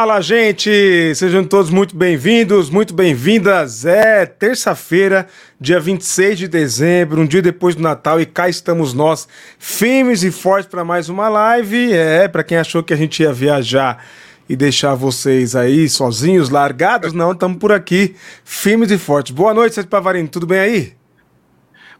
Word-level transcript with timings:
Fala, 0.00 0.18
gente! 0.22 1.14
Sejam 1.14 1.44
todos 1.44 1.68
muito 1.68 1.94
bem-vindos, 1.94 2.70
muito 2.70 2.94
bem-vindas. 2.94 3.84
É 3.84 4.24
terça-feira, 4.24 5.26
dia 5.60 5.78
26 5.78 6.38
de 6.38 6.48
dezembro, 6.48 7.20
um 7.20 7.26
dia 7.26 7.42
depois 7.42 7.76
do 7.76 7.82
Natal, 7.82 8.18
e 8.18 8.24
cá 8.24 8.48
estamos 8.48 8.94
nós, 8.94 9.28
firmes 9.58 10.22
e 10.22 10.30
fortes 10.30 10.70
para 10.70 10.82
mais 10.86 11.10
uma 11.10 11.28
live. 11.28 11.92
É, 11.92 12.26
para 12.28 12.42
quem 12.42 12.56
achou 12.56 12.82
que 12.82 12.94
a 12.94 12.96
gente 12.96 13.22
ia 13.22 13.30
viajar 13.30 14.02
e 14.48 14.56
deixar 14.56 14.94
vocês 14.94 15.54
aí 15.54 15.86
sozinhos, 15.86 16.48
largados, 16.48 17.12
não, 17.12 17.32
estamos 17.32 17.58
por 17.58 17.70
aqui, 17.70 18.16
firmes 18.42 18.90
e 18.90 18.96
fortes. 18.96 19.32
Boa 19.32 19.52
noite, 19.52 19.74
Sérgio 19.74 19.90
Pavarino, 19.90 20.28
tudo 20.28 20.46
bem 20.46 20.60
aí? 20.60 20.94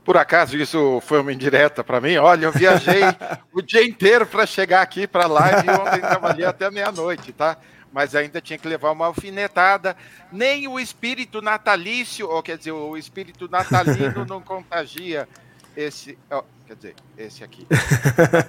Por 0.03 0.17
acaso 0.17 0.57
isso 0.57 1.03
foi 1.03 1.21
uma 1.21 1.35
indireta 1.35 1.85
para 1.85 2.01
mim? 2.01 2.17
Olha, 2.17 2.47
eu 2.47 2.53
viajei 2.53 3.03
o 3.53 3.61
dia 3.61 3.85
inteiro 3.85 4.25
para 4.25 4.47
chegar 4.47 4.81
aqui 4.81 5.07
para 5.07 5.25
a 5.25 5.29
live 5.29 5.69
e 5.69 5.71
ontem 5.71 6.01
trabalhei 6.01 6.47
até 6.47 6.71
meia-noite, 6.71 7.31
tá? 7.31 7.59
Mas 7.93 8.15
ainda 8.15 8.41
tinha 8.41 8.59
que 8.59 8.69
levar 8.69 8.93
uma 8.93 9.07
alfinetada. 9.07 9.97
Nem 10.31 10.69
o 10.69 10.79
espírito 10.79 11.43
natalício, 11.43 12.29
ou 12.29 12.43
quer 12.43 12.57
dizer, 12.57 12.73
o 12.73 12.97
espírito 12.97 13.49
natalino 13.51 14.25
não 14.29 14.41
contagia 14.41 15.29
esse. 15.77 16.17
Oh, 16.31 16.43
quer 16.67 16.77
dizer, 16.77 16.95
esse 17.19 17.43
aqui. 17.43 17.67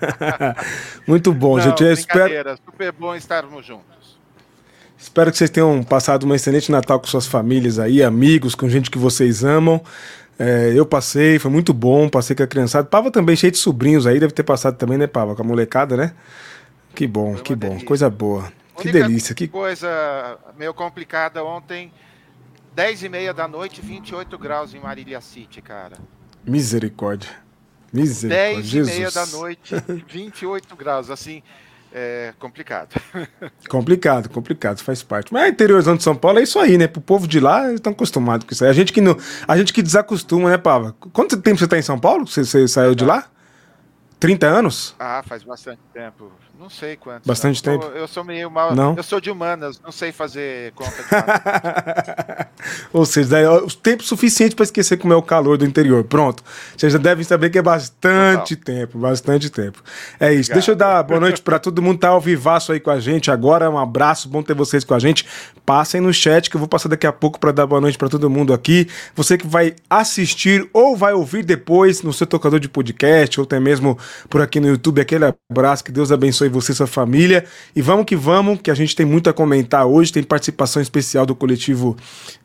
Muito 1.07 1.33
bom, 1.33 1.57
não, 1.57 1.63
gente. 1.63 1.83
Eu 1.83 1.93
espero... 1.93 2.59
super 2.65 2.91
bom 2.91 3.15
estarmos 3.15 3.65
juntos. 3.65 4.19
Espero 4.97 5.31
que 5.31 5.37
vocês 5.37 5.49
tenham 5.49 5.83
passado 5.83 6.27
um 6.27 6.35
excelente 6.35 6.71
Natal 6.71 6.99
com 6.99 7.07
suas 7.07 7.25
famílias 7.25 7.79
aí, 7.79 8.03
amigos, 8.03 8.53
com 8.53 8.69
gente 8.69 8.91
que 8.91 8.99
vocês 8.99 9.43
amam. 9.43 9.81
É, 10.37 10.71
eu 10.75 10.85
passei, 10.85 11.39
foi 11.39 11.49
muito 11.49 11.73
bom, 11.73 12.07
passei 12.07 12.35
com 12.35 12.43
a 12.43 12.47
criançada. 12.47 12.87
Pava 12.87 13.09
também 13.09 13.35
cheio 13.35 13.51
de 13.51 13.57
sobrinhos 13.57 14.05
aí, 14.05 14.19
deve 14.19 14.33
ter 14.33 14.43
passado 14.43 14.77
também, 14.77 14.99
né, 14.99 15.07
Pava? 15.07 15.35
Com 15.35 15.41
a 15.41 15.45
molecada, 15.45 15.97
né? 15.97 16.13
Que 16.93 17.07
bom, 17.07 17.33
que 17.35 17.55
bom, 17.55 17.69
delícia. 17.69 17.87
coisa 17.87 18.09
boa. 18.09 18.51
Que 18.77 18.91
delícia. 18.91 19.35
Que 19.35 19.47
coisa 19.47 20.37
meio 20.57 20.73
complicada 20.73 21.43
ontem, 21.43 21.91
10 22.73 23.03
e 23.03 23.09
meia 23.09 23.33
da 23.33 23.47
noite, 23.47 23.81
28 23.81 24.37
graus 24.37 24.73
em 24.73 24.79
Marília 24.79 25.21
City, 25.21 25.61
cara. 25.61 25.97
Misericórdia. 26.45 27.29
Misericórdia. 27.91 28.83
10 28.83 28.89
e 28.89 28.93
meia 28.93 29.11
da 29.11 29.25
noite, 29.25 29.75
28 30.07 30.75
graus, 30.75 31.09
assim 31.09 31.43
é 31.93 32.33
complicado. 32.39 32.89
complicado, 33.69 34.29
complicado, 34.29 34.79
faz 34.79 35.03
parte. 35.03 35.33
Mas 35.33 35.51
interiorzão 35.51 35.95
de 35.95 36.03
São 36.03 36.15
Paulo 36.15 36.39
é 36.39 36.43
isso 36.43 36.57
aí, 36.57 36.77
né? 36.77 36.87
Pro 36.87 37.01
povo 37.01 37.27
de 37.27 37.39
lá, 37.39 37.65
eles 37.65 37.75
estão 37.75 37.91
acostumados 37.91 38.45
com 38.45 38.53
isso 38.53 38.63
aí. 38.63 38.69
A 38.69 38.73
gente 38.73 38.93
que, 38.93 39.01
não, 39.01 39.17
a 39.47 39.57
gente 39.57 39.73
que 39.73 39.81
desacostuma, 39.81 40.49
né, 40.49 40.57
Pava? 40.57 40.95
Quanto 41.11 41.37
tempo 41.41 41.59
você 41.59 41.65
está 41.65 41.77
em 41.77 41.81
São 41.81 41.99
Paulo? 41.99 42.25
Você, 42.25 42.45
você 42.45 42.67
saiu 42.67 42.95
de 42.95 43.03
lá? 43.03 43.25
30 44.21 44.45
anos? 44.45 44.95
Ah, 44.99 45.23
faz 45.25 45.43
bastante 45.43 45.79
tempo. 45.91 46.31
Não 46.59 46.69
sei 46.69 46.95
quanto. 46.95 47.25
Bastante 47.25 47.65
não. 47.65 47.73
tempo? 47.73 47.91
Eu, 47.91 48.01
eu, 48.01 48.07
sou 48.07 48.23
meio 48.23 48.51
mal. 48.51 48.75
Não? 48.75 48.95
Eu 48.95 49.01
sou 49.01 49.19
de 49.19 49.31
humanas, 49.31 49.81
não 49.83 49.91
sei 49.91 50.11
fazer 50.11 50.71
conta 50.73 50.91
de 50.91 52.45
Ou 52.93 53.03
seja, 53.03 53.39
é 53.39 53.49
o 53.49 53.65
tempo 53.65 54.03
suficiente 54.03 54.55
para 54.55 54.63
esquecer 54.63 54.97
como 54.97 55.11
é 55.11 55.15
o 55.15 55.23
calor 55.23 55.57
do 55.57 55.65
interior. 55.65 56.03
Pronto. 56.03 56.43
Vocês 56.77 56.93
já 56.93 56.99
devem 56.99 57.23
saber 57.23 57.49
que 57.49 57.57
é 57.57 57.63
bastante 57.63 58.55
Total. 58.55 58.75
tempo, 58.75 58.99
bastante 58.99 59.49
tempo. 59.49 59.81
É 60.19 60.31
isso. 60.31 60.51
Obrigado. 60.51 60.53
Deixa 60.53 60.71
eu 60.71 60.75
dar 60.75 61.01
boa 61.01 61.19
noite 61.19 61.41
para 61.41 61.57
todo 61.57 61.81
mundo 61.81 61.95
que 61.95 62.01
tá 62.01 62.09
ao 62.09 62.21
vivaço 62.21 62.71
aí 62.71 62.79
com 62.79 62.91
a 62.91 62.99
gente 62.99 63.31
agora. 63.31 63.67
Um 63.71 63.79
abraço, 63.79 64.29
bom 64.29 64.43
ter 64.43 64.53
vocês 64.53 64.83
com 64.83 64.93
a 64.93 64.99
gente. 64.99 65.25
Passem 65.65 65.99
no 65.99 66.13
chat 66.13 66.47
que 66.47 66.55
eu 66.55 66.59
vou 66.59 66.67
passar 66.67 66.89
daqui 66.89 67.07
a 67.07 67.11
pouco 67.11 67.39
para 67.39 67.51
dar 67.51 67.65
boa 67.65 67.81
noite 67.81 67.97
para 67.97 68.07
todo 68.07 68.29
mundo 68.29 68.53
aqui. 68.53 68.87
Você 69.15 69.35
que 69.35 69.47
vai 69.47 69.73
assistir 69.89 70.69
ou 70.73 70.95
vai 70.95 71.13
ouvir 71.13 71.43
depois 71.43 72.03
no 72.03 72.13
seu 72.13 72.27
tocador 72.27 72.59
de 72.59 72.69
podcast 72.69 73.39
ou 73.39 73.45
até 73.45 73.59
mesmo 73.59 73.97
por 74.29 74.41
aqui 74.41 74.59
no 74.59 74.67
YouTube, 74.67 75.01
aquele 75.01 75.33
abraço, 75.51 75.83
que 75.83 75.91
Deus 75.91 76.11
abençoe 76.11 76.49
você 76.49 76.71
e 76.71 76.75
sua 76.75 76.87
família. 76.87 77.45
E 77.75 77.81
vamos 77.81 78.05
que 78.05 78.15
vamos, 78.15 78.59
que 78.61 78.71
a 78.71 78.75
gente 78.75 78.95
tem 78.95 79.05
muito 79.05 79.29
a 79.29 79.33
comentar 79.33 79.85
hoje. 79.85 80.11
Tem 80.11 80.23
participação 80.23 80.81
especial 80.81 81.25
do 81.25 81.35
coletivo 81.35 81.95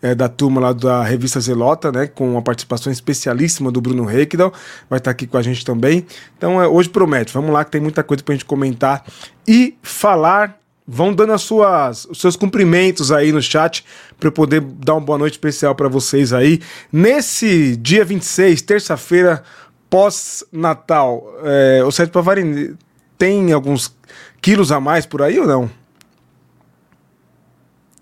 é, 0.03 0.15
da 0.15 0.29
turma 0.29 0.61
lá 0.61 0.73
da 0.73 1.03
revista 1.03 1.41
Zelota, 1.41 1.91
né? 1.91 2.07
Com 2.07 2.33
uma 2.33 2.43
participação 2.43 2.93
especialíssima 2.93 3.71
do 3.71 3.81
Bruno 3.81 4.05
Reikdal. 4.05 4.53
Vai 4.89 4.99
estar 4.99 5.11
aqui 5.11 5.27
com 5.27 5.37
a 5.37 5.43
gente 5.43 5.65
também. 5.65 6.07
Então 6.37 6.61
é, 6.61 6.67
hoje 6.67 6.89
promete. 6.89 7.33
Vamos 7.33 7.51
lá 7.51 7.65
que 7.65 7.71
tem 7.71 7.81
muita 7.81 8.03
coisa 8.03 8.23
pra 8.23 8.35
gente 8.35 8.45
comentar 8.45 9.05
e 9.47 9.77
falar 9.83 10.59
vão 10.87 11.13
dando 11.13 11.33
as 11.33 11.43
suas, 11.43 12.05
os 12.05 12.21
seus 12.21 12.37
cumprimentos 12.37 13.11
aí 13.11 13.33
no 13.33 13.43
chat 13.43 13.85
para 14.19 14.29
eu 14.29 14.33
poder 14.33 14.61
dar 14.61 14.95
uma 14.95 15.01
boa 15.01 15.19
noite 15.19 15.35
especial 15.35 15.75
para 15.75 15.89
vocês 15.89 16.33
aí. 16.33 16.61
Nesse 16.93 17.77
dia 17.77 18.05
26, 18.05 18.63
terça-feira, 18.63 19.43
pós-natal, 19.89 21.25
é, 21.45 21.83
o 21.85 21.91
Sérgio 21.91 22.13
Pavarini 22.13 22.77
tem 23.17 23.53
alguns 23.53 23.95
quilos 24.41 24.71
a 24.71 24.81
mais 24.81 25.07
por 25.07 25.23
aí 25.23 25.39
ou 25.39 25.47
não? 25.47 25.71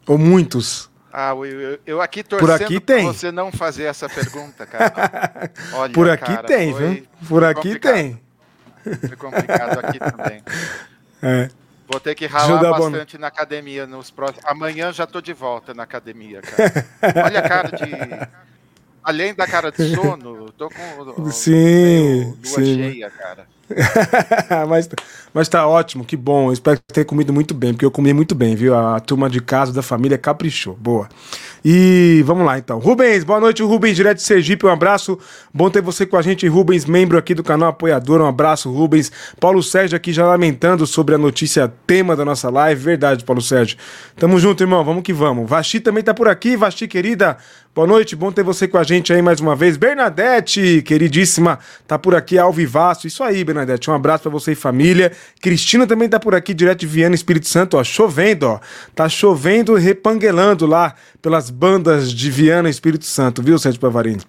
Ou 0.07 0.19
muitos? 0.19 0.91
Ah, 1.13 1.31
eu, 1.31 1.79
eu 1.87 2.03
aqui 2.03 2.25
torcendo 2.25 2.49
por 2.49 2.63
aqui 2.63 2.81
tem. 2.81 3.07
você 3.07 3.31
não 3.31 3.53
fazer 3.53 3.85
essa 3.85 4.09
pergunta, 4.09 4.67
cara. 4.67 5.51
Olha, 5.75 5.93
por 5.93 6.11
aqui 6.11 6.35
cara, 6.35 6.43
tem, 6.43 6.75
viu? 6.75 7.07
Por 7.29 7.45
aqui 7.45 7.69
complicado. 7.69 7.93
tem. 7.95 8.21
Foi 9.09 9.17
complicado 9.17 9.79
aqui 9.79 9.99
também. 9.99 10.43
É. 11.27 11.49
Vou 11.89 11.99
ter 11.99 12.15
que 12.15 12.27
ralar 12.27 12.61
bastante 12.61 13.17
na 13.17 13.29
academia 13.29 13.87
nos 13.87 14.11
próximos. 14.11 14.45
Amanhã 14.45 14.93
já 14.93 15.07
tô 15.07 15.23
de 15.23 15.33
volta 15.33 15.73
na 15.73 15.85
academia, 15.85 16.43
cara. 16.43 17.25
Olha 17.25 17.41
a 17.41 17.49
cara 17.49 17.71
de 17.71 17.85
além 19.05 19.35
da 19.35 19.47
cara 19.47 19.71
de 19.71 19.95
sono, 19.95 20.51
tô 20.53 20.69
com 20.71 21.31
sim, 21.31 22.35
lua 22.43 22.65
sim. 22.65 22.75
cheia, 22.77 23.11
cara. 23.11 23.47
mas, 24.69 24.89
mas 25.33 25.49
tá 25.49 25.67
ótimo, 25.67 26.05
que 26.05 26.17
bom. 26.17 26.49
Eu 26.49 26.53
espero 26.53 26.79
que 26.79 26.93
tenha 26.93 27.05
comido 27.05 27.33
muito 27.33 27.55
bem, 27.55 27.73
porque 27.73 27.85
eu 27.85 27.91
comi 27.91 28.13
muito 28.13 28.35
bem, 28.35 28.55
viu? 28.55 28.75
A 28.77 29.01
turma 29.01 29.29
de 29.31 29.41
casa 29.41 29.73
da 29.73 29.83
família 29.83 30.19
caprichou. 30.19 30.75
Boa. 30.77 31.09
E 31.67 32.23
vamos 32.27 32.45
lá 32.45 32.59
então. 32.59 32.79
Rubens, 32.79 33.25
boa 33.25 33.41
noite, 33.41 33.63
Rubens, 33.63 33.97
direto 33.97 34.19
de 34.19 34.23
Sergipe. 34.23 34.67
Um 34.67 34.69
abraço. 34.69 35.19
Bom 35.53 35.71
ter 35.71 35.81
você 35.81 36.05
com 36.05 36.19
a 36.19 36.21
gente, 36.21 36.47
Rubens, 36.47 36.85
membro 36.85 37.17
aqui 37.17 37.33
do 37.33 37.43
canal 37.43 37.71
Apoiador. 37.71 38.21
Um 38.21 38.27
abraço, 38.27 38.71
Rubens. 38.71 39.11
Paulo 39.41 39.63
Sérgio 39.63 39.97
aqui 39.97 40.13
já 40.13 40.27
lamentando 40.27 40.87
sobre 40.87 41.15
a 41.15 41.19
notícia 41.19 41.73
tema 41.87 42.15
da 42.15 42.23
nossa 42.23 42.51
live. 42.51 42.83
Verdade, 42.83 43.25
Paulo 43.25 43.41
Sérgio. 43.41 43.79
Tamo 44.15 44.39
junto, 44.39 44.63
irmão. 44.63 44.85
Vamos 44.85 45.03
que 45.03 45.13
vamos. 45.15 45.49
Vaxi 45.49 45.81
também 45.81 46.05
tá 46.05 46.13
por 46.13 46.29
aqui. 46.29 46.55
Vaxi, 46.55 46.87
querida. 46.87 47.39
Boa 47.75 47.89
noite, 47.89 48.15
bom 48.15 48.31
ter 48.31 48.45
você 48.45 48.69
com 48.69 48.79
a 48.79 48.85
gente 48.85 49.13
aí 49.13 49.21
mais 49.21 49.41
uma 49.41 49.57
vez. 49.57 49.77
Bernadette, 49.77 50.81
queridíssima, 50.83 51.59
tá 51.89 51.99
por 51.99 52.15
aqui 52.15 52.39
ao 52.39 52.53
vivaço. 52.53 53.09
Isso 53.09 53.21
aí, 53.25 53.43
Bernadette. 53.43 53.91
Um 53.91 53.95
abraço 53.95 54.23
para 54.23 54.31
você 54.31 54.53
e 54.53 54.55
família. 54.55 55.11
Cristina 55.41 55.85
também 55.85 56.09
tá 56.09 56.21
por 56.21 56.37
aqui, 56.37 56.55
direto 56.55 56.79
de 56.79 56.87
Viana, 56.87 57.17
Espírito 57.17 57.49
Santo, 57.49 57.77
ó. 57.77 57.83
Chovendo, 57.83 58.47
ó. 58.47 58.61
Tá 58.95 59.09
chovendo 59.09 59.75
repanguelando 59.75 60.67
lá 60.67 60.95
pelas 61.21 61.51
bandas 61.55 62.13
de 62.13 62.31
Viana, 62.31 62.69
Espírito 62.69 63.05
Santo, 63.05 63.43
viu, 63.43 63.59
Sérgio 63.59 63.81
Pavarini? 63.81 64.21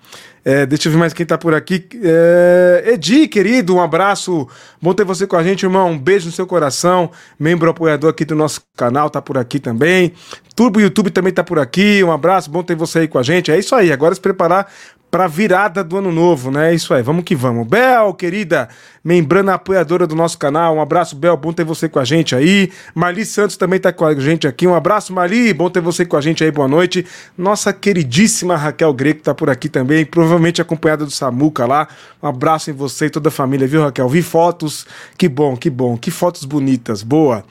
É, 0.48 0.64
deixa 0.64 0.88
eu 0.88 0.92
ver 0.92 1.00
mais 1.00 1.12
quem 1.12 1.26
tá 1.26 1.40
por 1.40 1.56
aqui. 1.56 1.84
É, 2.04 2.92
Edi, 2.94 3.28
querido, 3.28 3.76
um 3.76 3.82
abraço. 3.82 4.48
Bom 4.80 4.94
ter 4.94 5.04
você 5.04 5.26
com 5.26 5.36
a 5.36 5.44
gente, 5.44 5.64
irmão. 5.64 5.90
Um 5.90 5.98
beijo 5.98 6.28
no 6.28 6.32
seu 6.32 6.46
coração. 6.46 7.10
Membro 7.40 7.68
apoiador 7.68 8.12
aqui 8.12 8.24
do 8.24 8.36
nosso 8.36 8.62
canal, 8.78 9.10
tá 9.10 9.20
por 9.20 9.40
aqui 9.40 9.60
também. 9.60 10.14
Turbo 10.56 10.80
YouTube 10.80 11.10
também 11.10 11.34
tá 11.34 11.44
por 11.44 11.58
aqui. 11.58 12.04
Um 12.04 12.12
abraço, 12.12 12.52
bom 12.52 12.62
ter 12.62 12.76
você 12.76 13.00
aí 13.00 13.08
com 13.08 13.18
a 13.18 13.24
gente. 13.24 13.52
É 13.52 13.58
isso 13.58 13.74
aí, 13.74 13.92
agora 13.92 14.14
se 14.14 14.22
preparar 14.22 14.72
para 15.10 15.28
virada 15.28 15.82
do 15.82 15.98
ano 15.98 16.12
novo, 16.12 16.52
né? 16.52 16.74
Isso 16.74 16.94
aí, 16.94 17.02
vamos 17.02 17.24
que 17.24 17.36
vamos. 17.36 17.66
Bel, 17.66 18.14
querida, 18.14 18.68
membrana 19.02 19.54
apoiadora 19.54 20.06
do 20.06 20.14
nosso 20.14 20.38
canal, 20.38 20.76
um 20.76 20.82
abraço, 20.82 21.16
Bel, 21.16 21.38
bom 21.38 21.54
ter 21.54 21.64
você 21.64 21.88
com 21.88 22.00
a 22.00 22.04
gente 22.04 22.36
aí. 22.36 22.70
Marli 22.94 23.24
Santos 23.24 23.56
também 23.56 23.80
tá 23.80 23.94
com 23.94 24.04
a 24.04 24.14
gente 24.14 24.46
aqui, 24.46 24.68
um 24.68 24.76
abraço, 24.76 25.14
Marli, 25.14 25.54
bom 25.54 25.70
ter 25.70 25.80
você 25.80 26.06
com 26.06 26.18
a 26.18 26.22
gente 26.22 26.44
aí, 26.44 26.52
boa 26.52 26.68
noite. 26.68 27.06
Nossa 27.38 27.72
queridíssima 27.72 28.58
Raquel 28.58 28.94
Greco 28.94 29.22
tá 29.22 29.34
por 29.34 29.50
aqui 29.50 29.70
também, 29.70 30.04
provavelmente 30.06 30.62
acompanhada 30.62 31.06
do 31.06 31.12
Samuca 31.12 31.66
lá. 31.66 31.88
Um 32.22 32.28
abraço 32.28 32.70
em 32.70 32.74
você 32.74 33.06
e 33.06 33.10
toda 33.10 33.30
a 33.30 33.32
família, 33.32 33.66
viu, 33.66 33.84
Raquel? 33.84 34.10
Vi 34.10 34.22
fotos, 34.22 34.86
que 35.18 35.30
bom, 35.30 35.56
que 35.56 35.70
bom, 35.70 35.96
que 35.96 36.12
fotos 36.12 36.44
bonitas, 36.44 37.04
boa. 37.04 37.46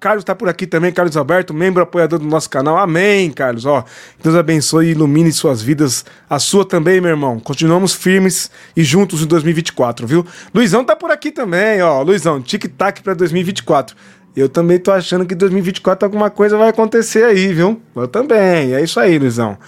Carlos 0.00 0.24
tá 0.24 0.34
por 0.34 0.48
aqui 0.48 0.66
também, 0.66 0.90
Carlos 0.90 1.16
Alberto, 1.16 1.54
membro 1.54 1.80
apoiador 1.80 2.18
do 2.18 2.26
nosso 2.26 2.50
canal, 2.50 2.76
amém, 2.76 3.30
Carlos, 3.30 3.66
ó. 3.66 3.84
Deus 4.20 4.34
abençoe 4.34 4.86
e 4.86 4.90
ilumine 4.90 5.30
suas 5.30 5.62
vidas, 5.62 6.04
a 6.28 6.40
sua 6.40 6.64
também 6.64 6.77
também, 6.78 7.00
meu 7.00 7.10
irmão. 7.10 7.40
Continuamos 7.40 7.92
firmes 7.92 8.48
e 8.76 8.84
juntos 8.84 9.20
em 9.20 9.26
2024, 9.26 10.06
viu? 10.06 10.24
Luizão 10.54 10.84
tá 10.84 10.94
por 10.94 11.10
aqui 11.10 11.32
também, 11.32 11.82
ó. 11.82 12.00
Luizão, 12.02 12.40
tic-tac 12.40 13.02
pra 13.02 13.14
2024. 13.14 13.96
Eu 14.36 14.48
também 14.48 14.78
tô 14.78 14.92
achando 14.92 15.26
que 15.26 15.34
2024 15.34 16.06
alguma 16.06 16.30
coisa 16.30 16.56
vai 16.56 16.68
acontecer 16.68 17.24
aí, 17.24 17.52
viu? 17.52 17.82
Eu 17.96 18.06
também. 18.06 18.74
É 18.74 18.80
isso 18.80 19.00
aí, 19.00 19.18
Luizão. 19.18 19.58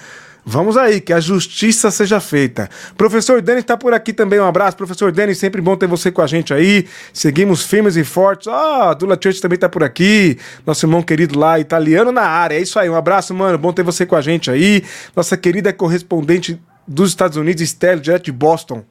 Vamos 0.44 0.76
aí, 0.76 1.00
que 1.00 1.12
a 1.12 1.20
justiça 1.20 1.90
seja 1.90 2.20
feita. 2.20 2.68
Professor 2.96 3.42
Denis 3.42 3.62
está 3.62 3.76
por 3.76 3.92
aqui 3.92 4.12
também, 4.12 4.40
um 4.40 4.46
abraço. 4.46 4.76
Professor 4.76 5.10
Denis, 5.10 5.38
sempre 5.38 5.60
bom 5.60 5.76
ter 5.76 5.86
você 5.86 6.10
com 6.10 6.22
a 6.22 6.26
gente 6.26 6.54
aí. 6.54 6.86
Seguimos 7.12 7.64
firmes 7.64 7.96
e 7.96 8.04
fortes. 8.04 8.46
Ó, 8.46 8.90
oh, 8.90 8.94
Dula 8.94 9.18
Church 9.20 9.40
também 9.40 9.56
está 9.56 9.68
por 9.68 9.82
aqui. 9.82 10.38
Nosso 10.64 10.86
irmão 10.86 11.02
querido 11.02 11.38
lá, 11.38 11.58
italiano 11.58 12.12
na 12.12 12.22
área. 12.22 12.54
É 12.54 12.60
isso 12.60 12.78
aí, 12.78 12.88
um 12.88 12.94
abraço, 12.94 13.34
mano. 13.34 13.58
Bom 13.58 13.72
ter 13.72 13.82
você 13.82 14.06
com 14.06 14.16
a 14.16 14.20
gente 14.20 14.50
aí. 14.50 14.84
Nossa 15.14 15.36
querida 15.36 15.72
correspondente 15.72 16.60
dos 16.90 17.10
Estados 17.10 17.36
Unidos, 17.36 17.62
Estelle, 17.62 18.00
direto 18.00 18.24
de 18.24 18.32
Boston. 18.32 18.84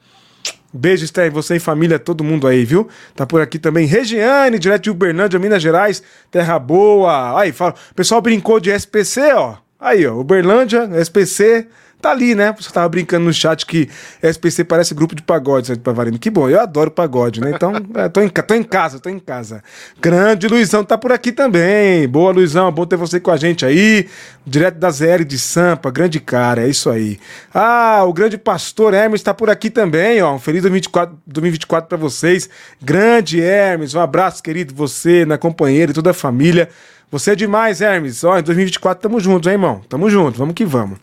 Beijo, 0.71 1.03
Esther, 1.03 1.31
você 1.31 1.57
e 1.57 1.59
família, 1.59 1.99
todo 1.99 2.23
mundo 2.23 2.47
aí, 2.47 2.63
viu? 2.63 2.87
Tá 3.13 3.25
por 3.25 3.41
aqui 3.41 3.59
também. 3.59 3.85
Regiane, 3.85 4.57
direto 4.57 4.83
de 4.83 4.89
Uberlândia, 4.91 5.37
Minas 5.37 5.61
Gerais, 5.61 6.01
terra 6.31 6.57
boa. 6.57 7.37
Aí, 7.39 7.51
fala. 7.51 7.73
O 7.91 7.95
pessoal 7.95 8.21
brincou 8.21 8.59
de 8.59 8.71
SPC, 8.71 9.33
ó. 9.33 9.57
Aí, 9.77 10.07
ó, 10.07 10.15
Uberlândia, 10.15 10.89
SPC 11.03 11.67
tá 12.01 12.11
ali, 12.11 12.33
né? 12.33 12.53
Você 12.57 12.71
tava 12.71 12.87
brincando 12.87 13.25
no 13.25 13.33
chat 13.33 13.65
que 13.65 13.89
SPC 14.21 14.63
parece 14.63 14.93
grupo 14.93 15.15
de 15.15 15.21
pagode, 15.21 15.67
Sérgio 15.67 15.83
Pavarino. 15.83 16.17
Que 16.17 16.29
bom, 16.29 16.49
eu 16.49 16.59
adoro 16.59 16.89
pagode, 16.89 17.41
né? 17.41 17.51
Então, 17.53 17.73
é, 17.95 18.09
tô, 18.09 18.21
em, 18.21 18.29
tô 18.29 18.53
em 18.53 18.63
casa, 18.63 18.99
tô 18.99 19.09
em 19.09 19.19
casa. 19.19 19.63
Grande 19.99 20.47
Luizão 20.47 20.83
tá 20.83 20.97
por 20.97 21.11
aqui 21.11 21.31
também. 21.31 22.07
Boa, 22.07 22.31
Luizão, 22.31 22.71
bom 22.71 22.85
ter 22.85 22.95
você 22.95 23.19
com 23.19 23.31
a 23.31 23.37
gente 23.37 23.65
aí. 23.65 24.07
Direto 24.45 24.77
da 24.77 24.89
ZL 24.89 25.23
de 25.27 25.37
Sampa, 25.37 25.91
grande 25.91 26.19
cara, 26.19 26.63
é 26.63 26.69
isso 26.69 26.89
aí. 26.89 27.19
Ah, 27.53 28.03
o 28.05 28.13
grande 28.13 28.37
pastor 28.37 28.93
Hermes 28.93 29.21
tá 29.21 29.33
por 29.33 29.49
aqui 29.49 29.69
também, 29.69 30.21
ó. 30.21 30.33
Um 30.33 30.39
feliz 30.39 30.61
2024, 30.61 31.17
2024 31.27 31.87
para 31.89 31.97
vocês. 31.97 32.49
Grande 32.81 33.41
Hermes, 33.41 33.93
um 33.93 33.99
abraço, 33.99 34.41
querido, 34.41 34.73
você, 34.73 35.25
na 35.25 35.37
companheira 35.37 35.91
e 35.91 35.95
toda 35.95 36.11
a 36.11 36.13
família. 36.13 36.69
Você 37.11 37.31
é 37.31 37.35
demais, 37.35 37.81
Hermes. 37.81 38.23
Ó, 38.23 38.37
em 38.37 38.43
2024 38.43 39.01
tamo 39.01 39.19
juntos, 39.19 39.47
hein, 39.47 39.53
irmão? 39.53 39.81
Tamo 39.89 40.09
junto, 40.09 40.37
vamos 40.37 40.53
que 40.53 40.63
vamos. 40.63 40.97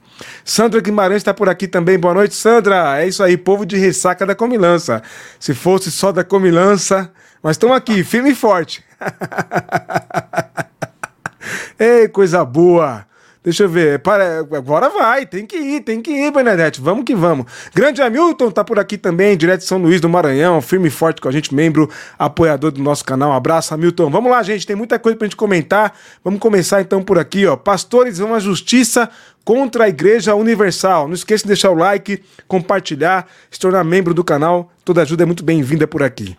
Sandra 0.45 0.81
Guimarães 0.81 1.19
está 1.19 1.35
por 1.35 1.49
aqui 1.49 1.69
também. 1.69 1.99
Boa 1.99 2.15
noite, 2.15 2.35
Sandra. 2.35 3.01
É 3.01 3.07
isso 3.07 3.23
aí, 3.23 3.37
povo 3.37 3.67
de 3.67 3.77
ressaca 3.77 4.25
da 4.25 4.35
comilança. 4.35 5.03
Se 5.39 5.55
fosse 5.55 5.91
só 5.91 6.13
da 6.13 6.25
comilança, 6.25 7.13
mas 7.43 7.57
estamos 7.57 7.77
aqui, 7.77 8.03
firme 8.05 8.31
e 8.31 8.35
forte. 8.35 8.85
Ei, 11.79 12.09
coisa 12.09 12.45
boa. 12.45 13.07
Deixa 13.47 13.63
eu 13.63 13.69
ver. 13.69 14.01
Para... 14.01 14.41
Agora 14.41 14.89
vai, 14.89 15.25
tem 15.25 15.47
que 15.47 15.57
ir, 15.57 15.81
tem 15.81 16.03
que 16.03 16.11
ir, 16.11 16.33
Bernadette. 16.33 16.81
Vamos 16.81 17.05
que 17.05 17.15
vamos. 17.15 17.47
Grande 17.73 18.03
Hamilton 18.03 18.51
tá 18.51 18.65
por 18.65 18.77
aqui 18.77 18.99
também, 18.99 19.37
direto 19.37 19.61
de 19.61 19.67
São 19.67 19.79
Luís 19.79 20.01
do 20.01 20.09
Maranhão, 20.09 20.61
firme 20.61 20.89
e 20.89 20.91
forte 20.91 21.21
com 21.21 21.29
a 21.29 21.31
gente, 21.31 21.55
membro, 21.55 21.89
apoiador 22.19 22.73
do 22.73 22.83
nosso 22.83 23.05
canal. 23.05 23.33
Abraço, 23.33 23.73
Hamilton. 23.73 24.11
Vamos 24.11 24.33
lá, 24.33 24.43
gente, 24.43 24.67
tem 24.67 24.75
muita 24.75 24.99
coisa 24.99 25.17
pra 25.17 25.29
gente 25.29 25.37
comentar. 25.37 25.97
Vamos 26.25 26.41
começar 26.41 26.81
então 26.81 27.05
por 27.05 27.21
aqui, 27.21 27.47
ó. 27.47 27.55
Pastores 27.55 28.19
vão 28.19 28.35
à 28.35 28.41
justiça 28.41 29.09
contra 29.47 29.85
a 29.85 29.89
Igreja 29.89 30.35
Universal. 30.35 31.07
Não 31.07 31.15
esqueça 31.15 31.45
de 31.45 31.49
deixar 31.49 31.71
o 31.71 31.75
like, 31.75 32.21
compartilhar, 32.49 33.29
se 33.49 33.61
tornar 33.61 33.85
membro 33.85 34.13
do 34.13 34.25
canal. 34.25 34.73
Toda 34.85 35.03
ajuda 35.03 35.23
é 35.23 35.27
muito 35.27 35.45
bem-vinda 35.45 35.87
por 35.87 36.03
aqui. 36.03 36.37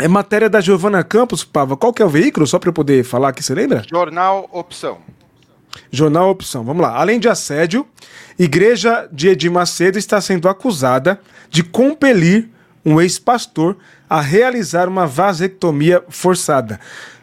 É 0.00 0.08
matéria 0.08 0.50
da 0.50 0.60
Giovana 0.60 1.04
Campos, 1.04 1.44
Pava. 1.44 1.76
Qual 1.76 1.92
que 1.92 2.02
é 2.02 2.04
o 2.04 2.08
veículo? 2.08 2.44
Só 2.44 2.58
para 2.58 2.70
eu 2.70 2.72
poder 2.72 3.04
falar 3.04 3.28
aqui, 3.28 3.40
você 3.40 3.54
lembra? 3.54 3.84
Jornal 3.88 4.50
Opção. 4.52 4.98
Jornal 5.92 6.28
Opção. 6.28 6.64
Vamos 6.64 6.82
lá. 6.82 6.96
Além 6.96 7.20
de 7.20 7.28
assédio, 7.28 7.86
Igreja 8.36 9.08
de 9.12 9.28
Edir 9.28 9.52
Macedo 9.52 9.96
está 9.96 10.20
sendo 10.20 10.48
acusada 10.48 11.20
de 11.48 11.62
compelir 11.62 12.50
um 12.84 13.00
ex-pastor 13.00 13.76
a 14.10 14.20
realizar 14.20 14.88
uma 14.88 15.06
vasectomia 15.06 16.02
forçada. 16.08 16.80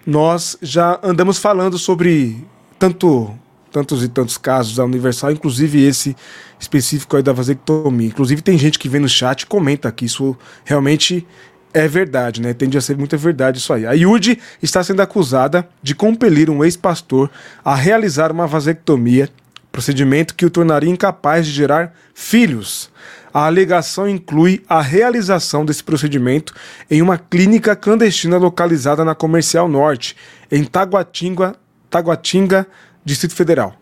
Nós 0.08 0.58
já 0.62 0.98
andamos 1.04 1.38
falando 1.38 1.78
sobre 1.78 2.48
tanto 2.80 3.38
tantos 3.72 4.04
e 4.04 4.08
tantos 4.08 4.38
casos 4.38 4.76
da 4.76 4.86
Universal, 4.86 5.32
inclusive 5.32 5.84
esse 5.84 6.16
específico 6.60 7.18
aí 7.18 7.24
da 7.24 7.34
vasectomia. 7.34 8.08
Inclusive 8.08 8.42
tem 8.42 8.58
gente 8.58 8.78
que 8.78 8.90
vem 8.90 9.02
no 9.02 9.10
chat 9.10 9.42
e 9.42 9.46
comenta 9.46 9.92
que 9.92 10.06
isso 10.06 10.38
realmente 10.64 11.26
é 11.74 11.88
verdade, 11.88 12.42
né? 12.42 12.54
Tende 12.54 12.78
a 12.78 12.82
ser 12.82 12.98
muita 12.98 13.18
verdade 13.18 13.58
isso 13.58 13.74
aí. 13.74 13.86
A 13.86 13.94
Yudi 13.94 14.40
está 14.62 14.84
sendo 14.84 15.02
acusada 15.02 15.68
de 15.82 15.96
compelir 15.96 16.50
um 16.50 16.64
ex-pastor 16.64 17.30
a 17.64 17.76
realizar 17.76 18.32
uma 18.32 18.46
vasectomia, 18.46 19.30
procedimento 19.72 20.36
que 20.36 20.46
o 20.46 20.50
tornaria 20.50 20.90
incapaz 20.90 21.46
de 21.46 21.54
gerar 21.54 21.94
filhos. 22.14 22.92
A 23.34 23.46
alegação 23.46 24.10
inclui 24.10 24.62
a 24.68 24.82
realização 24.82 25.64
desse 25.64 25.82
procedimento 25.82 26.54
em 26.90 27.02
uma 27.02 27.18
clínica 27.18 27.76
clandestina 27.76 28.38
localizada 28.38 29.06
na 29.06 29.16
Comercial 29.16 29.70
Norte, 29.70 30.18
em 30.52 30.66
Taguatinga, 30.66 31.56
Taguatinga, 31.90 32.68
Distrito 33.04 33.36
Federal. 33.36 33.76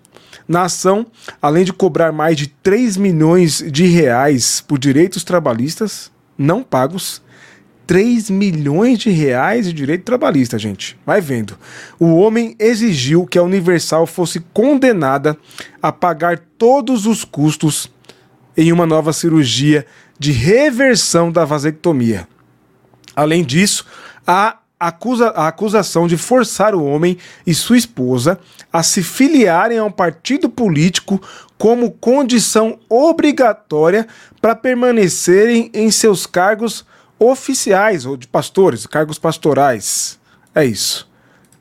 Na 0.47 0.63
ação, 0.63 1.05
além 1.41 1.63
de 1.63 1.73
cobrar 1.73 2.11
mais 2.11 2.35
de 2.35 2.47
3 2.47 2.97
milhões 2.97 3.63
de 3.71 3.85
reais 3.85 4.61
por 4.61 4.79
direitos 4.79 5.23
trabalhistas 5.23 6.11
não 6.37 6.63
pagos, 6.63 7.21
3 7.85 8.29
milhões 8.29 8.99
de 8.99 9.09
reais 9.09 9.65
de 9.65 9.73
direito 9.73 10.03
trabalhista, 10.03 10.57
gente. 10.59 10.97
Vai 11.05 11.19
vendo. 11.19 11.57
O 11.99 12.15
homem 12.15 12.55
exigiu 12.59 13.25
que 13.25 13.37
a 13.37 13.43
Universal 13.43 14.05
fosse 14.05 14.39
condenada 14.53 15.35
a 15.81 15.91
pagar 15.91 16.39
todos 16.57 17.05
os 17.05 17.23
custos 17.25 17.91
em 18.55 18.71
uma 18.71 18.85
nova 18.85 19.11
cirurgia 19.11 19.85
de 20.19 20.31
reversão 20.31 21.31
da 21.31 21.45
vasectomia. 21.45 22.27
Além 23.15 23.43
disso, 23.43 23.85
a 24.25 24.59
acusa, 24.79 25.29
a 25.29 25.47
acusação 25.47 26.07
de 26.07 26.15
forçar 26.17 26.73
o 26.73 26.85
homem 26.85 27.17
e 27.45 27.53
sua 27.53 27.77
esposa 27.77 28.39
a 28.71 28.81
se 28.81 29.03
filiarem 29.03 29.77
a 29.77 29.83
um 29.83 29.91
partido 29.91 30.49
político 30.49 31.21
como 31.57 31.91
condição 31.91 32.79
obrigatória 32.87 34.07
para 34.41 34.55
permanecerem 34.55 35.69
em 35.73 35.91
seus 35.91 36.25
cargos 36.25 36.85
oficiais 37.19 38.05
ou 38.05 38.15
de 38.15 38.27
pastores, 38.27 38.87
cargos 38.87 39.19
pastorais. 39.19 40.17
É 40.55 40.63
isso. 40.63 41.09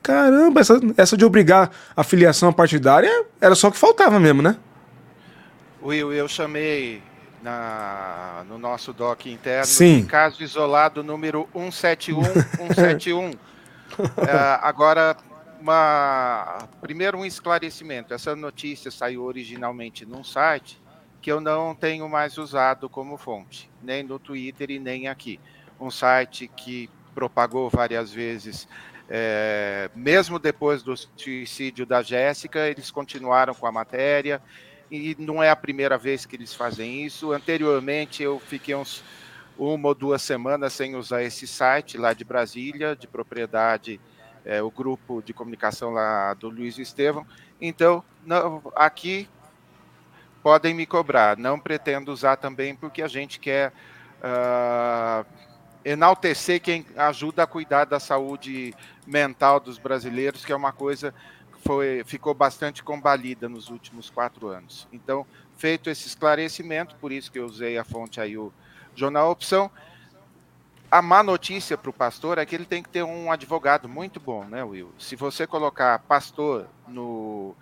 Caramba, 0.01 0.61
essa, 0.61 0.79
essa 0.95 1.17
de 1.17 1.25
obrigar 1.25 1.69
a 1.95 2.03
filiação 2.03 2.53
partidária 2.53 3.25
era 3.41 3.53
só 3.53 3.67
o 3.67 3.71
que 3.71 3.77
faltava 3.77 4.19
mesmo, 4.19 4.41
né? 4.41 4.55
Will, 5.83 6.13
eu 6.13 6.27
chamei 6.27 7.01
na, 7.41 8.43
no 8.47 8.57
nosso 8.57 8.91
doc 8.93 9.25
interno 9.25 9.65
Sim. 9.65 10.05
caso 10.05 10.43
isolado 10.43 11.03
número 11.03 11.47
171 11.53 12.23
171. 12.23 13.31
é, 14.27 14.59
agora, 14.61 15.15
uma, 15.59 16.67
primeiro 16.81 17.17
um 17.17 17.25
esclarecimento. 17.25 18.13
Essa 18.13 18.35
notícia 18.35 18.91
saiu 18.91 19.23
originalmente 19.23 20.05
num 20.05 20.23
site 20.23 20.81
que 21.21 21.31
eu 21.31 21.41
não 21.41 21.75
tenho 21.75 22.07
mais 22.07 22.37
usado 22.37 22.89
como 22.89 23.17
fonte, 23.17 23.69
nem 23.83 24.03
no 24.03 24.17
Twitter 24.17 24.71
e 24.71 24.79
nem 24.79 25.07
aqui. 25.07 25.39
Um 25.79 25.91
site 25.91 26.47
que 26.47 26.89
propagou 27.13 27.69
várias 27.69 28.13
vezes, 28.13 28.67
é, 29.09 29.89
mesmo 29.95 30.39
depois 30.39 30.83
do 30.83 30.95
suicídio 30.95 31.85
da 31.85 32.01
Jéssica, 32.01 32.67
eles 32.67 32.91
continuaram 32.91 33.53
com 33.53 33.65
a 33.65 33.71
matéria, 33.71 34.41
e 34.91 35.15
não 35.19 35.41
é 35.41 35.49
a 35.49 35.55
primeira 35.55 35.97
vez 35.97 36.25
que 36.25 36.35
eles 36.35 36.53
fazem 36.53 37.05
isso. 37.05 37.31
Anteriormente, 37.31 38.23
eu 38.23 38.39
fiquei 38.39 38.75
uns 38.75 39.03
uma 39.57 39.89
ou 39.89 39.95
duas 39.95 40.21
semanas 40.21 40.73
sem 40.73 40.95
usar 40.95 41.21
esse 41.21 41.45
site 41.45 41.97
lá 41.97 42.13
de 42.13 42.23
Brasília, 42.23 42.95
de 42.95 43.07
propriedade, 43.07 43.99
é, 44.45 44.61
o 44.61 44.71
grupo 44.71 45.21
de 45.21 45.33
comunicação 45.33 45.91
lá 45.91 46.33
do 46.33 46.49
Luiz 46.49 46.77
Estevam. 46.77 47.25
Então, 47.59 48.03
não, 48.25 48.61
aqui 48.75 49.27
podem 50.41 50.73
me 50.73 50.85
cobrar. 50.85 51.37
Não 51.37 51.59
pretendo 51.59 52.11
usar 52.11 52.37
também 52.37 52.75
porque 52.75 53.01
a 53.01 53.07
gente 53.07 53.39
quer 53.39 53.73
uh, 54.19 55.25
enaltecer 55.83 56.61
quem 56.61 56.85
ajuda 56.95 57.43
a 57.43 57.47
cuidar 57.47 57.85
da 57.85 57.99
saúde 57.99 58.73
mental 59.05 59.59
dos 59.59 59.77
brasileiros, 59.77 60.45
que 60.45 60.51
é 60.51 60.55
uma 60.55 60.71
coisa 60.71 61.13
foi, 61.59 62.03
ficou 62.05 62.33
bastante 62.33 62.83
combalida 62.83 63.47
nos 63.49 63.69
últimos 63.69 64.09
quatro 64.09 64.47
anos. 64.47 64.87
Então, 64.91 65.25
feito 65.57 65.89
esse 65.89 66.07
esclarecimento, 66.07 66.95
por 66.95 67.11
isso 67.11 67.31
que 67.31 67.39
eu 67.39 67.45
usei 67.45 67.77
a 67.77 67.83
fonte 67.83 68.19
aí, 68.19 68.37
o 68.37 68.51
Jornal 68.95 69.31
Opção, 69.31 69.69
a 70.91 71.01
má 71.01 71.21
notícia 71.21 71.77
para 71.77 71.89
o 71.89 71.93
pastor 71.93 72.37
é 72.37 72.45
que 72.45 72.55
ele 72.55 72.65
tem 72.65 72.81
que 72.81 72.89
ter 72.89 73.03
um 73.03 73.31
advogado 73.31 73.87
muito 73.87 74.19
bom, 74.19 74.43
né, 74.45 74.63
Will? 74.63 74.91
Se 74.97 75.15
você 75.15 75.45
colocar 75.45 75.99
pastor 75.99 76.67
no 76.87 77.55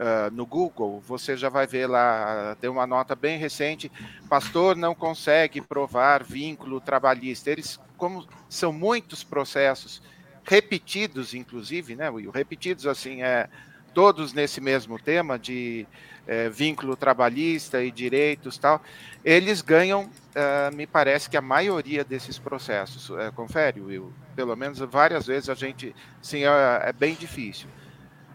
uh, 0.00 0.30
no 0.32 0.46
Google, 0.46 1.02
você 1.06 1.36
já 1.36 1.50
vai 1.50 1.66
ver 1.66 1.86
lá, 1.86 2.56
tem 2.60 2.70
uma 2.70 2.86
nota 2.86 3.14
bem 3.14 3.38
recente, 3.38 3.92
pastor 4.28 4.74
não 4.74 4.94
consegue 4.94 5.60
provar 5.60 6.24
vínculo 6.24 6.80
trabalhista. 6.80 7.50
Eles, 7.50 7.78
como 7.98 8.26
são 8.48 8.72
muitos 8.72 9.22
processos, 9.22 10.02
repetidos, 10.44 11.34
inclusive, 11.34 11.94
né, 11.96 12.08
Will? 12.10 12.30
Repetidos, 12.30 12.86
assim, 12.86 13.22
é, 13.22 13.48
todos 13.92 14.32
nesse 14.32 14.60
mesmo 14.60 14.98
tema 14.98 15.38
de 15.38 15.86
é, 16.26 16.48
vínculo 16.48 16.96
trabalhista 16.96 17.82
e 17.82 17.90
direitos 17.90 18.56
tal, 18.56 18.82
eles 19.24 19.60
ganham, 19.60 20.04
uh, 20.04 20.74
me 20.74 20.86
parece 20.86 21.28
que 21.28 21.36
a 21.36 21.42
maioria 21.42 22.04
desses 22.04 22.38
processos. 22.38 23.10
Uh, 23.10 23.32
confere, 23.34 23.80
Will? 23.80 24.12
Pelo 24.34 24.56
menos 24.56 24.78
várias 24.78 25.26
vezes 25.26 25.48
a 25.48 25.54
gente, 25.54 25.94
sim, 26.22 26.44
é, 26.44 26.80
é 26.84 26.92
bem 26.92 27.14
difícil. 27.14 27.68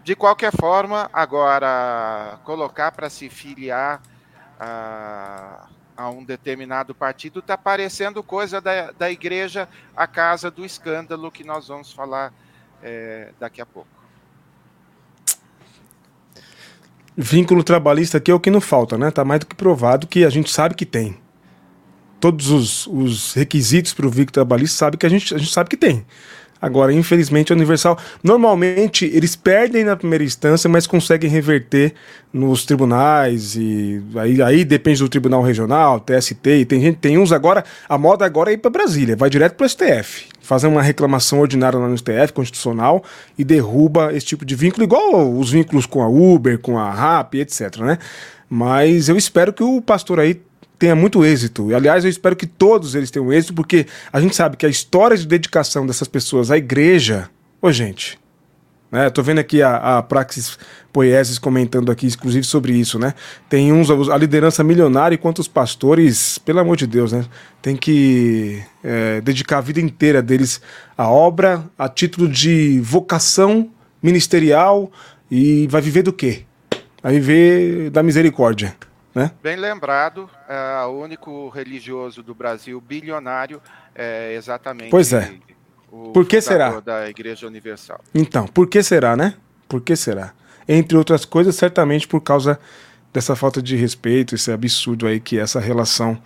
De 0.04 0.16
qualquer 0.16 0.52
forma, 0.52 1.10
agora 1.12 2.40
colocar 2.44 2.92
para 2.92 3.10
se 3.10 3.30
filiar 3.30 4.02
a, 4.60 5.68
a, 5.96 6.10
um 6.10 6.24
determinado 6.24 6.94
partido 6.94 7.40
está 7.40 7.58
parecendo 7.58 8.22
coisa 8.24 8.60
da, 8.60 8.92
da 8.92 9.12
igreja, 9.12 9.68
a 9.96 10.08
casa 10.08 10.52
do 10.52 10.66
escândalo, 10.66 11.32
que 11.32 11.44
nós 11.44 11.68
vamos 11.68 11.92
falar 11.92 12.34
é, 12.82 13.32
daqui 13.40 13.62
a 13.62 13.66
pouco. 13.66 13.90
Vínculo 17.18 17.64
trabalhista 17.64 18.18
aqui 18.18 18.30
é 18.30 18.34
o 18.34 18.40
que 18.40 18.52
não 18.52 18.60
falta, 18.60 18.98
né? 18.98 19.10
Tá 19.10 19.24
mais 19.24 19.40
do 19.40 19.46
que 19.46 19.56
provado 19.56 20.06
que 20.06 20.26
a 20.26 20.30
gente 20.30 20.52
sabe 20.52 20.76
que 20.76 20.86
tem 20.86 21.18
todos 22.20 22.50
os, 22.50 22.88
os 22.88 23.34
requisitos 23.34 23.94
para 23.94 24.08
o 24.08 24.10
vínculo 24.10 24.32
trabalhista, 24.32 24.78
sabe 24.78 24.98
que 24.98 25.06
a 25.06 25.10
gente, 25.10 25.34
a 25.34 25.38
gente 25.38 25.52
sabe 25.52 25.70
que 25.70 25.78
tem. 25.78 26.06
Agora, 26.62 26.94
infelizmente, 26.94 27.52
a 27.52 27.56
Universal, 27.56 27.98
normalmente 28.24 29.06
eles 29.14 29.36
perdem 29.36 29.84
na 29.84 29.96
primeira 29.96 30.24
instância, 30.24 30.70
mas 30.70 30.88
conseguem 30.88 31.30
reverter 31.30 31.94
nos 32.32 32.66
tribunais 32.66 33.56
e 33.56 34.02
aí, 34.16 34.42
aí 34.42 34.66
depende 34.66 35.00
do 35.00 35.10
tribunal 35.10 35.42
regional, 35.42 36.00
TST, 36.00 36.50
e 36.50 36.66
tem 36.66 36.82
gente, 36.82 36.98
tem 36.98 37.18
uns 37.18 37.32
agora, 37.32 37.64
a 37.88 37.98
moda 37.98 38.26
agora 38.26 38.52
é 38.52 38.54
ir 38.54 38.58
para 38.58 38.72
Brasília, 38.72 39.16
vai 39.16 39.30
direto 39.30 39.56
para 39.56 39.66
o 39.66 39.70
STF, 39.70 40.28
fazer 40.42 40.68
uma 40.68 40.82
reclamação 40.82 41.40
ordinária 41.40 41.78
lá 41.78 41.88
no 41.88 41.98
STF 41.98 42.34
constitucional 42.34 43.04
e 43.38 43.44
derruba 43.44 44.14
esse 44.14 44.26
tipo 44.26 44.46
de 44.46 44.56
vínculo, 44.56 44.84
igual 44.84 45.32
os 45.38 45.52
vínculos 45.52 45.86
com 45.86 46.02
a 46.02 46.08
Uber, 46.08 46.58
com 46.60 46.78
a 46.78 46.90
RAP, 46.90 47.36
etc, 47.36 47.78
né? 47.78 47.98
Mas 48.50 49.10
eu 49.10 49.18
espero 49.18 49.52
que 49.52 49.64
o 49.64 49.82
pastor 49.82 50.20
aí 50.20 50.40
tenha 50.78 50.96
muito 50.96 51.26
êxito. 51.26 51.70
E, 51.72 51.76
aliás, 51.76 52.04
eu 52.04 52.10
espero 52.10 52.36
que 52.36 52.46
todos 52.46 52.96
eles 52.96 53.12
tenham 53.12 53.32
êxito, 53.32 53.54
porque 53.54 53.86
a 54.12 54.20
gente 54.20 54.36
sabe 54.36 54.58
que 54.58 54.66
a 54.66 54.70
história 54.70 55.18
de 55.18 55.26
dedicação 55.26 55.86
dessas 55.86 56.08
pessoas 56.08 56.52
à 56.52 56.58
igreja. 56.58 57.30
Ô, 57.62 57.72
gente. 57.72 58.20
Né, 58.92 59.10
tô 59.10 59.22
vendo 59.24 59.40
aqui 59.40 59.62
a, 59.62 59.98
a 59.98 60.04
Praxis 60.04 60.58
Poieses 60.94 61.38
comentando 61.38 61.92
aqui, 61.92 62.08
inclusive, 62.08 62.46
sobre 62.46 62.72
isso, 62.72 62.98
né? 62.98 63.14
Tem 63.50 63.74
uns, 63.74 63.90
a 64.10 64.18
liderança 64.18 64.64
milionária, 64.64 65.16
enquanto 65.16 65.40
os 65.40 65.48
pastores, 65.48 66.38
pelo 66.38 66.60
amor 66.60 66.78
de 66.78 66.88
Deus, 66.88 67.12
né? 67.12 67.26
Tem 67.62 67.76
que 67.76 68.64
é, 68.84 69.20
dedicar 69.20 69.58
a 69.58 69.62
vida 69.62 69.82
inteira 69.82 70.22
deles 70.22 70.62
à 70.98 71.10
obra, 71.10 71.66
a 71.78 71.90
título 71.90 72.30
de 72.30 72.80
vocação 72.80 73.70
ministerial, 74.02 74.90
e 75.30 75.68
vai 75.68 75.82
viver 75.82 76.04
do 76.04 76.14
quê? 76.14 76.44
Vai 77.04 77.16
viver 77.16 77.90
da 77.90 78.02
misericórdia. 78.02 78.76
Né? 79.16 79.32
Bem 79.42 79.56
lembrado, 79.56 80.30
é, 80.50 80.86
o 80.86 80.90
único 80.90 81.48
religioso 81.48 82.22
do 82.22 82.36
Brasil 82.36 82.82
bilionário 82.82 83.62
é 83.96 84.36
exatamente 84.36 84.90
pois 84.92 85.14
é. 85.14 85.34
o 85.90 86.12
por 86.12 86.26
que 86.26 86.42
será? 86.42 86.82
da 86.82 87.10
Igreja 87.10 87.48
Universal. 87.48 88.02
Então, 88.14 88.46
por 88.46 88.68
que 88.68 88.84
será, 88.84 89.16
né? 89.16 89.36
Por 89.70 89.80
que 89.80 89.96
será? 89.96 90.34
Entre 90.68 90.98
outras 90.98 91.24
coisas, 91.24 91.56
certamente 91.56 92.06
por 92.06 92.20
causa 92.20 92.60
dessa 93.14 93.38
falta 93.38 93.62
de 93.62 93.78
respeito, 93.78 94.36
esse 94.36 94.52
absurdo 94.52 95.08
aí 95.08 95.22
que 95.22 95.40
é 95.40 95.42
essa 95.42 95.62
relação 95.62 96.22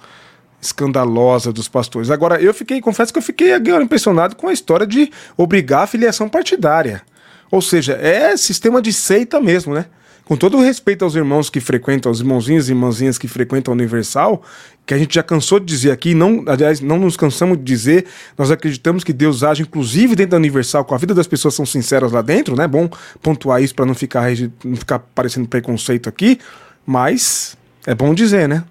escandalosa 0.60 1.54
dos 1.54 1.68
pastores. 1.68 2.10
Agora, 2.10 2.42
eu 2.42 2.56
fiquei, 2.56 2.82
confesso 2.82 3.14
que 3.14 3.20
eu 3.20 3.24
fiquei 3.24 3.54
agora 3.54 3.84
impressionado 3.84 4.36
com 4.36 4.48
a 4.48 4.54
história 4.54 4.88
de 4.88 5.12
obrigar 5.38 5.84
a 5.84 5.88
filiação 5.88 6.28
partidária. 6.28 7.04
Ou 7.52 7.62
seja, 7.62 7.94
é 7.94 8.36
sistema 8.36 8.82
de 8.82 8.92
seita 8.92 9.40
mesmo, 9.40 9.76
né? 9.76 9.86
Com 10.30 10.38
todo 10.38 10.58
o 10.58 10.62
respeito 10.62 11.04
aos 11.04 11.16
irmãos 11.16 11.50
que 11.50 11.60
frequentam, 11.60 12.08
aos 12.08 12.20
irmãozinhos 12.20 12.70
e 12.70 12.72
irmãzinhas 12.72 13.18
que 13.18 13.28
frequentam 13.28 13.72
a 13.72 13.76
Universal, 13.76 14.44
que 14.86 14.94
a 14.94 14.98
gente 14.98 15.16
já 15.16 15.24
cansou 15.24 15.60
de 15.60 15.66
dizer 15.66 15.90
aqui, 15.90 16.14
não, 16.14 16.44
aliás, 16.46 16.80
não 16.82 17.00
nos 17.00 17.18
cansamos 17.18 17.58
de 17.58 17.64
dizer, 17.64 18.06
nós 18.38 18.52
acreditamos 18.52 19.04
que 19.04 19.12
Deus 19.12 19.42
age 19.44 19.64
inclusive 19.64 20.16
dentro 20.16 20.30
da 20.34 20.38
Universal, 20.38 20.86
com 20.86 20.94
a 20.94 21.00
vida 21.00 21.16
das 21.16 21.26
pessoas 21.26 21.56
são 21.56 21.66
sinceras 21.66 22.12
lá 22.12 22.22
dentro, 22.22 22.56
né? 22.56 22.68
Bom 22.68 22.88
pontuar 23.24 23.64
isso 23.64 23.74
para 23.74 23.88
não 23.88 23.96
ficar, 23.96 24.28
não 24.64 24.76
ficar 24.76 25.00
parecendo 25.00 25.48
preconceito 25.48 26.08
aqui, 26.08 26.38
mas 26.86 27.58
é 27.88 27.96
bom 27.96 28.14
dizer, 28.14 28.48
né? 28.48 28.64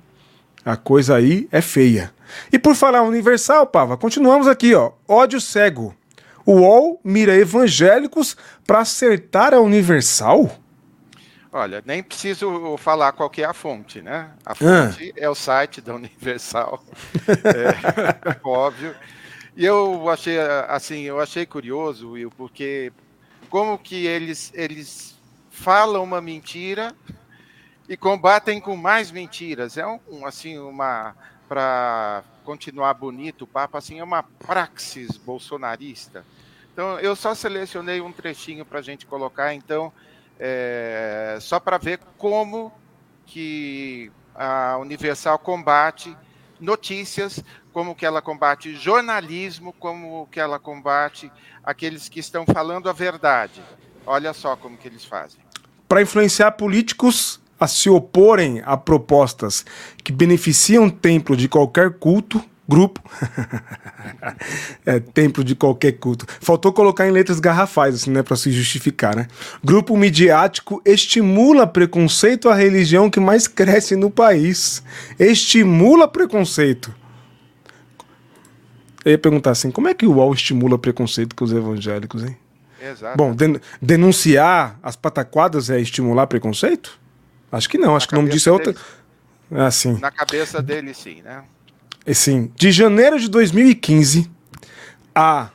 A 0.64 0.76
coisa 0.76 1.16
aí 1.16 1.48
é 1.50 1.60
feia. 1.60 2.12
E 2.52 2.58
por 2.58 2.76
falar 2.76 3.02
Universal, 3.02 3.66
Pava, 3.66 3.96
continuamos 3.96 4.46
aqui, 4.46 4.76
ó. 4.76 4.92
Ódio 5.08 5.40
cego. 5.40 5.92
O 6.46 6.60
UOL 6.60 7.00
mira 7.02 7.34
evangélicos 7.34 8.36
para 8.64 8.78
acertar 8.78 9.52
a 9.52 9.60
Universal? 9.60 10.56
Olha, 11.50 11.82
nem 11.86 12.02
preciso 12.02 12.76
falar 12.76 13.12
qual 13.12 13.30
é 13.38 13.44
a 13.44 13.54
fonte, 13.54 14.02
né? 14.02 14.30
A 14.44 14.54
fonte 14.54 15.14
ah. 15.16 15.20
é 15.20 15.28
o 15.30 15.34
site 15.34 15.80
da 15.80 15.94
Universal, 15.94 16.84
é, 17.26 18.36
óbvio. 18.44 18.94
E 19.56 19.64
eu 19.64 20.08
achei 20.08 20.38
assim, 20.68 21.02
eu 21.02 21.18
achei 21.18 21.46
curioso, 21.46 22.12
Will, 22.12 22.30
porque 22.30 22.92
como 23.48 23.78
que 23.78 24.06
eles 24.06 24.52
eles 24.54 25.18
falam 25.50 26.04
uma 26.04 26.20
mentira 26.20 26.94
e 27.88 27.96
combatem 27.96 28.60
com 28.60 28.76
mais 28.76 29.10
mentiras. 29.10 29.76
É 29.76 29.86
um 29.86 30.26
assim 30.26 30.58
uma 30.58 31.16
para 31.48 32.22
continuar 32.44 32.92
bonito 32.94 33.42
o 33.42 33.46
papo 33.46 33.78
assim 33.78 33.98
é 33.98 34.04
uma 34.04 34.22
praxis 34.22 35.16
bolsonarista. 35.16 36.24
Então 36.72 37.00
eu 37.00 37.16
só 37.16 37.34
selecionei 37.34 38.00
um 38.00 38.12
trechinho 38.12 38.64
para 38.64 38.78
a 38.80 38.82
gente 38.82 39.06
colocar. 39.06 39.54
Então 39.54 39.92
é, 40.38 41.38
só 41.40 41.58
para 41.58 41.78
ver 41.78 42.00
como 42.16 42.72
que 43.26 44.10
a 44.34 44.78
Universal 44.78 45.38
combate 45.38 46.16
notícias, 46.60 47.42
como 47.72 47.94
que 47.94 48.06
ela 48.06 48.22
combate 48.22 48.74
jornalismo, 48.74 49.72
como 49.78 50.28
que 50.30 50.40
ela 50.40 50.58
combate 50.58 51.30
aqueles 51.62 52.08
que 52.08 52.20
estão 52.20 52.44
falando 52.46 52.88
a 52.88 52.92
verdade. 52.92 53.62
Olha 54.06 54.32
só 54.32 54.56
como 54.56 54.76
que 54.76 54.88
eles 54.88 55.04
fazem. 55.04 55.40
Para 55.88 56.02
influenciar 56.02 56.52
políticos 56.52 57.40
a 57.58 57.66
se 57.66 57.90
oporem 57.90 58.62
a 58.64 58.76
propostas 58.76 59.64
que 60.02 60.12
beneficiam 60.12 60.86
o 60.86 60.90
templo 60.90 61.36
de 61.36 61.48
qualquer 61.48 61.98
culto, 61.98 62.42
grupo. 62.68 63.02
é, 64.84 65.00
templo 65.00 65.42
de 65.42 65.54
qualquer 65.54 65.92
culto. 65.92 66.26
Faltou 66.40 66.72
colocar 66.72 67.08
em 67.08 67.10
letras 67.10 67.40
garrafais, 67.40 67.94
assim, 67.94 68.10
né, 68.10 68.22
para 68.22 68.36
se 68.36 68.52
justificar, 68.52 69.16
né? 69.16 69.26
Grupo 69.64 69.96
midiático 69.96 70.82
estimula 70.84 71.66
preconceito 71.66 72.48
à 72.48 72.54
religião 72.54 73.08
que 73.08 73.18
mais 73.18 73.48
cresce 73.48 73.96
no 73.96 74.10
país. 74.10 74.82
Estimula 75.18 76.06
preconceito. 76.06 76.94
Eu 79.04 79.12
ia 79.12 79.18
perguntar 79.18 79.52
assim, 79.52 79.70
como 79.70 79.88
é 79.88 79.94
que 79.94 80.04
o 80.04 80.12
UOL 80.12 80.34
estimula 80.34 80.76
preconceito 80.76 81.34
com 81.34 81.44
os 81.44 81.52
evangélicos, 81.52 82.22
hein? 82.22 82.36
Exato. 82.80 83.16
Bom, 83.16 83.34
den 83.34 83.56
denunciar 83.82 84.78
as 84.82 84.94
pataquadas 84.94 85.70
é 85.70 85.80
estimular 85.80 86.26
preconceito? 86.26 86.98
Acho 87.50 87.68
que 87.68 87.78
não, 87.78 87.96
acho 87.96 88.06
que 88.06 88.14
o 88.14 88.16
nome 88.16 88.30
disso 88.30 88.48
é 88.48 88.52
outra. 88.52 88.74
Assim. 89.50 89.98
Na 89.98 90.10
cabeça 90.10 90.62
dele, 90.62 90.92
sim, 90.92 91.22
né? 91.22 91.42
Assim, 92.06 92.50
de 92.56 92.72
janeiro 92.72 93.18
de 93.18 93.28
2015 93.28 94.30
a 95.14 95.50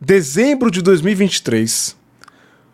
dezembro 0.00 0.70
de 0.70 0.80
2023, 0.82 1.96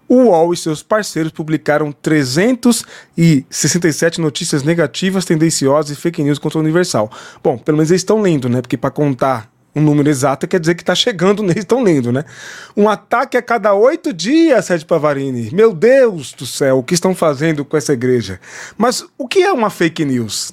o 0.09 0.25
UOL 0.25 0.53
e 0.53 0.57
seus 0.57 0.83
parceiros 0.83 1.33
publicaram 1.33 1.91
367 1.91 4.21
notícias 4.21 4.63
negativas, 4.63 5.25
tendenciosas 5.25 5.97
e 5.97 6.01
fake 6.01 6.23
news 6.23 6.39
contra 6.39 6.59
o 6.59 6.63
Universal. 6.63 7.11
Bom, 7.43 7.57
pelo 7.57 7.79
menos 7.79 7.91
eles 7.91 8.03
estão 8.03 8.21
lendo, 8.21 8.47
né? 8.49 8.61
Porque 8.61 8.77
para 8.77 8.91
contar 8.91 9.51
um 9.75 9.81
número 9.81 10.09
exato 10.09 10.47
quer 10.47 10.61
dizer 10.61 10.77
que 10.77 10.83
está 10.83 10.95
chegando, 10.95 11.43
eles 11.43 11.57
estão 11.65 11.83
lendo, 11.83 12.13
né? 12.13 12.25
Um 12.77 12.89
ataque 12.89 13.37
a 13.37 13.43
cada 13.43 13.75
oito 13.75 14.13
dias, 14.13 14.67
Sérgio 14.67 14.87
Pavarini. 14.87 15.51
Meu 15.53 15.73
Deus 15.73 16.33
do 16.33 16.47
céu, 16.47 16.79
o 16.79 16.83
que 16.83 16.95
estão 16.95 17.15
fazendo 17.15 17.65
com 17.65 17.77
essa 17.77 17.93
igreja? 17.93 18.41
Mas 18.77 19.05
o 19.19 19.27
que 19.27 19.43
é 19.43 19.53
uma 19.53 19.71
fake 19.71 20.05
news? 20.05 20.53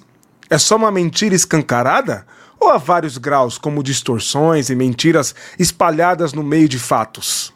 É 0.51 0.59
só 0.59 0.75
uma 0.75 0.91
mentira 0.91 1.33
escancarada? 1.33 2.27
ou 2.61 2.69
a 2.69 2.77
vários 2.77 3.17
graus, 3.17 3.57
como 3.57 3.81
distorções 3.81 4.69
e 4.69 4.75
mentiras 4.75 5.33
espalhadas 5.57 6.31
no 6.31 6.43
meio 6.43 6.69
de 6.69 6.77
fatos? 6.77 7.51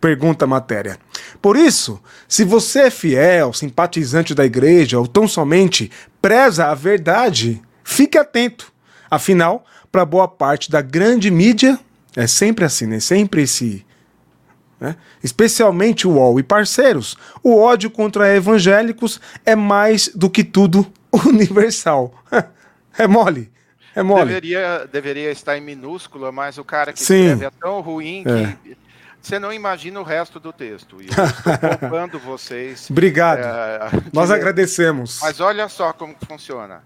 Pergunta 0.00 0.46
a 0.46 0.48
matéria. 0.48 0.98
Por 1.42 1.54
isso, 1.54 2.00
se 2.26 2.44
você 2.44 2.84
é 2.84 2.90
fiel, 2.90 3.52
simpatizante 3.52 4.34
da 4.34 4.46
igreja 4.46 4.98
ou 4.98 5.06
tão 5.06 5.28
somente 5.28 5.90
preza 6.22 6.66
a 6.66 6.74
verdade, 6.74 7.60
fique 7.84 8.16
atento. 8.16 8.72
Afinal, 9.10 9.66
para 9.92 10.04
boa 10.06 10.26
parte 10.26 10.70
da 10.70 10.80
grande 10.80 11.30
mídia, 11.30 11.78
é 12.16 12.26
sempre 12.26 12.64
assim, 12.64 12.86
né? 12.86 13.00
Sempre 13.00 13.42
esse. 13.42 13.84
Né? 14.80 14.96
Especialmente 15.22 16.06
o 16.06 16.12
UOL 16.12 16.40
e 16.40 16.42
parceiros, 16.42 17.18
o 17.42 17.56
ódio 17.56 17.90
contra 17.90 18.34
evangélicos 18.34 19.20
é 19.44 19.56
mais 19.56 20.08
do 20.14 20.30
que 20.30 20.44
tudo 20.44 20.90
universal. 21.12 22.12
é 22.98 23.06
mole. 23.06 23.52
É 23.94 24.02
mole. 24.02 24.26
Deveria, 24.26 24.88
deveria 24.90 25.30
estar 25.30 25.56
em 25.56 25.60
minúscula, 25.60 26.30
mas 26.30 26.58
o 26.58 26.64
cara 26.64 26.92
que 26.92 27.00
Sim. 27.00 27.32
escreve 27.32 27.44
é 27.46 27.50
tão 27.50 27.80
ruim 27.80 28.22
é. 28.26 28.56
que 28.62 28.76
você 29.20 29.38
não 29.38 29.52
imagina 29.52 30.00
o 30.00 30.04
resto 30.04 30.38
do 30.38 30.52
texto. 30.52 31.02
E 31.02 31.06
eu 31.06 31.10
estou 31.24 31.78
poupando 31.78 32.18
vocês. 32.18 32.88
Obrigado. 32.90 33.40
É, 33.40 33.90
Nós 34.12 34.30
agradecemos. 34.30 35.18
Mas 35.20 35.40
olha 35.40 35.68
só 35.68 35.92
como 35.92 36.14
funciona. 36.26 36.82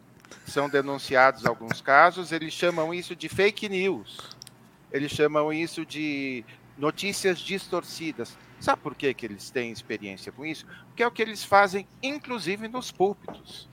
São 0.46 0.68
denunciados 0.68 1.46
alguns 1.46 1.80
casos, 1.80 2.32
eles 2.32 2.52
chamam 2.52 2.92
isso 2.92 3.14
de 3.14 3.28
fake 3.28 3.68
news. 3.68 4.36
Eles 4.90 5.12
chamam 5.12 5.52
isso 5.52 5.86
de 5.86 6.44
notícias 6.76 7.38
distorcidas. 7.38 8.36
Sabe 8.60 8.80
por 8.82 8.94
que, 8.94 9.12
que 9.14 9.26
eles 9.26 9.50
têm 9.50 9.72
experiência 9.72 10.30
com 10.30 10.44
isso? 10.44 10.66
Porque 10.88 11.02
é 11.02 11.06
o 11.06 11.10
que 11.10 11.22
eles 11.22 11.44
fazem, 11.44 11.86
inclusive 12.02 12.68
nos 12.68 12.90
púlpitos. 12.90 13.68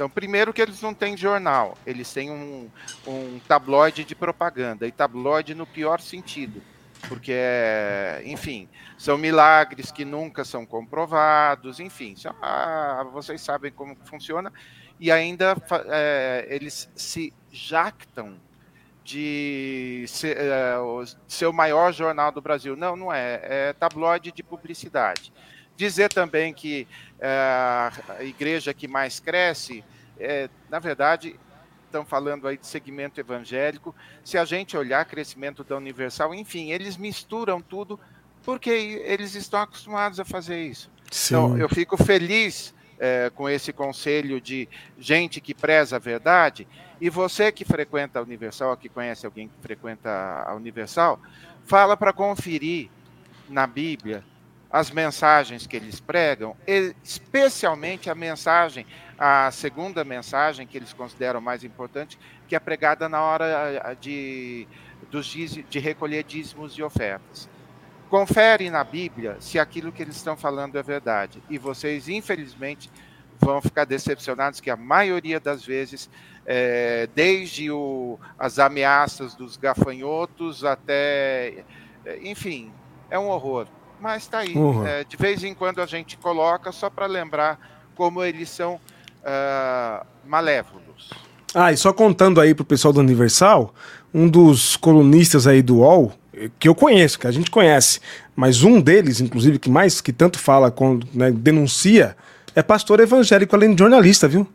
Então, 0.00 0.08
primeiro 0.08 0.50
que 0.50 0.62
eles 0.62 0.80
não 0.80 0.94
têm 0.94 1.14
jornal, 1.14 1.76
eles 1.84 2.10
têm 2.10 2.30
um, 2.30 2.70
um 3.06 3.38
tabloide 3.46 4.02
de 4.02 4.14
propaganda, 4.14 4.86
e 4.86 4.90
tabloide 4.90 5.54
no 5.54 5.66
pior 5.66 6.00
sentido, 6.00 6.62
porque, 7.06 7.36
enfim, 8.24 8.66
são 8.96 9.18
milagres 9.18 9.92
que 9.92 10.06
nunca 10.06 10.42
são 10.42 10.64
comprovados, 10.64 11.80
enfim, 11.80 12.14
ah, 12.40 13.06
vocês 13.12 13.42
sabem 13.42 13.70
como 13.70 13.94
funciona, 14.06 14.50
e 14.98 15.12
ainda 15.12 15.54
é, 15.90 16.46
eles 16.48 16.88
se 16.96 17.30
jactam 17.52 18.40
de 19.04 20.06
ser, 20.08 20.34
é, 20.34 20.76
ser 21.28 21.44
o 21.44 21.52
maior 21.52 21.92
jornal 21.92 22.32
do 22.32 22.40
Brasil. 22.40 22.74
Não, 22.74 22.96
não 22.96 23.12
é. 23.12 23.40
É 23.42 23.72
tabloide 23.74 24.32
de 24.32 24.42
publicidade. 24.42 25.30
Dizer 25.76 26.10
também 26.10 26.52
que 26.52 26.86
a 27.22 28.24
igreja 28.24 28.72
que 28.72 28.88
mais 28.88 29.20
cresce, 29.20 29.84
é, 30.18 30.48
na 30.68 30.78
verdade, 30.78 31.38
estão 31.86 32.04
falando 32.04 32.46
aí 32.46 32.56
de 32.56 32.66
segmento 32.66 33.20
evangélico. 33.20 33.94
Se 34.24 34.38
a 34.38 34.44
gente 34.44 34.76
olhar 34.76 35.04
crescimento 35.04 35.62
da 35.64 35.76
Universal, 35.76 36.34
enfim, 36.34 36.70
eles 36.70 36.96
misturam 36.96 37.60
tudo 37.60 37.98
porque 38.44 38.70
eles 38.70 39.34
estão 39.34 39.60
acostumados 39.60 40.18
a 40.18 40.24
fazer 40.24 40.64
isso. 40.64 40.90
Sim. 41.10 41.34
Então, 41.34 41.58
eu 41.58 41.68
fico 41.68 41.96
feliz 42.02 42.74
é, 42.98 43.30
com 43.34 43.48
esse 43.48 43.72
conselho 43.72 44.40
de 44.40 44.68
gente 44.98 45.40
que 45.40 45.54
preza 45.54 45.96
a 45.96 45.98
verdade. 45.98 46.66
E 47.00 47.10
você 47.10 47.50
que 47.50 47.64
frequenta 47.64 48.18
a 48.18 48.22
Universal, 48.22 48.76
que 48.76 48.88
conhece 48.88 49.26
alguém 49.26 49.48
que 49.48 49.60
frequenta 49.60 50.44
a 50.46 50.54
Universal, 50.54 51.20
fala 51.64 51.96
para 51.96 52.12
conferir 52.12 52.88
na 53.48 53.66
Bíblia 53.66 54.24
as 54.70 54.90
mensagens 54.90 55.66
que 55.66 55.76
eles 55.76 55.98
pregam, 55.98 56.56
especialmente 57.02 58.08
a 58.08 58.14
mensagem, 58.14 58.86
a 59.18 59.50
segunda 59.50 60.04
mensagem 60.04 60.66
que 60.66 60.78
eles 60.78 60.92
consideram 60.92 61.40
mais 61.40 61.64
importante, 61.64 62.18
que 62.46 62.54
é 62.54 62.60
pregada 62.60 63.08
na 63.08 63.20
hora 63.20 63.96
de, 64.00 64.68
dos, 65.10 65.26
de 65.26 65.78
recolher 65.78 66.22
dízimos 66.22 66.74
e 66.74 66.82
ofertas. 66.82 67.48
Confere 68.08 68.70
na 68.70 68.84
Bíblia 68.84 69.36
se 69.40 69.58
aquilo 69.58 69.92
que 69.92 70.02
eles 70.02 70.16
estão 70.16 70.36
falando 70.36 70.76
é 70.76 70.82
verdade. 70.82 71.42
E 71.50 71.58
vocês, 71.58 72.08
infelizmente, 72.08 72.90
vão 73.40 73.60
ficar 73.60 73.84
decepcionados 73.84 74.60
que 74.60 74.70
a 74.70 74.76
maioria 74.76 75.40
das 75.40 75.64
vezes, 75.64 76.10
é, 76.46 77.08
desde 77.14 77.70
o, 77.70 78.18
as 78.38 78.58
ameaças 78.58 79.34
dos 79.34 79.56
gafanhotos 79.56 80.64
até, 80.64 81.64
enfim, 82.22 82.72
é 83.10 83.18
um 83.18 83.28
horror. 83.28 83.66
Mas 84.00 84.22
está 84.22 84.38
aí. 84.38 84.54
Uhum. 84.54 84.86
É, 84.86 85.04
de 85.04 85.16
vez 85.16 85.44
em 85.44 85.54
quando 85.54 85.80
a 85.80 85.86
gente 85.86 86.16
coloca 86.16 86.72
só 86.72 86.88
para 86.88 87.06
lembrar 87.06 87.58
como 87.94 88.24
eles 88.24 88.48
são 88.48 88.74
uh, 88.74 90.06
malévolos. 90.26 91.10
Ah, 91.54 91.72
e 91.72 91.76
só 91.76 91.92
contando 91.92 92.40
aí 92.40 92.54
pro 92.54 92.64
pessoal 92.64 92.92
do 92.92 93.00
Universal, 93.00 93.74
um 94.14 94.28
dos 94.28 94.76
colunistas 94.76 95.46
aí 95.46 95.60
do 95.62 95.78
UOL, 95.78 96.12
que 96.58 96.68
eu 96.68 96.74
conheço, 96.74 97.18
que 97.18 97.26
a 97.26 97.30
gente 97.30 97.50
conhece, 97.50 98.00
mas 98.34 98.62
um 98.62 98.80
deles, 98.80 99.20
inclusive, 99.20 99.58
que 99.58 99.68
mais 99.68 100.00
que 100.00 100.12
tanto 100.12 100.38
fala, 100.38 100.70
quando 100.70 101.06
né, 101.12 101.30
denuncia, 101.30 102.16
é 102.54 102.62
pastor 102.62 103.00
evangélico 103.00 103.54
além 103.54 103.74
de 103.74 103.78
jornalista, 103.80 104.26
viu? 104.26 104.46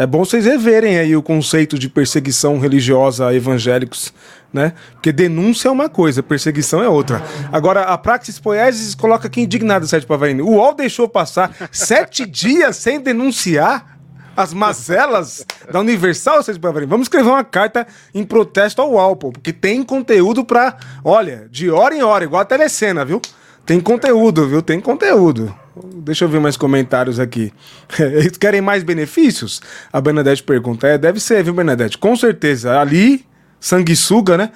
É 0.00 0.06
bom 0.06 0.24
vocês 0.24 0.46
reverem 0.46 0.98
aí 0.98 1.14
o 1.14 1.22
conceito 1.22 1.78
de 1.78 1.86
perseguição 1.86 2.58
religiosa 2.58 3.26
a 3.26 3.34
evangélicos, 3.34 4.14
né? 4.50 4.72
Porque 4.92 5.12
denúncia 5.12 5.68
é 5.68 5.70
uma 5.70 5.90
coisa, 5.90 6.22
perseguição 6.22 6.82
é 6.82 6.88
outra. 6.88 7.22
Agora, 7.52 7.82
a 7.82 7.98
Praxis 7.98 8.38
Poieses 8.38 8.94
coloca 8.94 9.26
aqui 9.26 9.42
indignado, 9.42 9.86
Sérgio 9.86 10.08
Pavarini. 10.08 10.40
O 10.40 10.52
UOL 10.52 10.74
deixou 10.74 11.06
passar 11.06 11.54
sete 11.70 12.24
dias 12.24 12.76
sem 12.76 12.98
denunciar 12.98 13.98
as 14.34 14.54
mazelas 14.54 15.44
da 15.70 15.80
Universal, 15.80 16.42
Sérgio 16.42 16.62
Pavarini. 16.62 16.88
Vamos 16.88 17.04
escrever 17.04 17.28
uma 17.28 17.44
carta 17.44 17.86
em 18.14 18.24
protesto 18.24 18.80
ao 18.80 18.92
UOL, 18.92 19.16
pô, 19.16 19.30
porque 19.30 19.52
tem 19.52 19.82
conteúdo 19.82 20.46
pra, 20.46 20.78
olha, 21.04 21.46
de 21.50 21.70
hora 21.70 21.94
em 21.94 22.02
hora, 22.02 22.24
igual 22.24 22.40
a 22.40 22.46
telecena, 22.46 23.04
viu? 23.04 23.20
Tem 23.66 23.78
conteúdo, 23.78 24.48
viu? 24.48 24.62
Tem 24.62 24.80
conteúdo. 24.80 25.54
Deixa 25.76 26.24
eu 26.24 26.28
ver 26.28 26.40
mais 26.40 26.56
comentários 26.56 27.20
aqui. 27.20 27.52
Eles 27.98 28.36
querem 28.36 28.60
mais 28.60 28.82
benefícios? 28.82 29.60
A 29.92 30.00
Bernadette 30.00 30.42
pergunta. 30.42 30.86
É, 30.86 30.98
deve 30.98 31.20
ser, 31.20 31.42
viu, 31.44 31.54
Bernadette? 31.54 31.96
Com 31.96 32.16
certeza. 32.16 32.80
Ali, 32.80 33.24
sanguessuga, 33.60 34.36
né? 34.36 34.50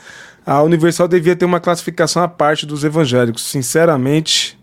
A 0.44 0.62
Universal 0.62 1.08
devia 1.08 1.36
ter 1.36 1.44
uma 1.44 1.60
classificação 1.60 2.22
à 2.22 2.28
parte 2.28 2.66
dos 2.66 2.84
evangélicos. 2.84 3.44
Sinceramente. 3.44 4.58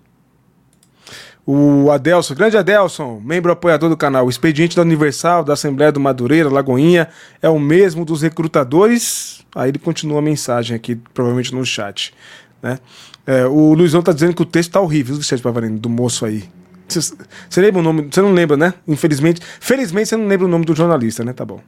O 1.46 1.90
Adelson, 1.90 2.36
grande 2.36 2.56
Adelson, 2.56 3.20
membro 3.24 3.52
apoiador 3.52 3.90
do 3.90 3.98
canal. 3.98 4.28
O 4.28 4.30
expediente 4.30 4.76
da 4.76 4.84
Universal, 4.84 5.44
da 5.44 5.54
Assembleia 5.54 5.92
do 5.92 6.00
Madureira, 6.00 6.50
Lagoinha, 6.50 7.08
é 7.42 7.50
o 7.50 7.60
mesmo 7.60 8.06
dos 8.06 8.22
recrutadores. 8.22 9.44
Aí 9.56 9.70
ele 9.70 9.80
continua 9.80 10.20
a 10.20 10.22
mensagem 10.22 10.76
aqui, 10.76 10.96
provavelmente 10.96 11.54
no 11.54 11.66
chat. 11.66 12.14
Né? 12.62 12.78
É, 13.26 13.46
o 13.46 13.74
Luizão 13.74 14.02
tá 14.02 14.12
dizendo 14.12 14.36
que 14.36 14.42
o 14.42 14.46
texto 14.46 14.72
tá 14.72 14.82
horrível, 14.82 15.16
Sérgio 15.22 15.44
Pavarino, 15.44 15.78
do 15.80 15.90
moço 15.90 16.26
aí. 16.26 16.50
Você 16.88 17.62
lembra 17.62 17.80
o 17.80 17.84
nome? 17.84 18.08
Você 18.12 18.22
não 18.22 18.34
lembra, 18.34 18.58
né? 18.58 18.74
Infelizmente. 18.88 19.42
Felizmente 19.60 20.10
você 20.10 20.18
não 20.18 20.28
lembra 20.28 20.46
o 20.46 20.50
nome 20.50 20.66
do 20.66 20.76
jornalista, 20.76 21.24
né? 21.24 21.32
Tá 21.32 21.46
bom. 21.46 21.62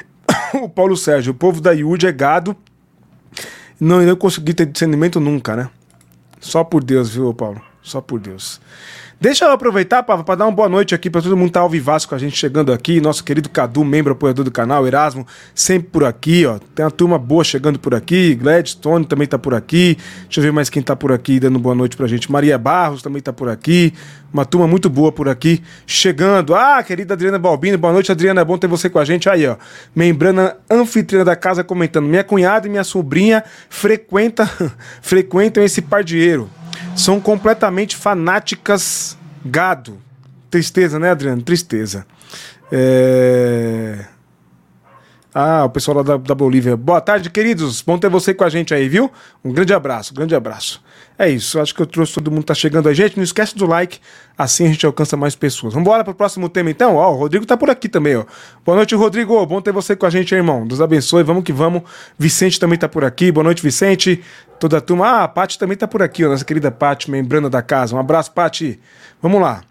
o 0.62 0.68
Paulo 0.68 0.96
Sérgio, 0.96 1.32
o 1.32 1.34
povo 1.34 1.60
da 1.60 1.72
IUD 1.72 2.06
é 2.06 2.12
gado. 2.12 2.56
Não, 3.80 4.02
eu 4.02 4.16
consegui 4.16 4.52
ter 4.52 4.66
discernimento 4.66 5.20
nunca, 5.20 5.56
né? 5.56 5.70
Só 6.40 6.64
por 6.64 6.82
Deus, 6.82 7.10
viu, 7.10 7.32
Paulo? 7.32 7.62
Só 7.82 8.00
por 8.00 8.20
Deus. 8.20 8.60
Deixa 9.20 9.46
eu 9.46 9.50
aproveitar, 9.50 10.04
Pava, 10.04 10.22
para 10.22 10.36
dar 10.36 10.44
uma 10.44 10.52
boa 10.52 10.68
noite 10.68 10.94
aqui 10.94 11.10
para 11.10 11.20
todo 11.20 11.36
mundo 11.36 11.48
que 11.48 11.54
tá 11.54 11.58
ao 11.58 11.68
vivaço 11.68 12.08
com 12.08 12.14
a 12.14 12.18
gente 12.18 12.36
chegando 12.36 12.72
aqui. 12.72 13.00
Nosso 13.00 13.24
querido 13.24 13.48
Cadu, 13.48 13.84
membro 13.84 14.12
apoiador 14.12 14.44
do 14.44 14.50
canal, 14.52 14.86
Erasmo, 14.86 15.26
sempre 15.52 15.88
por 15.90 16.04
aqui, 16.04 16.46
ó. 16.46 16.60
Tem 16.72 16.84
uma 16.84 16.90
turma 16.92 17.18
boa 17.18 17.42
chegando 17.42 17.80
por 17.80 17.96
aqui. 17.96 18.36
Gladstone 18.36 19.04
também 19.04 19.26
tá 19.26 19.36
por 19.36 19.54
aqui. 19.54 19.98
Deixa 20.22 20.38
eu 20.38 20.44
ver 20.44 20.52
mais 20.52 20.70
quem 20.70 20.80
tá 20.80 20.94
por 20.94 21.10
aqui 21.10 21.40
dando 21.40 21.58
boa 21.58 21.74
noite 21.74 21.96
pra 21.96 22.06
gente. 22.06 22.30
Maria 22.30 22.56
Barros 22.56 23.02
também 23.02 23.20
tá 23.20 23.32
por 23.32 23.48
aqui. 23.48 23.92
Uma 24.32 24.44
turma 24.44 24.68
muito 24.68 24.88
boa 24.88 25.10
por 25.10 25.28
aqui 25.28 25.64
chegando. 25.84 26.54
Ah, 26.54 26.80
querida 26.84 27.14
Adriana 27.14 27.40
Balbino, 27.40 27.76
boa 27.76 27.92
noite, 27.92 28.12
Adriana. 28.12 28.42
É 28.42 28.44
bom 28.44 28.56
ter 28.56 28.68
você 28.68 28.88
com 28.88 29.00
a 29.00 29.04
gente 29.04 29.28
aí, 29.28 29.48
ó. 29.48 29.56
Membrana 29.96 30.58
anfitriã 30.70 31.24
da 31.24 31.34
casa 31.34 31.64
comentando. 31.64 32.06
Minha 32.06 32.22
cunhada 32.22 32.68
e 32.68 32.70
minha 32.70 32.84
sobrinha 32.84 33.42
frequenta, 33.68 34.48
frequentam 35.02 35.64
esse 35.64 35.82
pardieiro 35.82 36.48
são 36.96 37.20
completamente 37.20 37.96
fanáticas 37.96 39.16
gado. 39.44 39.98
Tristeza, 40.50 40.98
né, 40.98 41.10
Adriano? 41.10 41.42
Tristeza. 41.42 42.06
É... 42.70 44.04
Ah, 45.34 45.64
o 45.64 45.70
pessoal 45.70 45.98
lá 45.98 46.02
da, 46.02 46.16
da, 46.16 46.34
Bolívia. 46.34 46.76
Boa 46.76 47.00
tarde, 47.00 47.30
queridos. 47.30 47.82
Bom 47.82 47.98
ter 47.98 48.08
você 48.08 48.34
com 48.34 48.44
a 48.44 48.48
gente 48.48 48.74
aí, 48.74 48.88
viu? 48.88 49.10
Um 49.44 49.52
grande 49.52 49.72
abraço, 49.72 50.14
grande 50.14 50.34
abraço. 50.34 50.82
É 51.18 51.28
isso, 51.28 51.58
acho 51.58 51.74
que 51.74 51.82
eu 51.82 51.86
trouxe 51.86 52.14
todo 52.14 52.30
mundo 52.30 52.42
que 52.42 52.46
tá 52.46 52.54
chegando 52.54 52.88
a 52.88 52.94
gente. 52.94 53.16
Não 53.16 53.24
esquece 53.24 53.56
do 53.56 53.66
like, 53.66 53.98
assim 54.36 54.66
a 54.66 54.68
gente 54.68 54.86
alcança 54.86 55.16
mais 55.16 55.34
pessoas. 55.34 55.74
Vamos 55.74 55.84
embora 55.84 56.04
pro 56.04 56.14
próximo 56.14 56.48
tema 56.48 56.70
então? 56.70 56.94
Ó, 56.94 57.12
o 57.12 57.16
Rodrigo 57.16 57.44
tá 57.44 57.56
por 57.56 57.68
aqui 57.68 57.88
também, 57.88 58.14
ó. 58.14 58.24
Boa 58.64 58.76
noite, 58.76 58.94
Rodrigo. 58.94 59.44
Bom 59.44 59.60
ter 59.60 59.72
você 59.72 59.96
com 59.96 60.06
a 60.06 60.10
gente, 60.10 60.32
irmão. 60.32 60.64
Deus 60.64 60.80
abençoe. 60.80 61.24
Vamos 61.24 61.42
que 61.42 61.52
vamos. 61.52 61.82
Vicente 62.16 62.60
também 62.60 62.78
tá 62.78 62.88
por 62.88 63.04
aqui. 63.04 63.32
Boa 63.32 63.42
noite, 63.42 63.60
Vicente. 63.60 64.22
Toda 64.60 64.78
a 64.78 64.80
turma. 64.80 65.08
Ah, 65.08 65.24
a 65.24 65.28
Paty 65.28 65.58
também 65.58 65.76
tá 65.76 65.88
por 65.88 66.02
aqui, 66.02 66.24
ó. 66.24 66.28
Nossa 66.28 66.44
querida 66.44 66.70
Paty, 66.70 67.10
membrana 67.10 67.50
da 67.50 67.62
casa. 67.62 67.96
Um 67.96 67.98
abraço, 67.98 68.30
Paty. 68.30 68.78
Vamos 69.20 69.40
lá. 69.40 69.62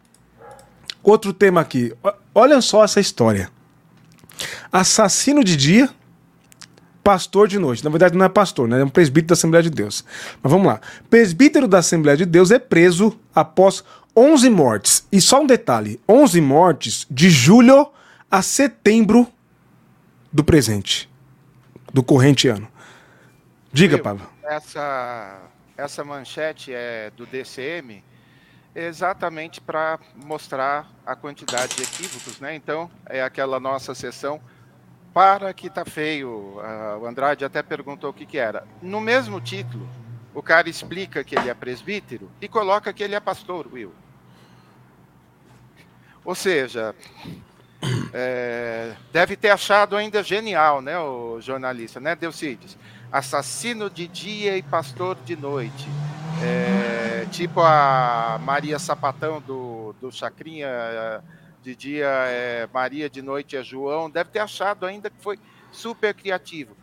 Outro 1.01 1.31
tema 1.31 1.61
aqui. 1.61 1.93
Olha 2.35 2.59
só 2.59 2.83
essa 2.83 2.99
história. 2.99 3.49
Assassino 4.69 5.45
de 5.45 5.55
dia, 5.55 5.89
pastor 7.07 7.47
de 7.47 7.57
noite. 7.57 7.85
Na 7.85 7.89
verdade, 7.89 8.17
não 8.17 8.25
é 8.25 8.27
pastor, 8.27 8.67
né? 8.67 8.81
É 8.81 8.83
um 8.83 8.89
presbítero 8.89 9.29
da 9.29 9.33
Assembleia 9.33 9.63
de 9.63 9.69
Deus. 9.69 10.03
Mas 10.43 10.51
vamos 10.51 10.67
lá. 10.67 10.81
Presbítero 11.09 11.65
da 11.65 11.77
Assembleia 11.77 12.17
de 12.17 12.25
Deus 12.25 12.51
é 12.51 12.59
preso 12.59 13.17
após 13.33 13.81
11 14.13 14.49
mortes. 14.49 15.07
E 15.09 15.21
só 15.21 15.41
um 15.41 15.47
detalhe: 15.47 16.01
11 16.05 16.41
mortes 16.41 17.07
de 17.09 17.29
julho 17.29 17.89
a 18.29 18.41
setembro 18.41 19.25
do 20.33 20.43
presente, 20.43 21.09
do 21.93 22.03
corrente 22.03 22.49
ano. 22.49 22.67
Diga, 23.71 23.97
Pablo. 23.97 24.29
Essa, 24.43 25.39
essa 25.77 26.03
manchete 26.03 26.73
é 26.73 27.09
do 27.15 27.25
DCM 27.25 28.03
exatamente 28.75 29.61
para 29.61 29.97
mostrar 30.25 30.85
a 31.05 31.15
quantidade 31.15 31.77
de 31.77 31.83
equívocos, 31.83 32.41
né? 32.41 32.53
Então, 32.53 32.91
é 33.05 33.23
aquela 33.23 33.61
nossa 33.61 33.95
sessão 33.95 34.41
para 35.17 35.51
que 35.51 35.67
tá 35.67 35.83
feio. 35.83 36.29
Uh, 36.29 36.99
o 37.01 37.07
Andrade 37.07 37.43
até 37.43 37.63
perguntou 37.63 38.11
o 38.11 38.13
que, 38.13 38.23
que 38.23 38.37
era. 38.37 38.67
No 38.83 39.01
mesmo 39.01 39.41
título, 39.41 39.89
o 40.31 40.43
cara 40.43 40.69
explica 40.69 41.23
que 41.23 41.35
ele 41.35 41.49
é 41.49 41.55
presbítero 41.55 42.29
e 42.39 42.47
coloca 42.47 42.93
que 42.93 43.01
ele 43.01 43.15
é 43.15 43.19
pastor, 43.19 43.67
Will. 43.73 43.91
Ou 46.23 46.35
seja, 46.35 46.93
é, 48.13 48.93
deve 49.11 49.35
ter 49.35 49.49
achado 49.49 49.95
ainda 49.95 50.21
genial, 50.21 50.83
né, 50.83 50.99
o 50.99 51.41
jornalista, 51.41 51.99
né, 51.99 52.15
Delcides? 52.15 52.77
Assassino 53.11 53.89
de 53.89 54.07
dia 54.07 54.55
e 54.55 54.61
pastor 54.61 55.17
de 55.25 55.35
noite. 55.35 55.87
É, 56.43 57.25
tipo 57.31 57.59
a 57.61 58.39
Maria 58.43 58.77
Sapatão 58.77 59.41
do, 59.41 59.95
do 59.99 60.11
Chacrinha 60.11 61.23
de 61.67 61.75
dia 61.75 62.07
é 62.07 62.69
Maria, 62.73 63.09
de 63.09 63.21
noite 63.21 63.57
é 63.57 63.61
João, 63.61 64.09
deve 64.09 64.29
ter 64.29 64.39
achado 64.39 64.85
ainda 64.85 65.09
que 65.09 65.21
foi 65.21 65.37
super 65.69 66.13
criativo. 66.13 66.77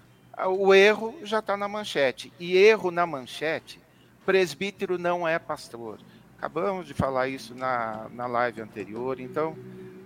O 0.58 0.74
erro 0.74 1.16
já 1.22 1.38
está 1.38 1.56
na 1.56 1.66
manchete. 1.66 2.30
E 2.38 2.54
erro 2.54 2.90
na 2.90 3.06
manchete, 3.06 3.80
presbítero 4.26 4.98
não 4.98 5.26
é 5.26 5.38
pastor. 5.38 6.00
Acabamos 6.36 6.86
de 6.86 6.92
falar 6.92 7.28
isso 7.28 7.54
na, 7.54 8.08
na 8.12 8.26
live 8.26 8.60
anterior, 8.60 9.18
então, 9.20 9.56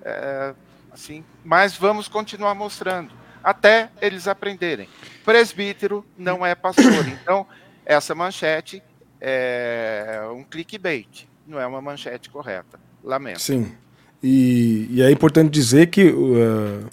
é, 0.04 0.54
assim, 0.92 1.24
mas 1.44 1.76
vamos 1.76 2.06
continuar 2.06 2.54
mostrando. 2.54 3.12
até 3.42 3.90
eles 4.00 4.28
aprenderem. 4.28 4.88
Presbítero 5.24 6.06
não 6.16 6.46
é 6.46 6.54
pastor. 6.54 7.08
Então, 7.08 7.44
essa 7.84 8.14
manchete 8.14 8.80
é 9.20 10.20
um 10.32 10.44
clickbait, 10.44 11.26
não 11.44 11.58
é 11.58 11.66
uma 11.66 11.82
manchete 11.82 12.30
correta. 12.30 12.78
Lamento. 13.02 13.40
Sim. 13.40 13.76
E, 14.22 14.88
e 14.90 15.02
é 15.02 15.10
importante 15.10 15.50
dizer 15.50 15.86
que 15.86 16.10
uh, 16.10 16.84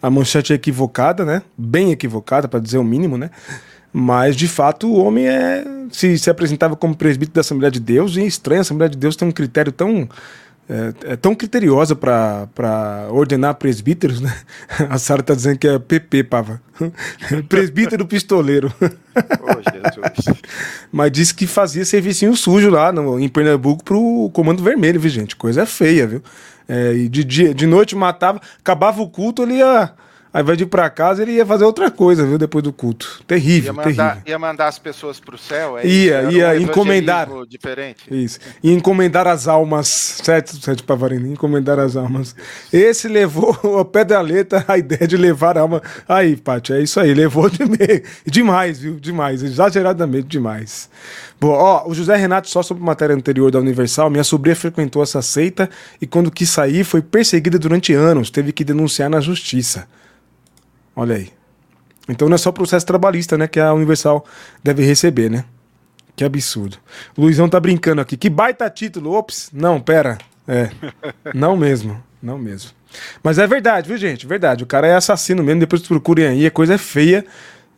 a 0.00 0.10
manchete 0.10 0.52
é 0.52 0.56
equivocada, 0.56 1.24
né? 1.24 1.42
Bem 1.56 1.92
equivocada, 1.92 2.48
para 2.48 2.60
dizer 2.60 2.78
o 2.78 2.84
mínimo, 2.84 3.18
né? 3.18 3.30
Mas, 3.92 4.36
de 4.36 4.46
fato, 4.46 4.86
o 4.86 5.04
homem 5.04 5.26
é, 5.26 5.64
se, 5.90 6.16
se 6.16 6.30
apresentava 6.30 6.76
como 6.76 6.94
presbítero 6.94 7.34
da 7.34 7.40
Assembleia 7.40 7.70
de 7.70 7.80
Deus, 7.80 8.16
e 8.16 8.20
é 8.20 8.24
estranho, 8.24 8.60
a 8.60 8.62
Assembleia 8.62 8.88
de 8.88 8.96
Deus 8.96 9.16
tem 9.16 9.26
um 9.26 9.32
critério 9.32 9.72
tão 9.72 10.08
é, 10.70 11.14
é 11.14 11.16
tão 11.16 11.34
criteriosa 11.34 11.96
para 11.96 13.08
ordenar 13.10 13.56
presbíteros, 13.56 14.20
né? 14.20 14.32
A 14.88 14.98
Sara 14.98 15.20
está 15.20 15.34
dizendo 15.34 15.58
que 15.58 15.66
é 15.66 15.76
PP, 15.80 16.22
Pava. 16.22 16.62
Presbítero 17.48 18.06
pistoleiro. 18.06 18.72
Oh, 19.42 19.52
Jesus. 19.54 20.40
Mas 20.90 21.10
disse 21.10 21.34
que 21.34 21.46
fazia 21.46 21.84
servicinho 21.84 22.34
sujo 22.36 22.70
lá 22.70 22.92
no, 22.92 23.18
em 23.18 23.28
Pernambuco 23.28 23.82
pro 23.82 24.30
Comando 24.32 24.62
Vermelho, 24.62 25.00
viu, 25.00 25.10
gente? 25.10 25.34
Coisa 25.34 25.66
feia, 25.66 26.06
viu? 26.06 26.22
É, 26.70 26.92
e 26.92 27.08
de, 27.08 27.24
dia, 27.24 27.52
de 27.52 27.66
noite 27.66 27.96
matava, 27.96 28.40
acabava 28.60 29.02
o 29.02 29.10
culto, 29.10 29.42
ele 29.42 29.54
ia 29.54 29.92
Aí 30.32 30.44
vai 30.44 30.56
de 30.56 30.62
ir 30.62 30.66
pra 30.66 30.88
casa, 30.88 31.22
ele 31.22 31.32
ia 31.32 31.44
fazer 31.44 31.64
outra 31.64 31.90
coisa, 31.90 32.24
viu? 32.24 32.38
Depois 32.38 32.62
do 32.62 32.72
culto. 32.72 33.20
Terrível, 33.26 33.66
ia 33.66 33.72
mandar, 33.72 34.12
terrível. 34.12 34.22
Ia 34.26 34.38
mandar 34.38 34.68
as 34.68 34.78
pessoas 34.78 35.18
pro 35.18 35.36
céu? 35.36 35.76
É 35.76 35.84
ia, 35.84 36.22
ia 36.30 36.48
um 36.50 36.56
encomendar. 36.58 37.28
Diferente. 37.48 38.04
Isso. 38.08 38.38
Ia 38.62 38.72
encomendar 38.72 39.26
as 39.26 39.48
almas. 39.48 39.88
Certo, 39.88 40.56
certo, 40.56 40.84
Pavarino? 40.84 41.26
Encomendar 41.26 41.80
as 41.80 41.96
almas. 41.96 42.36
Esse 42.72 43.08
levou 43.08 43.56
a 43.80 43.84
pé 43.84 44.04
da 44.04 44.20
letra 44.20 44.64
a 44.68 44.78
ideia 44.78 45.06
de 45.06 45.16
levar 45.16 45.58
a 45.58 45.62
alma. 45.62 45.82
Aí, 46.08 46.36
Pátio, 46.36 46.76
é 46.76 46.82
isso 46.82 47.00
aí. 47.00 47.12
Levou 47.12 47.50
de 47.50 47.64
meio. 47.64 48.02
demais, 48.24 48.78
viu? 48.78 49.00
Demais. 49.00 49.42
Exageradamente 49.42 50.28
demais. 50.28 50.88
Bom, 51.40 51.48
ó, 51.48 51.88
o 51.88 51.94
José 51.94 52.14
Renato, 52.14 52.48
só 52.48 52.62
sobre 52.62 52.84
matéria 52.84 53.16
anterior 53.16 53.50
da 53.50 53.58
Universal, 53.58 54.10
minha 54.10 54.22
sobrinha 54.22 54.54
frequentou 54.54 55.02
essa 55.02 55.22
seita 55.22 55.68
e 56.00 56.06
quando 56.06 56.30
quis 56.30 56.50
sair 56.50 56.84
foi 56.84 57.02
perseguida 57.02 57.58
durante 57.58 57.92
anos. 57.94 58.30
Teve 58.30 58.52
que 58.52 58.62
denunciar 58.62 59.10
na 59.10 59.20
justiça. 59.20 59.88
Olha 61.00 61.16
aí. 61.16 61.30
Então 62.10 62.28
não 62.28 62.34
é 62.34 62.38
só 62.38 62.52
processo 62.52 62.84
trabalhista, 62.84 63.38
né? 63.38 63.48
Que 63.48 63.58
a 63.58 63.72
Universal 63.72 64.22
deve 64.62 64.84
receber, 64.84 65.30
né? 65.30 65.46
Que 66.14 66.22
absurdo. 66.22 66.76
O 67.16 67.22
Luizão 67.22 67.48
tá 67.48 67.58
brincando 67.58 68.02
aqui. 68.02 68.18
Que 68.18 68.28
baita 68.28 68.68
título. 68.68 69.14
Ops, 69.14 69.48
não, 69.50 69.80
pera. 69.80 70.18
É. 70.46 70.68
Não 71.34 71.56
mesmo. 71.56 72.02
Não 72.22 72.38
mesmo. 72.38 72.72
Mas 73.22 73.38
é 73.38 73.46
verdade, 73.46 73.88
viu, 73.88 73.96
gente? 73.96 74.26
Verdade. 74.26 74.62
O 74.62 74.66
cara 74.66 74.86
é 74.86 74.94
assassino 74.94 75.42
mesmo. 75.42 75.60
Depois 75.60 75.80
procurem 75.80 76.26
aí. 76.26 76.44
A 76.44 76.50
coisa 76.50 76.74
é 76.74 76.78
feia. 76.78 77.24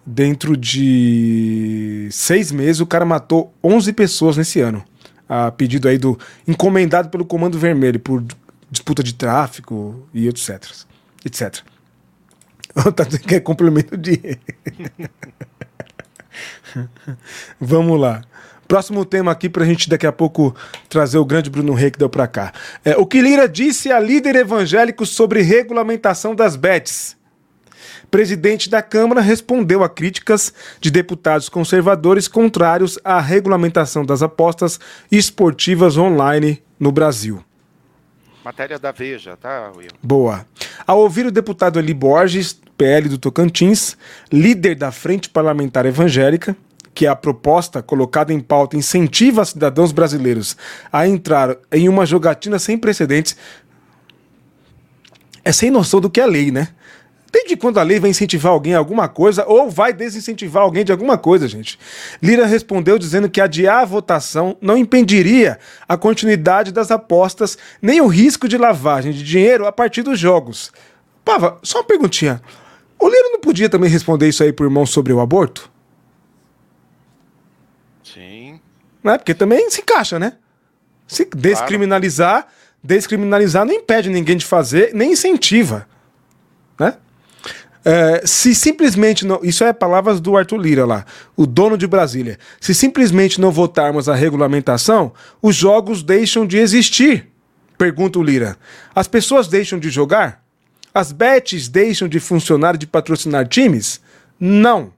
Dentro 0.04 0.56
de 0.56 2.08
seis 2.10 2.50
meses, 2.50 2.80
o 2.80 2.86
cara 2.86 3.04
matou 3.04 3.54
11 3.62 3.92
pessoas 3.92 4.36
nesse 4.36 4.58
ano. 4.58 4.82
A 5.28 5.52
pedido 5.52 5.86
aí 5.86 5.96
do. 5.96 6.18
Encomendado 6.48 7.08
pelo 7.08 7.24
Comando 7.24 7.56
Vermelho 7.56 8.00
por 8.00 8.24
disputa 8.68 9.00
de 9.00 9.14
tráfico 9.14 10.08
e 10.12 10.26
etc. 10.26 10.64
etc. 11.24 11.62
tá 12.94 13.04
dizendo 13.04 13.26
que 13.26 13.34
é 13.34 13.40
complemento 13.40 13.96
de. 13.96 14.38
Vamos 17.60 18.00
lá. 18.00 18.22
Próximo 18.66 19.04
tema 19.04 19.30
aqui 19.30 19.50
para 19.50 19.64
a 19.64 19.66
gente 19.66 19.88
daqui 19.88 20.06
a 20.06 20.12
pouco 20.12 20.54
trazer 20.88 21.18
o 21.18 21.24
grande 21.24 21.50
Bruno 21.50 21.74
Rei 21.74 21.90
que 21.90 21.98
deu 21.98 22.08
para 22.08 22.26
cá. 22.26 22.52
É, 22.82 22.96
o 22.96 23.04
que 23.04 23.20
Lira 23.20 23.46
disse 23.46 23.92
a 23.92 24.00
líder 24.00 24.36
evangélico 24.36 25.04
sobre 25.04 25.42
regulamentação 25.42 26.34
das 26.34 26.56
bets. 26.56 27.16
Presidente 28.10 28.70
da 28.70 28.80
Câmara 28.80 29.20
respondeu 29.20 29.82
a 29.82 29.88
críticas 29.88 30.52
de 30.80 30.90
deputados 30.90 31.48
conservadores 31.48 32.28
contrários 32.28 32.98
à 33.04 33.20
regulamentação 33.20 34.04
das 34.04 34.22
apostas 34.22 34.78
esportivas 35.10 35.96
online 35.96 36.62
no 36.78 36.92
Brasil. 36.92 37.44
Matéria 38.44 38.78
da 38.78 38.90
Veja, 38.90 39.36
tá, 39.36 39.70
Will? 39.76 39.90
Boa. 40.02 40.44
Ao 40.86 40.98
ouvir 40.98 41.26
o 41.26 41.30
deputado 41.30 41.78
Eli 41.78 41.94
Borges, 41.94 42.60
PL 42.76 43.08
do 43.08 43.18
Tocantins, 43.18 43.96
líder 44.32 44.74
da 44.74 44.90
Frente 44.90 45.28
Parlamentar 45.28 45.86
Evangélica, 45.86 46.56
que 46.92 47.06
a 47.06 47.14
proposta 47.14 47.82
colocada 47.82 48.32
em 48.32 48.40
pauta 48.40 48.76
incentiva 48.76 49.44
cidadãos 49.44 49.92
brasileiros 49.92 50.56
a 50.92 51.06
entrar 51.06 51.56
em 51.70 51.88
uma 51.88 52.04
jogatina 52.04 52.58
sem 52.58 52.76
precedentes, 52.76 53.36
é 55.44 55.52
sem 55.52 55.70
noção 55.70 56.00
do 56.00 56.10
que 56.10 56.20
é 56.20 56.26
lei, 56.26 56.50
né? 56.50 56.68
Desde 57.32 57.56
quando 57.56 57.80
a 57.80 57.82
lei 57.82 57.98
vai 57.98 58.10
incentivar 58.10 58.52
alguém 58.52 58.74
a 58.74 58.78
alguma 58.78 59.08
coisa 59.08 59.46
ou 59.46 59.70
vai 59.70 59.90
desincentivar 59.90 60.62
alguém 60.62 60.84
de 60.84 60.92
alguma 60.92 61.16
coisa, 61.16 61.48
gente? 61.48 61.78
Lira 62.22 62.44
respondeu 62.44 62.98
dizendo 62.98 63.30
que 63.30 63.40
adiar 63.40 63.80
a 63.80 63.86
votação 63.86 64.54
não 64.60 64.76
impediria 64.76 65.58
a 65.88 65.96
continuidade 65.96 66.70
das 66.70 66.90
apostas 66.90 67.56
nem 67.80 68.02
o 68.02 68.06
risco 68.06 68.46
de 68.46 68.58
lavagem 68.58 69.12
de 69.12 69.22
dinheiro 69.22 69.66
a 69.66 69.72
partir 69.72 70.02
dos 70.02 70.18
jogos. 70.18 70.70
Pava, 71.24 71.58
só 71.62 71.78
uma 71.78 71.84
perguntinha. 71.84 72.42
O 72.98 73.08
Lira 73.08 73.30
não 73.30 73.40
podia 73.40 73.70
também 73.70 73.88
responder 73.88 74.28
isso 74.28 74.42
aí 74.42 74.52
pro 74.52 74.66
irmão 74.66 74.84
sobre 74.84 75.12
o 75.12 75.20
aborto? 75.20 75.70
Sim. 78.04 78.60
Não 79.02 79.14
é? 79.14 79.18
Porque 79.18 79.32
também 79.32 79.70
se 79.70 79.80
encaixa, 79.80 80.18
né? 80.18 80.34
Se 81.06 81.24
descriminalizar, 81.34 82.46
descriminalizar 82.84 83.64
não 83.64 83.72
impede 83.72 84.10
ninguém 84.10 84.36
de 84.36 84.44
fazer, 84.44 84.92
nem 84.92 85.12
incentiva. 85.12 85.88
Né? 86.78 86.94
É, 87.84 88.22
se 88.24 88.54
simplesmente 88.54 89.26
não. 89.26 89.40
Isso 89.42 89.64
é 89.64 89.72
palavras 89.72 90.20
do 90.20 90.36
Arthur 90.36 90.56
Lira 90.56 90.86
lá, 90.86 91.04
o 91.36 91.46
dono 91.46 91.76
de 91.76 91.86
Brasília. 91.86 92.38
Se 92.60 92.74
simplesmente 92.74 93.40
não 93.40 93.50
votarmos 93.50 94.08
a 94.08 94.14
regulamentação, 94.14 95.12
os 95.40 95.56
jogos 95.56 96.02
deixam 96.02 96.46
de 96.46 96.58
existir. 96.58 97.28
Pergunta 97.76 98.18
o 98.18 98.22
Lira. 98.22 98.56
As 98.94 99.08
pessoas 99.08 99.48
deixam 99.48 99.78
de 99.78 99.90
jogar? 99.90 100.42
As 100.94 101.10
bets 101.10 101.68
deixam 101.68 102.06
de 102.06 102.20
funcionar 102.20 102.76
de 102.76 102.86
patrocinar 102.86 103.48
times? 103.48 104.00
Não 104.38 104.92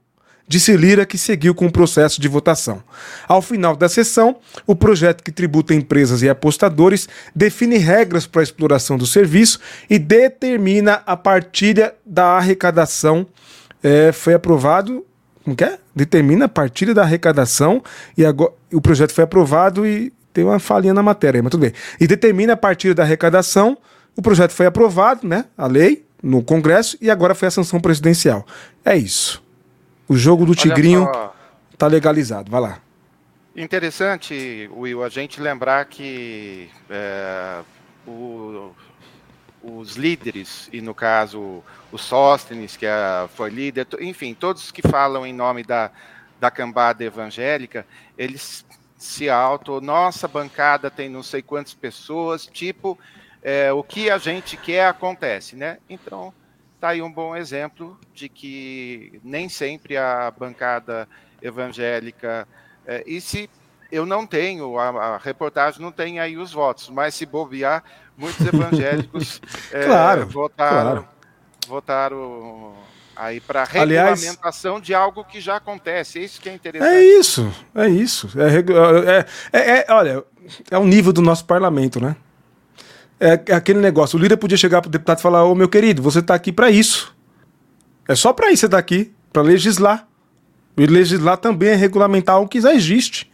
disse 0.47 0.75
Lira, 0.75 1.05
que 1.05 1.17
seguiu 1.17 1.55
com 1.55 1.65
o 1.65 1.71
processo 1.71 2.21
de 2.21 2.27
votação. 2.27 2.83
Ao 3.27 3.41
final 3.41 3.75
da 3.75 3.89
sessão, 3.89 4.37
o 4.65 4.75
projeto 4.75 5.23
que 5.23 5.31
tributa 5.31 5.73
empresas 5.73 6.21
e 6.21 6.29
apostadores 6.29 7.07
define 7.35 7.77
regras 7.77 8.27
para 8.27 8.41
a 8.41 8.43
exploração 8.43 8.97
do 8.97 9.05
serviço 9.05 9.59
e 9.89 9.97
determina 9.97 11.01
a 11.05 11.17
partilha 11.17 11.93
da 12.05 12.37
arrecadação. 12.37 13.25
É, 13.83 14.11
foi 14.11 14.33
aprovado. 14.33 15.05
Como 15.43 15.55
que 15.55 15.63
é? 15.63 15.77
Determina 15.95 16.45
a 16.45 16.49
partilha 16.49 16.93
da 16.93 17.03
arrecadação 17.03 17.83
e 18.17 18.25
agora 18.25 18.51
o 18.73 18.81
projeto 18.81 19.13
foi 19.13 19.23
aprovado 19.23 19.85
e 19.85 20.11
tem 20.33 20.43
uma 20.43 20.59
falhinha 20.59 20.93
na 20.93 21.03
matéria, 21.03 21.41
mas 21.41 21.51
tudo 21.51 21.61
bem. 21.61 21.71
E 21.99 22.07
determina 22.07 22.53
a 22.53 22.57
partilha 22.57 22.93
da 22.93 23.03
arrecadação. 23.03 23.77
O 24.17 24.21
projeto 24.21 24.51
foi 24.51 24.65
aprovado, 24.65 25.27
né? 25.27 25.45
A 25.57 25.67
lei 25.67 26.05
no 26.21 26.41
Congresso 26.43 26.97
e 26.99 27.09
agora 27.09 27.35
foi 27.35 27.47
a 27.47 27.51
sanção 27.51 27.79
presidencial. 27.79 28.45
É 28.83 28.97
isso. 28.97 29.44
O 30.07 30.15
jogo 30.15 30.45
do 30.45 30.55
Tigrinho 30.55 31.09
tá 31.77 31.87
legalizado. 31.87 32.51
Vai 32.51 32.61
lá. 32.61 32.79
Interessante, 33.55 34.69
Will, 34.73 35.03
a 35.03 35.09
gente 35.09 35.39
lembrar 35.39 35.85
que 35.85 36.69
é, 36.89 37.61
o, 38.05 38.71
os 39.63 39.95
líderes, 39.95 40.69
e 40.73 40.81
no 40.81 40.93
caso 40.93 41.63
o 41.91 41.97
Sóstenes, 41.97 42.75
que 42.75 42.85
é, 42.85 43.27
foi 43.33 43.49
líder, 43.49 43.87
enfim, 44.01 44.33
todos 44.33 44.71
que 44.71 44.81
falam 44.81 45.25
em 45.25 45.33
nome 45.33 45.63
da, 45.63 45.89
da 46.39 46.51
cambada 46.51 47.03
evangélica, 47.03 47.85
eles 48.17 48.65
se 48.97 49.29
auto, 49.29 49.79
nossa 49.79 50.27
bancada 50.27 50.89
tem 50.91 51.09
não 51.09 51.23
sei 51.23 51.41
quantas 51.41 51.73
pessoas, 51.73 52.45
tipo, 52.45 52.99
é, 53.41 53.71
o 53.71 53.83
que 53.83 54.09
a 54.09 54.17
gente 54.17 54.57
quer 54.57 54.87
acontece, 54.87 55.55
né? 55.55 55.77
Então, 55.89 56.33
está 56.75 56.89
aí 56.89 57.01
um 57.01 57.11
bom 57.11 57.35
exemplo 57.35 57.97
de 58.13 58.29
que 58.29 59.19
nem 59.23 59.49
sempre 59.49 59.97
a 59.97 60.31
bancada 60.31 61.07
evangélica. 61.41 62.47
É, 62.85 63.03
e 63.07 63.19
se 63.19 63.49
eu 63.91 64.05
não 64.05 64.27
tenho, 64.27 64.77
a, 64.77 64.89
a, 64.89 65.17
reportagem 65.17 65.81
não 65.81 65.91
tem 65.91 66.19
aí 66.19 66.37
os 66.37 66.51
votos, 66.51 66.89
mas 66.89 67.15
se 67.15 67.25
bobear, 67.25 67.83
muitos 68.17 68.45
evangélicos 68.45 69.41
é, 69.71 69.85
claro, 69.85 70.27
votaram, 70.27 70.83
claro. 70.83 71.07
votaram 71.67 72.73
aí 73.15 73.39
para 73.39 73.63
regulamentação 73.63 74.75
Aliás, 74.75 74.85
de 74.85 74.93
algo 74.93 75.23
que 75.23 75.39
já 75.39 75.55
acontece. 75.55 76.19
É 76.19 76.23
isso 76.23 76.41
que 76.41 76.49
é 76.49 76.53
interessante. 76.53 76.93
É 76.93 77.03
isso, 77.03 77.53
é 77.73 77.87
isso. 77.87 78.29
É, 78.39 79.59
é, 79.59 79.59
é, 79.59 79.79
é 79.79 79.85
olha, 79.93 80.23
é 80.69 80.77
o 80.77 80.85
nível 80.85 81.13
do 81.13 81.21
nosso 81.21 81.45
parlamento, 81.45 81.99
né? 81.99 82.15
É, 83.19 83.39
é 83.47 83.53
aquele 83.53 83.79
negócio. 83.79 84.17
O 84.17 84.21
líder 84.21 84.37
podia 84.37 84.57
chegar 84.57 84.81
pro 84.81 84.89
deputado 84.89 85.19
e 85.19 85.21
falar: 85.21 85.45
Ô 85.45 85.55
meu 85.55 85.69
querido, 85.69 86.01
você 86.01 86.21
tá 86.21 86.35
aqui 86.35 86.51
para 86.51 86.69
isso. 86.69 87.15
É 88.07 88.15
só 88.15 88.33
para 88.33 88.51
isso 88.51 88.61
você 88.61 88.69
tá 88.69 88.77
aqui, 88.77 89.13
para 89.31 89.41
legislar. 89.41 90.07
E 90.77 90.85
legislar 90.85 91.37
também 91.37 91.69
é 91.69 91.75
regulamentar 91.75 92.39
o 92.41 92.47
que 92.47 92.59
já 92.59 92.73
existe. 92.73 93.31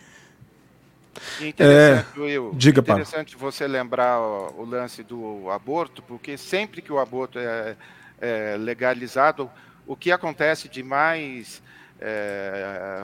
Interessante, 1.41 2.17
é, 2.17 2.19
Will, 2.19 2.51
diga, 2.53 2.81
interessante 2.81 3.35
você 3.35 3.67
lembrar 3.67 4.19
o, 4.19 4.61
o, 4.61 4.65
lance 4.65 5.03
do 5.03 5.49
aborto, 5.49 6.01
porque 6.01 6.37
sempre 6.37 6.81
que 6.81 6.91
o 6.91 6.99
aborto 6.99 7.37
é, 7.37 7.75
é 8.19 8.55
legalizado, 8.57 9.49
o 9.85 9.95
que 9.95 10.11
acontece 10.11 10.69
de 10.69 10.81
mais 10.81 11.61
é, 11.99 13.03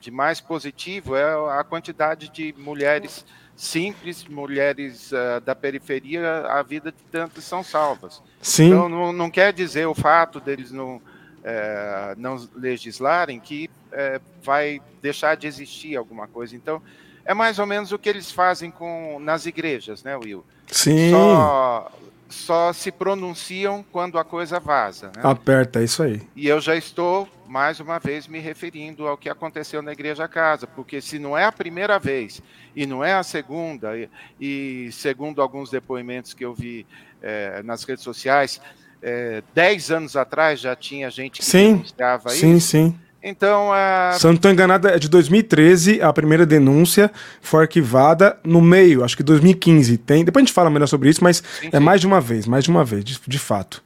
de 0.00 0.10
mais 0.10 0.40
positivo 0.40 1.16
é 1.16 1.58
a 1.58 1.64
quantidade 1.64 2.28
de 2.28 2.54
mulheres 2.58 3.24
simples, 3.56 4.24
mulheres 4.24 5.12
uh, 5.12 5.40
da 5.44 5.54
periferia, 5.54 6.46
a 6.48 6.62
vida 6.62 6.90
de 6.90 7.02
tantas 7.10 7.44
são 7.44 7.62
salvas. 7.62 8.22
Sim. 8.40 8.66
Então, 8.66 8.88
não, 8.88 9.12
não 9.12 9.30
quer 9.30 9.52
dizer 9.52 9.86
o 9.86 9.94
fato 9.94 10.40
deles 10.40 10.70
não, 10.70 11.00
é, 11.42 12.14
não 12.16 12.36
legislarem 12.56 13.38
que 13.38 13.70
é, 13.92 14.20
vai 14.42 14.80
deixar 15.00 15.36
de 15.36 15.46
existir 15.46 15.96
alguma 15.96 16.26
coisa. 16.26 16.56
Então, 16.56 16.82
é 17.24 17.32
mais 17.32 17.58
ou 17.58 17.66
menos 17.66 17.92
o 17.92 17.98
que 17.98 18.08
eles 18.08 18.30
fazem 18.30 18.70
com 18.70 19.18
nas 19.20 19.46
igrejas, 19.46 20.02
né, 20.02 20.16
Will? 20.16 20.44
Sim. 20.66 21.10
Só, 21.10 21.92
só 22.34 22.72
se 22.72 22.90
pronunciam 22.90 23.84
quando 23.92 24.18
a 24.18 24.24
coisa 24.24 24.58
vaza. 24.58 25.06
Né? 25.16 25.22
Aperta, 25.22 25.80
é 25.80 25.84
isso 25.84 26.02
aí. 26.02 26.20
E 26.34 26.48
eu 26.48 26.60
já 26.60 26.76
estou, 26.76 27.28
mais 27.46 27.80
uma 27.80 27.98
vez, 27.98 28.26
me 28.26 28.40
referindo 28.40 29.06
ao 29.06 29.16
que 29.16 29.28
aconteceu 29.28 29.80
na 29.80 29.92
Igreja 29.92 30.26
Casa, 30.28 30.66
porque 30.66 31.00
se 31.00 31.18
não 31.18 31.38
é 31.38 31.44
a 31.44 31.52
primeira 31.52 31.98
vez 31.98 32.42
e 32.74 32.86
não 32.86 33.02
é 33.04 33.14
a 33.14 33.22
segunda, 33.22 33.96
e, 33.96 34.08
e 34.40 34.92
segundo 34.92 35.40
alguns 35.40 35.70
depoimentos 35.70 36.34
que 36.34 36.44
eu 36.44 36.52
vi 36.52 36.86
é, 37.22 37.62
nas 37.62 37.84
redes 37.84 38.02
sociais, 38.02 38.60
é, 39.00 39.42
dez 39.54 39.90
anos 39.90 40.16
atrás 40.16 40.60
já 40.60 40.74
tinha 40.74 41.10
gente 41.10 41.40
que 41.40 41.44
sim, 41.44 41.74
denunciava 41.74 42.30
isso. 42.30 42.40
Sim, 42.40 42.60
sim. 42.60 43.00
Então, 43.26 43.72
a... 43.72 44.12
se 44.18 44.26
eu 44.26 44.28
não 44.28 44.36
estou 44.36 44.50
enganado, 44.50 44.86
é 44.86 44.98
de 44.98 45.08
2013 45.08 46.02
a 46.02 46.12
primeira 46.12 46.44
denúncia 46.44 47.10
foi 47.40 47.62
arquivada 47.62 48.36
no 48.44 48.60
meio, 48.60 49.02
acho 49.02 49.16
que 49.16 49.22
2015. 49.22 49.96
Tem, 49.96 50.22
depois 50.22 50.42
a 50.42 50.44
gente 50.44 50.54
fala 50.54 50.68
melhor 50.68 50.86
sobre 50.86 51.08
isso, 51.08 51.24
mas 51.24 51.42
sim, 51.58 51.68
é 51.72 51.78
sim. 51.78 51.82
mais 51.82 52.02
de 52.02 52.06
uma 52.06 52.20
vez, 52.20 52.46
mais 52.46 52.64
de 52.64 52.70
uma 52.70 52.84
vez, 52.84 53.02
de, 53.02 53.18
de 53.26 53.38
fato. 53.38 53.82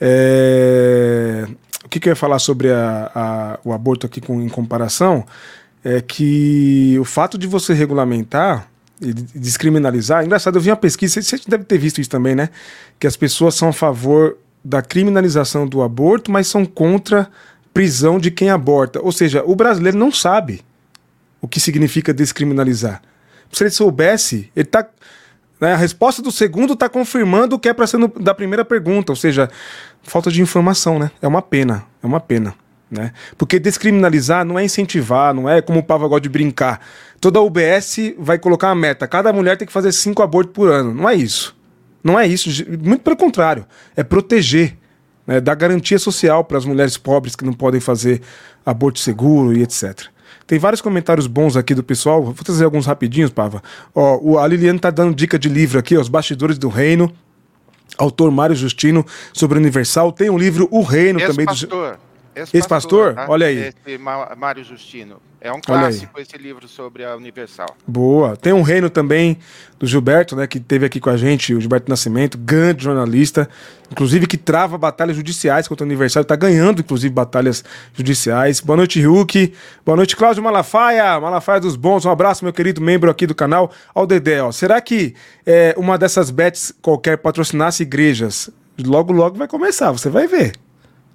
É... 0.00 1.46
O 1.84 1.88
que, 1.88 2.00
que, 2.00 2.08
eu 2.08 2.12
ia 2.12 2.16
falar 2.16 2.40
sobre 2.40 2.70
a, 2.72 3.10
a, 3.14 3.58
o 3.64 3.72
aborto 3.72 4.06
aqui 4.06 4.20
com, 4.20 4.42
em 4.42 4.48
comparação 4.48 5.24
é 5.84 6.00
que 6.00 6.96
o 7.00 7.04
fato 7.04 7.38
de 7.38 7.46
você 7.46 7.72
regulamentar 7.72 8.68
e 9.00 9.14
descriminalizar, 9.14 10.24
engraçado, 10.24 10.56
eu 10.56 10.60
vi 10.60 10.68
uma 10.68 10.76
pesquisa, 10.76 11.22
você 11.22 11.40
deve 11.48 11.64
ter 11.64 11.78
visto 11.78 12.00
isso 12.00 12.10
também, 12.10 12.34
né? 12.34 12.50
Que 12.98 13.06
as 13.06 13.16
pessoas 13.16 13.54
são 13.54 13.68
a 13.68 13.72
favor 13.72 14.36
da 14.62 14.82
criminalização 14.82 15.66
do 15.66 15.80
aborto, 15.80 16.30
mas 16.30 16.48
são 16.48 16.66
contra 16.66 17.30
prisão 17.72 18.18
de 18.18 18.30
quem 18.30 18.50
aborta. 18.50 19.00
Ou 19.00 19.12
seja, 19.12 19.42
o 19.44 19.54
brasileiro 19.54 19.96
não 19.96 20.12
sabe 20.12 20.62
o 21.40 21.48
que 21.48 21.60
significa 21.60 22.12
descriminalizar. 22.12 23.00
Se 23.50 23.64
ele 23.64 23.70
soubesse, 23.70 24.50
ele 24.54 24.66
tá. 24.66 24.86
Né, 25.60 25.74
a 25.74 25.76
resposta 25.76 26.22
do 26.22 26.32
segundo 26.32 26.72
está 26.72 26.88
confirmando 26.88 27.56
o 27.56 27.58
que 27.58 27.68
é 27.68 27.74
para 27.74 27.86
ser 27.86 27.98
no, 27.98 28.08
da 28.08 28.34
primeira 28.34 28.64
pergunta. 28.64 29.12
Ou 29.12 29.16
seja, 29.16 29.50
falta 30.02 30.30
de 30.30 30.40
informação, 30.40 30.98
né? 30.98 31.10
É 31.20 31.28
uma 31.28 31.42
pena. 31.42 31.84
É 32.02 32.06
uma 32.06 32.20
pena. 32.20 32.54
Né? 32.90 33.12
Porque 33.38 33.58
descriminalizar 33.58 34.44
não 34.44 34.58
é 34.58 34.64
incentivar, 34.64 35.32
não 35.32 35.48
é 35.48 35.62
como 35.62 35.78
o 35.78 35.82
Pava 35.82 36.08
gosta 36.08 36.22
de 36.22 36.28
brincar. 36.28 36.80
Toda 37.20 37.40
UBS 37.40 38.14
vai 38.18 38.38
colocar 38.38 38.68
uma 38.68 38.74
meta. 38.74 39.06
Cada 39.06 39.32
mulher 39.32 39.56
tem 39.56 39.66
que 39.66 39.72
fazer 39.72 39.92
cinco 39.92 40.22
abortos 40.22 40.52
por 40.52 40.70
ano. 40.70 40.92
Não 40.92 41.08
é 41.08 41.14
isso. 41.14 41.56
Não 42.02 42.18
é 42.18 42.26
isso. 42.26 42.48
Muito 42.82 43.02
pelo 43.02 43.16
contrário. 43.16 43.66
É 43.94 44.02
proteger 44.02 44.76
né, 45.30 45.40
garantia 45.54 45.98
social 45.98 46.42
para 46.42 46.58
as 46.58 46.64
mulheres 46.64 46.96
pobres 46.96 47.36
que 47.36 47.44
não 47.44 47.52
podem 47.52 47.80
fazer 47.80 48.20
aborto 48.66 48.98
seguro 48.98 49.52
e 49.52 49.62
etc. 49.62 50.06
Tem 50.46 50.58
vários 50.58 50.80
comentários 50.80 51.28
bons 51.28 51.56
aqui 51.56 51.74
do 51.74 51.82
pessoal. 51.84 52.24
Vou 52.24 52.34
trazer 52.34 52.64
alguns 52.64 52.84
rapidinhos, 52.84 53.30
Pava. 53.30 53.62
Ó, 53.94 54.38
a 54.38 54.46
Liliane 54.48 54.80
tá 54.80 54.90
dando 54.90 55.14
dica 55.14 55.38
de 55.38 55.48
livro 55.48 55.78
aqui, 55.78 55.96
ó, 55.96 56.00
Os 56.00 56.08
Bastidores 56.08 56.58
do 56.58 56.68
Reino. 56.68 57.12
Autor 57.96 58.30
Mário 58.30 58.56
Justino 58.56 59.04
sobre 59.32 59.58
Universal. 59.58 60.10
Tem 60.10 60.30
um 60.30 60.38
livro 60.38 60.66
O 60.70 60.82
Reino 60.82 61.20
também 61.20 61.46
do. 61.46 62.09
Ex-pastor? 62.34 63.14
Tá? 63.14 63.26
Olha 63.28 63.46
aí. 63.46 63.72
Esse 63.86 63.98
Mário 63.98 64.64
Justino. 64.64 65.20
É 65.42 65.50
um 65.50 65.60
clássico 65.60 66.20
esse 66.20 66.36
livro 66.36 66.68
sobre 66.68 67.02
a 67.02 67.16
Universal. 67.16 67.74
Boa. 67.86 68.36
Tem 68.36 68.52
um 68.52 68.60
reino 68.60 68.90
também 68.90 69.38
do 69.78 69.86
Gilberto, 69.86 70.36
né, 70.36 70.46
que 70.46 70.60
teve 70.60 70.84
aqui 70.84 71.00
com 71.00 71.08
a 71.08 71.16
gente, 71.16 71.54
o 71.54 71.60
Gilberto 71.60 71.88
Nascimento, 71.88 72.36
grande 72.36 72.84
jornalista, 72.84 73.48
inclusive 73.90 74.26
que 74.26 74.36
trava 74.36 74.76
batalhas 74.76 75.16
judiciais 75.16 75.66
contra 75.66 75.82
o 75.82 75.88
Universal, 75.88 76.22
está 76.22 76.36
ganhando, 76.36 76.80
inclusive, 76.80 77.12
batalhas 77.12 77.64
judiciais. 77.94 78.60
Boa 78.60 78.76
noite, 78.76 79.00
Hulk. 79.00 79.54
Boa 79.84 79.96
noite, 79.96 80.14
Cláudio 80.14 80.42
Malafaia. 80.42 81.18
Malafaia 81.18 81.58
dos 81.58 81.74
Bons. 81.74 82.04
Um 82.04 82.10
abraço, 82.10 82.44
meu 82.44 82.52
querido 82.52 82.82
membro 82.82 83.10
aqui 83.10 83.26
do 83.26 83.34
canal. 83.34 83.72
Ao 83.94 84.06
Dedé, 84.06 84.42
ó. 84.42 84.52
Será 84.52 84.78
que 84.82 85.14
é, 85.46 85.74
uma 85.78 85.96
dessas 85.96 86.30
bets 86.30 86.70
qualquer 86.82 87.16
patrocinasse 87.16 87.82
igrejas? 87.82 88.50
Logo, 88.78 89.10
logo 89.10 89.38
vai 89.38 89.48
começar, 89.48 89.90
você 89.90 90.10
vai 90.10 90.26
ver. 90.26 90.52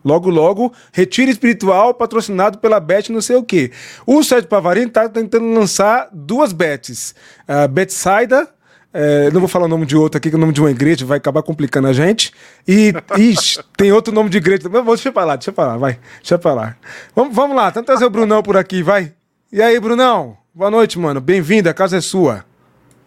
Logo, 0.05 0.29
logo, 0.29 0.71
retiro 0.93 1.31
espiritual 1.31 1.91
patrocinado 1.95 2.59
pela 2.59 2.79
Bet 2.79 3.11
não 3.11 3.21
sei 3.21 3.37
o 3.37 3.43
quê. 3.43 3.71
O 4.05 4.23
Sérgio 4.23 4.47
Pavarini 4.47 4.85
está 4.85 5.09
tentando 5.09 5.51
lançar 5.51 6.07
duas 6.13 6.53
bets. 6.53 7.15
A 7.47 7.67
Betsaida, 7.67 8.47
é, 8.93 9.31
não 9.31 9.39
vou 9.41 9.49
falar 9.49 9.65
o 9.65 9.67
nome 9.67 9.85
de 9.87 9.97
outra 9.97 10.19
aqui, 10.19 10.29
que 10.29 10.35
é 10.35 10.37
o 10.37 10.39
nome 10.39 10.53
de 10.53 10.61
uma 10.61 10.69
igreja 10.69 11.05
vai 11.05 11.17
acabar 11.17 11.41
complicando 11.41 11.87
a 11.87 11.93
gente. 11.93 12.31
E 12.67 12.93
ixi, 13.17 13.59
tem 13.75 13.91
outro 13.91 14.13
nome 14.13 14.29
de 14.29 14.37
igreja 14.37 14.61
também. 14.63 14.83
Deixa 14.85 15.09
eu 15.09 15.13
falar, 15.13 15.37
deixa 15.37 15.49
eu 15.49 15.55
falar, 15.55 15.77
vai. 15.77 15.99
Deixa 16.19 16.35
eu 16.35 16.39
falar. 16.39 16.77
Vamos, 17.15 17.35
vamos 17.35 17.57
lá, 17.57 17.71
tenta 17.71 17.87
trazer 17.87 18.05
o 18.05 18.09
Brunão 18.11 18.43
por 18.43 18.55
aqui, 18.55 18.83
vai. 18.83 19.11
E 19.51 19.59
aí, 19.59 19.79
Brunão? 19.79 20.37
Boa 20.53 20.69
noite, 20.69 20.99
mano. 20.99 21.19
Bem-vindo, 21.19 21.67
a 21.67 21.73
casa 21.73 21.97
é 21.97 22.01
sua. 22.01 22.45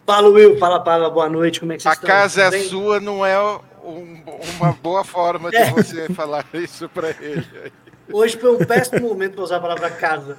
Fala, 0.05 0.29
Will. 0.29 0.59
Fala, 0.59 0.81
Paula. 0.81 1.11
Boa 1.11 1.29
noite. 1.29 1.61
Como 1.61 1.73
é 1.73 1.77
que 1.77 1.83
vocês 1.83 1.93
a 1.93 1.95
estão? 1.95 2.11
A 2.11 2.13
casa 2.13 2.43
é 2.43 2.51
Bem... 2.51 2.65
sua, 2.65 2.99
não 2.99 3.25
é 3.25 3.37
um, 3.89 4.23
uma 4.59 4.73
boa 4.73 5.05
forma 5.05 5.51
de 5.51 5.57
é. 5.57 5.71
você 5.71 6.09
falar 6.13 6.45
isso 6.55 6.89
para 6.89 7.11
ele. 7.21 7.47
Hoje 8.11 8.39
foi 8.39 8.55
um 8.55 8.59
péssimo 8.59 9.09
momento 9.09 9.35
para 9.35 9.45
usar 9.45 9.57
a 9.57 9.61
palavra 9.61 9.91
casa. 9.91 10.39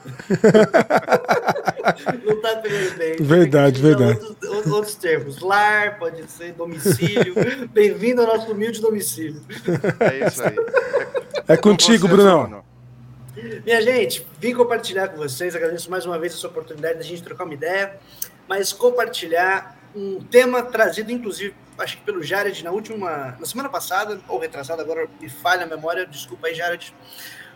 Não 2.25 2.33
está 2.33 2.55
pegando 2.57 2.97
bem. 2.97 3.15
Verdade, 3.19 3.81
verdade. 3.81 4.19
Outros, 4.25 4.71
outros, 4.71 4.95
termos. 4.95 5.39
Lar, 5.39 5.99
pode 5.99 6.29
ser 6.31 6.53
domicílio. 6.53 7.35
Bem-vindo 7.71 8.21
ao 8.21 8.27
nosso 8.27 8.51
humilde 8.51 8.81
domicílio. 8.81 9.41
É 9.99 10.27
isso 10.27 10.41
aí. 10.43 10.55
É, 11.47 11.53
é 11.53 11.57
contigo, 11.57 12.07
Brunão. 12.07 12.63
Minha 13.63 13.81
gente, 13.81 14.25
vim 14.39 14.53
compartilhar 14.53 15.09
com 15.09 15.17
vocês. 15.17 15.55
Agradeço 15.55 15.91
mais 15.91 16.05
uma 16.05 16.17
vez 16.17 16.33
essa 16.33 16.47
oportunidade 16.47 16.95
de 16.95 17.05
a 17.05 17.07
gente 17.07 17.21
trocar 17.23 17.43
uma 17.43 17.53
ideia, 17.53 17.97
mas 18.47 18.73
compartilhar 18.73 19.77
um 19.95 20.21
tema 20.23 20.63
trazido, 20.63 21.11
inclusive, 21.11 21.53
acho 21.79 21.97
que 21.97 22.03
pelo 22.03 22.21
Jared 22.21 22.63
na 22.63 22.71
última, 22.71 23.37
na 23.39 23.45
semana 23.45 23.69
passada, 23.69 24.19
ou 24.27 24.39
retrasada, 24.39 24.81
agora 24.81 25.07
me 25.19 25.29
falha 25.29 25.63
a 25.63 25.67
memória, 25.67 26.05
desculpa 26.05 26.47
aí, 26.47 26.55
Jared, 26.55 26.93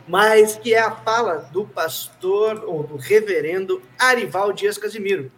mas 0.08 0.58
que 0.58 0.74
é 0.74 0.80
a 0.80 0.92
fala 0.92 1.50
do 1.52 1.66
pastor, 1.66 2.64
ou 2.66 2.84
do 2.84 2.98
reverendo 2.98 3.82
Arival 3.98 4.52
Dias 4.52 4.78
Casimiro, 4.78 5.32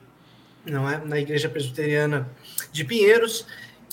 não 0.65 0.89
é? 0.89 0.97
Na 0.97 1.19
Igreja 1.19 1.49
Presbiteriana 1.49 2.29
de 2.71 2.83
Pinheiros. 2.83 3.45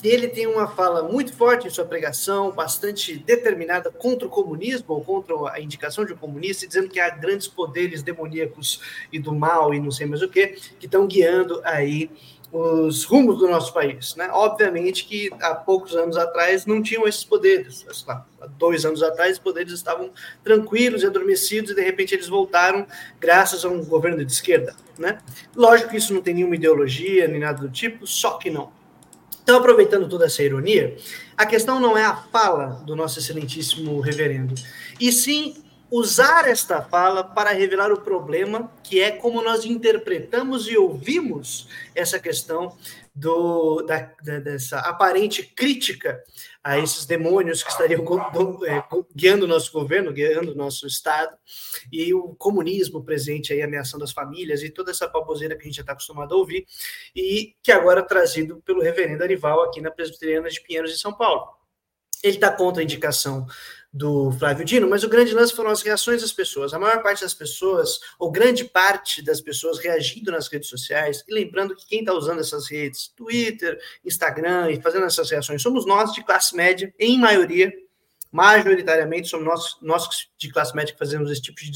Ele 0.03 0.27
tem 0.27 0.49
uma 0.49 0.67
fala 0.67 1.05
muito 1.05 1.33
forte 1.33 1.69
em 1.69 1.71
sua 1.71 1.85
pregação, 1.85 2.51
bastante 2.51 3.17
determinada 3.19 3.89
contra 3.89 4.27
o 4.27 4.31
comunismo, 4.31 4.87
ou 4.89 5.05
contra 5.05 5.53
a 5.53 5.61
indicação 5.61 6.05
de 6.05 6.13
um 6.13 6.17
comunista, 6.17 6.67
dizendo 6.67 6.89
que 6.89 6.99
há 6.99 7.09
grandes 7.09 7.47
poderes 7.47 8.03
demoníacos 8.03 8.81
e 9.13 9.21
do 9.21 9.33
mal 9.33 9.73
e 9.73 9.79
não 9.79 9.93
sei 9.93 10.07
mais 10.07 10.21
o 10.21 10.29
que, 10.29 10.49
que 10.81 10.87
estão 10.87 11.07
guiando 11.07 11.61
aí 11.63 12.11
os 12.53 13.05
rumos 13.05 13.39
do 13.39 13.49
nosso 13.49 13.73
país. 13.73 14.15
Né? 14.15 14.29
Obviamente 14.31 15.07
que 15.07 15.31
há 15.41 15.55
poucos 15.55 15.97
anos 15.97 16.19
atrás 16.19 16.67
não 16.67 16.83
tinham 16.83 17.09
esses 17.09 17.25
poderes. 17.25 17.85
Há 18.07 18.47
dois 18.59 18.85
anos 18.85 19.03
atrás, 19.03 19.33
os 19.33 19.39
poderes 19.39 19.73
estavam 19.73 20.11
tranquilos 20.45 21.03
e 21.03 21.07
adormecidos 21.07 21.71
e 21.71 21.75
de 21.75 21.83
repente 21.83 22.15
eles 22.15 22.29
voltaram 22.29 22.87
graças 23.19 23.65
a 23.65 23.69
um 23.69 23.83
governo 23.85 24.23
de 24.23 24.31
esquerda. 24.31 24.77
Né? 24.99 25.19
Lógico 25.57 25.91
que 25.91 25.97
isso 25.97 26.13
não 26.13 26.21
tem 26.21 26.35
nenhuma 26.35 26.55
ideologia 26.55 27.27
nem 27.27 27.41
nada 27.41 27.63
do 27.63 27.71
tipo, 27.71 28.07
só 28.07 28.33
que 28.37 28.51
não. 28.51 28.71
Então, 29.43 29.59
aproveitando 29.59 30.09
toda 30.09 30.27
essa 30.27 30.43
ironia, 30.43 30.97
a 31.37 31.45
questão 31.45 31.81
não 31.81 31.99
é 31.99 32.05
a 32.05 32.15
fala 32.15 32.81
do 32.87 32.95
nosso 32.95 33.19
excelentíssimo 33.19 33.99
reverendo, 33.99 34.55
e 35.01 35.11
sim 35.11 35.62
usar 35.93 36.49
esta 36.49 36.81
fala 36.81 37.23
para 37.23 37.51
revelar 37.51 37.93
o 37.93 38.01
problema, 38.01 38.73
que 38.83 38.99
é 38.99 39.11
como 39.11 39.43
nós 39.43 39.67
interpretamos 39.67 40.67
e 40.67 40.75
ouvimos 40.75 41.69
essa 41.95 42.19
questão 42.19 42.75
do, 43.15 43.83
da, 43.83 43.99
dessa 44.41 44.79
aparente 44.79 45.43
crítica 45.43 46.25
a 46.65 46.79
esses 46.79 47.05
demônios 47.05 47.63
que 47.63 47.71
estariam 47.71 48.03
é, 48.65 48.83
guiando 49.15 49.45
o 49.45 49.49
nosso 49.49 49.71
governo, 49.71 50.15
guiando 50.15 50.53
o 50.53 50.55
nosso 50.55 50.87
Estado, 50.87 51.37
e 51.93 52.15
o 52.15 52.35
comunismo 52.37 53.05
presente 53.05 53.53
aí 53.53 53.61
ameaçando 53.61 54.03
as 54.03 54.13
famílias 54.13 54.63
e 54.63 54.71
toda 54.71 54.93
essa 54.93 55.07
baboseira 55.07 55.55
que 55.55 55.61
a 55.61 55.65
gente 55.67 55.77
já 55.77 55.83
está 55.83 55.93
acostumado 55.93 56.35
a 56.35 56.39
ouvir, 56.39 56.65
e 57.15 57.55
que 57.63 57.71
agora 57.71 58.01
é 58.01 58.05
trazido 58.05 58.63
pelo 58.65 58.81
reverendo 58.81 59.25
Arival 59.25 59.63
aqui 59.65 59.83
na 59.83 59.91
Presbiteriana 59.91 60.49
de 60.49 60.63
Pinheiros 60.63 60.91
de 60.91 60.99
São 60.99 61.13
Paulo. 61.13 61.49
Ele 62.23 62.37
está 62.37 62.51
contra 62.51 62.81
a 62.81 62.85
indicação 62.85 63.47
do 63.93 64.33
Flávio 64.33 64.65
Dino, 64.65 64.89
mas 64.89 65.05
o 65.05 65.09
grande 65.09 65.35
lance 65.35 65.55
foram 65.55 65.71
as 65.71 65.83
reações 65.83 66.23
das 66.23 66.33
pessoas. 66.33 66.73
A 66.73 66.79
maior 66.79 67.03
parte 67.03 67.21
das 67.21 67.35
pessoas, 67.35 68.01
ou 68.19 68.33
grande 68.33 68.65
parte 68.65 69.21
das 69.21 69.41
pessoas 69.41 69.79
reagindo 69.79 70.33
nas 70.33 70.49
redes 70.49 70.71
sociais, 70.71 71.23
e 71.29 71.35
lembrando 71.35 71.77
que 71.77 71.87
quem 71.87 72.01
está 72.01 72.15
usando 72.15 72.41
essas 72.41 72.71
redes, 72.71 73.09
Twitter, 73.09 73.79
Instagram, 74.03 74.71
e 74.71 74.81
fazendo 74.81 75.05
essas 75.05 75.31
reações, 75.31 75.61
somos 75.61 75.85
nós 75.85 76.13
de 76.13 76.25
classe 76.25 76.57
média, 76.57 76.93
em 76.99 77.19
maioria, 77.19 77.71
majoritariamente 78.31 79.29
somos 79.29 79.47
nós, 79.47 79.77
nós 79.83 80.09
de 80.39 80.51
classe 80.51 80.75
média 80.75 80.95
que 80.95 80.99
fazemos 80.99 81.31
esse 81.31 81.43
tipo 81.43 81.61
de 81.61 81.71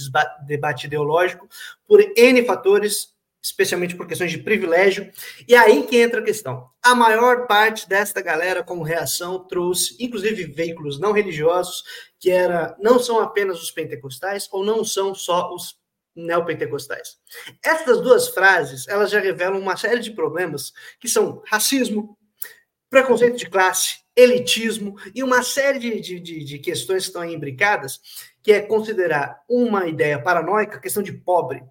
debate 0.46 0.86
ideológico, 0.86 1.46
por 1.86 2.00
N 2.00 2.46
fatores, 2.46 3.14
especialmente 3.46 3.94
por 3.94 4.08
questões 4.08 4.32
de 4.32 4.38
privilégio. 4.38 5.10
E 5.46 5.54
aí 5.54 5.84
que 5.84 5.96
entra 5.96 6.20
a 6.20 6.24
questão. 6.24 6.68
A 6.82 6.94
maior 6.96 7.46
parte 7.46 7.88
desta 7.88 8.20
galera, 8.20 8.62
como 8.62 8.82
reação, 8.82 9.46
trouxe, 9.46 9.96
inclusive, 10.00 10.46
veículos 10.46 10.98
não 10.98 11.12
religiosos, 11.12 11.84
que 12.18 12.28
era, 12.28 12.76
não 12.80 12.98
são 12.98 13.20
apenas 13.20 13.62
os 13.62 13.70
pentecostais, 13.70 14.48
ou 14.50 14.64
não 14.64 14.84
são 14.84 15.14
só 15.14 15.54
os 15.54 15.76
neopentecostais. 16.14 17.18
Essas 17.62 18.00
duas 18.00 18.28
frases, 18.28 18.88
elas 18.88 19.10
já 19.10 19.20
revelam 19.20 19.60
uma 19.60 19.76
série 19.76 20.00
de 20.00 20.10
problemas 20.10 20.72
que 20.98 21.08
são 21.08 21.42
racismo, 21.46 22.18
preconceito 22.90 23.36
de 23.36 23.48
classe, 23.48 23.98
elitismo 24.16 24.96
e 25.14 25.22
uma 25.22 25.42
série 25.42 25.78
de, 25.78 26.20
de, 26.20 26.44
de 26.44 26.58
questões 26.58 27.02
que 27.02 27.08
estão 27.10 27.22
aí 27.22 27.34
imbricadas, 27.34 28.00
que 28.42 28.50
é 28.50 28.60
considerar 28.62 29.40
uma 29.48 29.86
ideia 29.86 30.20
paranoica 30.20 30.80
questão 30.80 31.02
de 31.02 31.12
pobre. 31.12 31.62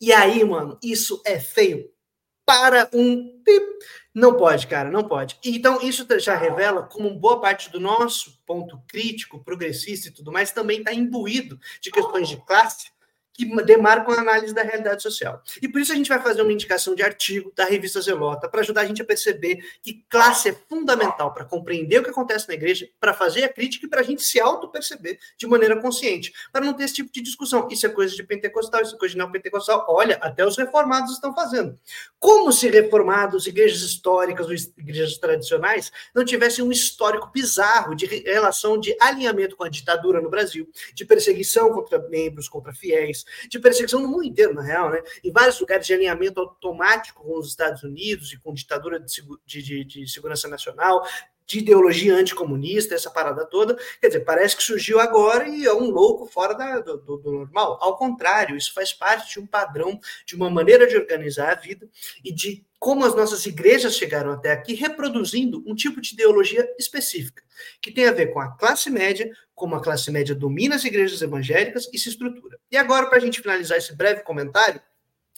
E 0.00 0.12
aí, 0.12 0.44
mano, 0.44 0.78
isso 0.82 1.22
é 1.24 1.38
feio 1.38 1.90
para 2.44 2.88
um. 2.92 3.42
Não 4.14 4.36
pode, 4.36 4.66
cara, 4.66 4.90
não 4.90 5.08
pode. 5.08 5.38
Então, 5.44 5.80
isso 5.82 6.06
já 6.20 6.36
revela 6.36 6.84
como 6.84 7.18
boa 7.18 7.40
parte 7.40 7.70
do 7.70 7.80
nosso 7.80 8.38
ponto 8.46 8.80
crítico, 8.86 9.42
progressista 9.42 10.08
e 10.08 10.12
tudo 10.12 10.30
mais 10.30 10.52
também 10.52 10.78
está 10.78 10.92
imbuído 10.92 11.58
de 11.80 11.90
questões 11.90 12.28
de 12.28 12.36
classe 12.44 12.93
que 13.34 13.44
demarcam 13.64 14.14
a 14.14 14.20
análise 14.20 14.54
da 14.54 14.62
realidade 14.62 15.02
social. 15.02 15.42
E 15.60 15.68
por 15.68 15.80
isso 15.80 15.92
a 15.92 15.96
gente 15.96 16.08
vai 16.08 16.22
fazer 16.22 16.40
uma 16.40 16.52
indicação 16.52 16.94
de 16.94 17.02
artigo 17.02 17.52
da 17.54 17.64
revista 17.64 18.00
Zelota 18.00 18.48
para 18.48 18.60
ajudar 18.60 18.82
a 18.82 18.84
gente 18.86 19.02
a 19.02 19.04
perceber 19.04 19.58
que 19.82 20.04
classe 20.08 20.50
é 20.50 20.56
fundamental 20.68 21.34
para 21.34 21.44
compreender 21.44 21.98
o 21.98 22.04
que 22.04 22.10
acontece 22.10 22.46
na 22.46 22.54
igreja, 22.54 22.88
para 23.00 23.12
fazer 23.12 23.44
a 23.44 23.48
crítica 23.48 23.86
e 23.86 23.88
para 23.88 24.00
a 24.00 24.04
gente 24.04 24.22
se 24.22 24.40
auto-perceber 24.40 25.18
de 25.36 25.46
maneira 25.48 25.80
consciente, 25.80 26.32
para 26.52 26.64
não 26.64 26.72
ter 26.72 26.84
esse 26.84 26.94
tipo 26.94 27.12
de 27.12 27.20
discussão. 27.20 27.66
Isso 27.70 27.84
é 27.86 27.88
coisa 27.88 28.14
de 28.14 28.22
pentecostal, 28.22 28.82
isso 28.82 28.94
é 28.94 28.98
coisa 28.98 29.12
de 29.12 29.18
não 29.18 29.30
pentecostal. 29.32 29.84
Olha, 29.88 30.16
até 30.20 30.46
os 30.46 30.56
reformados 30.56 31.12
estão 31.12 31.34
fazendo. 31.34 31.76
Como 32.20 32.52
se 32.52 32.68
reformados, 32.68 33.48
igrejas 33.48 33.82
históricas 33.82 34.46
ou 34.46 34.54
igrejas 34.78 35.18
tradicionais 35.18 35.90
não 36.14 36.24
tivessem 36.24 36.64
um 36.64 36.70
histórico 36.70 37.30
bizarro 37.32 37.96
de 37.96 38.06
relação 38.06 38.78
de 38.78 38.96
alinhamento 39.00 39.56
com 39.56 39.64
a 39.64 39.68
ditadura 39.68 40.20
no 40.20 40.30
Brasil, 40.30 40.68
de 40.94 41.04
perseguição 41.04 41.72
contra 41.72 41.98
membros, 41.98 42.48
contra 42.48 42.72
fiéis, 42.72 43.23
de 43.48 43.58
perseguição 43.58 44.00
no 44.00 44.08
mundo 44.08 44.24
inteiro, 44.24 44.54
na 44.54 44.62
real, 44.62 44.90
né? 44.90 45.02
Em 45.22 45.32
vários 45.32 45.58
lugares 45.60 45.86
de 45.86 45.94
alinhamento 45.94 46.40
automático 46.40 47.22
com 47.22 47.38
os 47.38 47.48
Estados 47.48 47.82
Unidos 47.82 48.32
e 48.32 48.38
com 48.38 48.54
ditadura 48.54 49.00
de, 49.00 49.62
de, 49.62 49.84
de 49.84 50.08
segurança 50.08 50.48
nacional, 50.48 51.04
de 51.46 51.58
ideologia 51.58 52.14
anticomunista, 52.14 52.94
essa 52.94 53.10
parada 53.10 53.44
toda. 53.44 53.76
Quer 54.00 54.08
dizer, 54.08 54.20
parece 54.20 54.56
que 54.56 54.62
surgiu 54.62 54.98
agora 54.98 55.46
e 55.48 55.64
é 55.64 55.74
um 55.74 55.90
louco 55.90 56.26
fora 56.26 56.54
da, 56.54 56.80
do, 56.80 56.96
do, 56.96 57.32
normal. 57.32 57.78
Ao 57.80 57.96
contrário, 57.96 58.56
isso 58.56 58.72
faz 58.72 58.92
parte 58.92 59.34
de 59.34 59.40
um 59.40 59.46
padrão, 59.46 59.98
de 60.26 60.34
uma 60.34 60.48
maneira 60.48 60.86
de 60.86 60.96
organizar 60.96 61.52
a 61.52 61.54
vida 61.54 61.88
e 62.24 62.32
de 62.32 62.64
como 62.78 63.04
as 63.04 63.14
nossas 63.14 63.46
igrejas 63.46 63.96
chegaram 63.96 64.30
até 64.32 64.52
aqui 64.52 64.74
reproduzindo 64.74 65.62
um 65.66 65.74
tipo 65.74 66.02
de 66.02 66.12
ideologia 66.12 66.68
específica, 66.78 67.42
que 67.80 67.90
tem 67.90 68.06
a 68.06 68.12
ver 68.12 68.26
com 68.26 68.40
a 68.40 68.50
classe 68.56 68.90
média, 68.90 69.30
como 69.54 69.74
a 69.74 69.82
classe 69.82 70.10
média 70.10 70.34
domina 70.34 70.74
as 70.74 70.84
igrejas 70.84 71.22
evangélicas 71.22 71.88
e 71.92 71.98
se 71.98 72.08
estrutura. 72.08 72.58
E 72.70 72.76
agora, 72.76 73.06
para 73.06 73.18
a 73.18 73.20
gente 73.20 73.40
finalizar 73.40 73.78
esse 73.78 73.94
breve 73.94 74.22
comentário, 74.22 74.80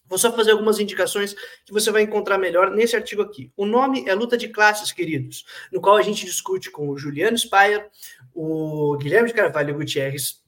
Vou 0.09 0.19
só 0.19 0.33
fazer 0.35 0.53
algumas 0.53 0.79
indicações 0.79 1.35
que 1.65 1.73
você 1.73 1.91
vai 1.91 2.03
encontrar 2.03 2.39
melhor 2.39 2.71
nesse 2.71 2.95
artigo 2.95 3.23
aqui. 3.23 3.51
O 3.57 3.67
nome 3.67 4.09
é 4.09 4.15
Luta 4.15 4.37
de 4.37 4.49
Classes, 4.49 4.93
queridos, 4.93 5.45
no 5.73 5.81
qual 5.81 5.97
a 5.97 6.03
gente 6.03 6.25
discute 6.25 6.71
com 6.71 6.89
o 6.89 6.97
Juliano 6.97 7.37
Spayer, 7.37 7.89
o 8.33 8.97
Guilherme 8.99 9.29
de 9.29 9.35
Carvalho 9.35 9.75
Gutierrez 9.75 10.43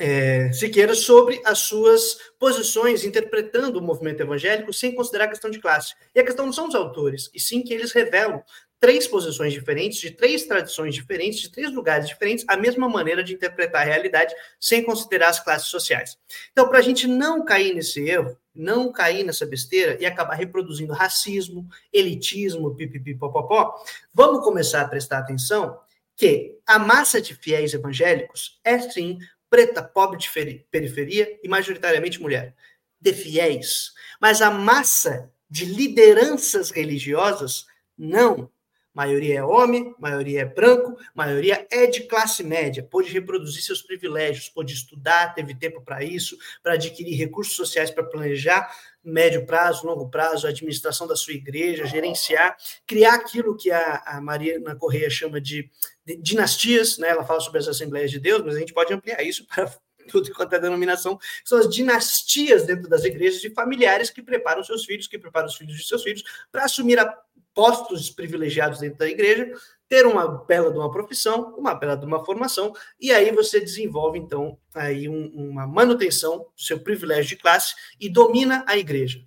é, 0.00 0.52
Siqueira 0.52 0.94
sobre 0.94 1.40
as 1.44 1.60
suas 1.60 2.18
posições 2.38 3.04
interpretando 3.04 3.78
o 3.78 3.82
movimento 3.82 4.20
evangélico 4.20 4.72
sem 4.72 4.94
considerar 4.94 5.24
a 5.24 5.28
questão 5.28 5.50
de 5.50 5.60
classe. 5.60 5.94
E 6.14 6.20
a 6.20 6.24
questão 6.24 6.44
não 6.44 6.52
são 6.52 6.68
os 6.68 6.74
autores, 6.74 7.30
e 7.34 7.40
sim 7.40 7.62
que 7.62 7.72
eles 7.72 7.92
revelam 7.92 8.42
três 8.82 9.06
posições 9.06 9.52
diferentes, 9.52 10.00
de 10.00 10.10
três 10.10 10.44
tradições 10.44 10.92
diferentes, 10.92 11.38
de 11.38 11.52
três 11.52 11.72
lugares 11.72 12.08
diferentes, 12.08 12.44
a 12.48 12.56
mesma 12.56 12.88
maneira 12.88 13.22
de 13.22 13.32
interpretar 13.32 13.82
a 13.82 13.84
realidade 13.84 14.34
sem 14.58 14.82
considerar 14.82 15.28
as 15.28 15.38
classes 15.38 15.68
sociais. 15.68 16.18
Então, 16.50 16.68
para 16.68 16.80
a 16.80 16.82
gente 16.82 17.06
não 17.06 17.44
cair 17.44 17.72
nesse 17.72 18.00
erro, 18.00 18.36
não 18.52 18.90
cair 18.90 19.22
nessa 19.22 19.46
besteira 19.46 19.96
e 20.00 20.04
acabar 20.04 20.34
reproduzindo 20.34 20.92
racismo, 20.92 21.68
elitismo, 21.92 22.74
pipipipopopó, 22.74 23.72
vamos 24.12 24.42
começar 24.42 24.80
a 24.80 24.88
prestar 24.88 25.18
atenção 25.18 25.78
que 26.16 26.58
a 26.66 26.76
massa 26.76 27.20
de 27.20 27.36
fiéis 27.36 27.72
evangélicos 27.74 28.58
é 28.64 28.80
sim 28.80 29.16
preta, 29.48 29.80
pobre 29.80 30.18
de 30.18 30.28
periferia 30.72 31.38
e 31.40 31.48
majoritariamente 31.48 32.20
mulher, 32.20 32.52
de 33.00 33.12
fiéis. 33.12 33.92
Mas 34.20 34.42
a 34.42 34.50
massa 34.50 35.30
de 35.48 35.66
lideranças 35.66 36.72
religiosas 36.72 37.66
não 37.96 38.50
Maioria 38.94 39.38
é 39.38 39.42
homem, 39.42 39.94
maioria 39.98 40.42
é 40.42 40.44
branco, 40.44 40.96
maioria 41.14 41.66
é 41.70 41.86
de 41.86 42.02
classe 42.02 42.44
média, 42.44 42.82
pôde 42.82 43.10
reproduzir 43.10 43.62
seus 43.62 43.80
privilégios, 43.80 44.48
pôde 44.50 44.74
estudar, 44.74 45.34
teve 45.34 45.54
tempo 45.54 45.80
para 45.80 46.04
isso, 46.04 46.36
para 46.62 46.74
adquirir 46.74 47.16
recursos 47.16 47.56
sociais 47.56 47.90
para 47.90 48.04
planejar 48.04 48.70
médio 49.02 49.44
prazo, 49.46 49.86
longo 49.86 50.08
prazo, 50.08 50.46
a 50.46 50.50
administração 50.50 51.06
da 51.06 51.16
sua 51.16 51.32
igreja, 51.32 51.86
gerenciar, 51.86 52.56
criar 52.86 53.14
aquilo 53.14 53.56
que 53.56 53.70
a, 53.70 54.02
a 54.06 54.20
Mariana 54.20 54.76
Correia 54.76 55.10
chama 55.10 55.40
de, 55.40 55.70
de 56.04 56.16
dinastias, 56.16 56.98
né? 56.98 57.08
ela 57.08 57.24
fala 57.24 57.40
sobre 57.40 57.58
as 57.58 57.68
Assembleias 57.68 58.10
de 58.10 58.20
Deus, 58.20 58.42
mas 58.44 58.54
a 58.54 58.58
gente 58.58 58.72
pode 58.72 58.92
ampliar 58.92 59.22
isso 59.22 59.46
para 59.46 59.72
tudo 60.10 60.32
quanto 60.32 60.54
é 60.54 60.60
denominação, 60.60 61.18
são 61.44 61.58
as 61.58 61.68
dinastias 61.68 62.64
dentro 62.64 62.88
das 62.88 63.04
igrejas 63.04 63.40
de 63.40 63.50
familiares 63.50 64.10
que 64.10 64.22
preparam 64.22 64.62
seus 64.62 64.84
filhos, 64.84 65.06
que 65.06 65.18
preparam 65.18 65.46
os 65.46 65.56
filhos 65.56 65.76
de 65.76 65.86
seus 65.86 66.02
filhos 66.02 66.22
para 66.50 66.64
assumir 66.64 66.98
a 66.98 67.16
postos 67.54 68.10
privilegiados 68.10 68.78
dentro 68.80 68.98
da 68.98 69.08
igreja, 69.08 69.52
ter 69.88 70.06
uma 70.06 70.26
bela 70.26 70.72
de 70.72 70.78
uma 70.78 70.90
profissão, 70.90 71.54
uma 71.56 71.74
bela 71.74 71.96
de 71.96 72.06
uma 72.06 72.24
formação, 72.24 72.72
e 72.98 73.12
aí 73.12 73.30
você 73.30 73.60
desenvolve, 73.60 74.18
então, 74.18 74.58
aí 74.74 75.08
um, 75.08 75.26
uma 75.34 75.66
manutenção 75.66 76.38
do 76.38 76.62
seu 76.62 76.80
privilégio 76.80 77.30
de 77.30 77.36
classe 77.36 77.74
e 78.00 78.08
domina 78.08 78.64
a 78.66 78.76
igreja. 78.78 79.20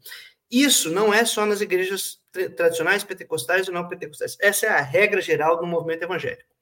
Isso 0.50 0.90
não 0.90 1.14
é 1.14 1.26
só 1.26 1.46
nas 1.46 1.62
igrejas 1.62 2.20
tradicionais, 2.56 3.04
pentecostais 3.04 3.68
ou 3.68 3.74
não 3.74 3.88
pentecostais. 3.88 4.38
Essa 4.40 4.68
é 4.68 4.70
a 4.70 4.82
regra 4.82 5.22
geral 5.22 5.60
do 5.60 5.68
movimento 5.68 6.04
evangélico. 6.04 6.56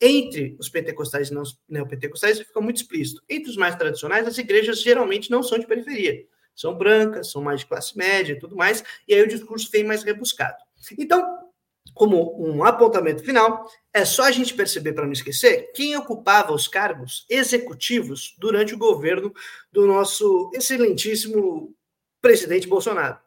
Entre 0.00 0.54
os 0.58 0.68
pentecostais 0.68 1.30
e 1.30 1.34
não 1.34 1.42
neopentecostais, 1.68 2.38
fica 2.38 2.60
muito 2.60 2.76
explícito. 2.76 3.22
Entre 3.28 3.50
os 3.50 3.56
mais 3.56 3.74
tradicionais, 3.74 4.26
as 4.26 4.36
igrejas 4.36 4.82
geralmente 4.82 5.30
não 5.30 5.42
são 5.42 5.58
de 5.58 5.66
periferia. 5.66 6.26
São 6.54 6.76
brancas, 6.76 7.30
são 7.30 7.42
mais 7.42 7.60
de 7.60 7.66
classe 7.66 7.96
média 7.96 8.32
e 8.32 8.38
tudo 8.38 8.56
mais, 8.56 8.84
e 9.06 9.14
aí 9.14 9.22
o 9.22 9.28
discurso 9.28 9.70
vem 9.70 9.84
mais 9.84 10.02
rebuscado. 10.02 10.56
Então, 10.98 11.46
como 11.94 12.38
um 12.38 12.62
apontamento 12.64 13.24
final, 13.24 13.66
é 13.92 14.04
só 14.04 14.24
a 14.24 14.30
gente 14.30 14.54
perceber, 14.54 14.92
para 14.92 15.06
não 15.06 15.12
esquecer, 15.12 15.72
quem 15.74 15.96
ocupava 15.96 16.52
os 16.52 16.68
cargos 16.68 17.24
executivos 17.28 18.34
durante 18.38 18.74
o 18.74 18.78
governo 18.78 19.32
do 19.72 19.86
nosso 19.86 20.50
excelentíssimo 20.54 21.74
presidente 22.20 22.68
Bolsonaro. 22.68 23.18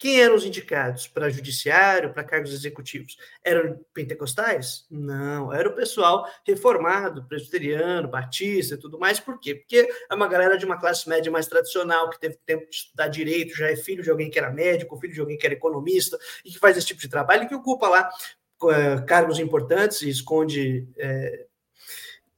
Quem 0.00 0.18
eram 0.18 0.34
os 0.34 0.46
indicados 0.46 1.06
para 1.06 1.28
judiciário, 1.28 2.10
para 2.14 2.24
cargos 2.24 2.54
executivos? 2.54 3.18
Eram 3.44 3.78
pentecostais? 3.92 4.86
Não, 4.90 5.52
era 5.52 5.68
o 5.68 5.74
pessoal 5.74 6.26
reformado, 6.42 7.22
presbiteriano, 7.28 8.08
batista 8.08 8.76
e 8.76 8.78
tudo 8.78 8.98
mais. 8.98 9.20
Por 9.20 9.38
quê? 9.38 9.56
Porque 9.56 9.86
é 10.10 10.14
uma 10.14 10.26
galera 10.26 10.56
de 10.56 10.64
uma 10.64 10.80
classe 10.80 11.06
média 11.06 11.30
mais 11.30 11.46
tradicional, 11.46 12.08
que 12.08 12.18
teve 12.18 12.38
tempo 12.46 12.64
de 12.70 12.74
estudar 12.74 13.08
direito, 13.08 13.54
já 13.54 13.70
é 13.70 13.76
filho 13.76 14.02
de 14.02 14.08
alguém 14.08 14.30
que 14.30 14.38
era 14.38 14.50
médico, 14.50 14.98
filho 14.98 15.12
de 15.12 15.20
alguém 15.20 15.36
que 15.36 15.44
era 15.44 15.54
economista, 15.54 16.18
e 16.46 16.50
que 16.50 16.58
faz 16.58 16.78
esse 16.78 16.86
tipo 16.86 17.02
de 17.02 17.08
trabalho, 17.08 17.44
e 17.44 17.48
que 17.48 17.54
ocupa 17.54 17.86
lá 17.86 18.08
é, 18.70 19.02
cargos 19.02 19.38
importantes 19.38 20.00
e 20.00 20.08
esconde 20.08 20.88
é, 20.96 21.46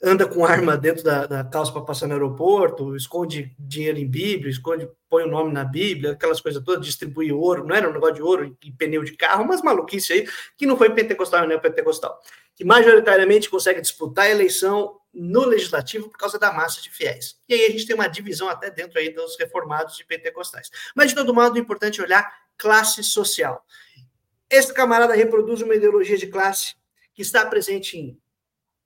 anda 0.03 0.27
com 0.27 0.45
arma 0.45 0.77
dentro 0.77 1.05
da, 1.05 1.27
da 1.27 1.45
calça 1.45 1.71
para 1.71 1.83
passar 1.83 2.09
no 2.09 2.15
aeroporto, 2.15 2.97
esconde 2.97 3.55
dinheiro 3.57 3.99
em 3.99 4.09
Bíblia, 4.09 4.51
esconde, 4.51 4.89
põe 5.09 5.23
o 5.23 5.29
nome 5.29 5.53
na 5.53 5.65
Bíblia, 5.65 6.13
aquelas 6.13 6.41
coisas 6.41 6.63
todas, 6.65 6.85
distribui 6.85 7.31
ouro, 7.31 7.65
não 7.65 7.77
era 7.77 7.89
um 7.89 7.93
negócio 7.93 8.17
de 8.17 8.23
ouro 8.23 8.57
e 8.61 8.73
pneu 8.73 9.05
de 9.05 9.17
carro, 9.17 9.45
mas 9.47 9.63
maluquice 9.63 10.13
aí, 10.13 10.29
que 10.57 10.67
não 10.67 10.77
foi 10.77 10.91
pentecostal 10.91 11.47
nem 11.47 11.59
pentecostal, 11.61 12.21
que 12.57 12.65
majoritariamente 12.65 13.49
consegue 13.49 13.81
disputar 13.81 14.25
a 14.25 14.31
eleição 14.31 14.99
no 15.15 15.45
legislativo 15.45 16.09
por 16.09 16.19
causa 16.19 16.39
da 16.39 16.53
massa 16.53 16.83
de 16.83 16.91
fiéis. 16.91 17.37
E 17.49 17.55
aí 17.55 17.67
a 17.67 17.71
gente 17.71 17.87
tem 17.87 17.95
uma 17.95 18.09
divisão 18.09 18.49
até 18.49 18.71
dentro 18.71 18.99
aí 18.99 19.11
dos 19.11 19.39
reformados 19.39 20.01
e 20.01 20.05
pentecostais. 20.05 20.71
Mas, 20.97 21.11
de 21.11 21.15
todo 21.15 21.35
modo, 21.35 21.57
é 21.57 21.61
importante 21.61 22.01
olhar 22.01 22.35
classe 22.57 23.05
social. 23.05 23.65
Esse 24.49 24.73
camarada 24.73 25.15
reproduz 25.15 25.61
uma 25.61 25.75
ideologia 25.75 26.17
de 26.17 26.27
classe 26.27 26.75
que 27.15 27.23
está 27.23 27.45
presente 27.45 27.99
em 27.99 28.19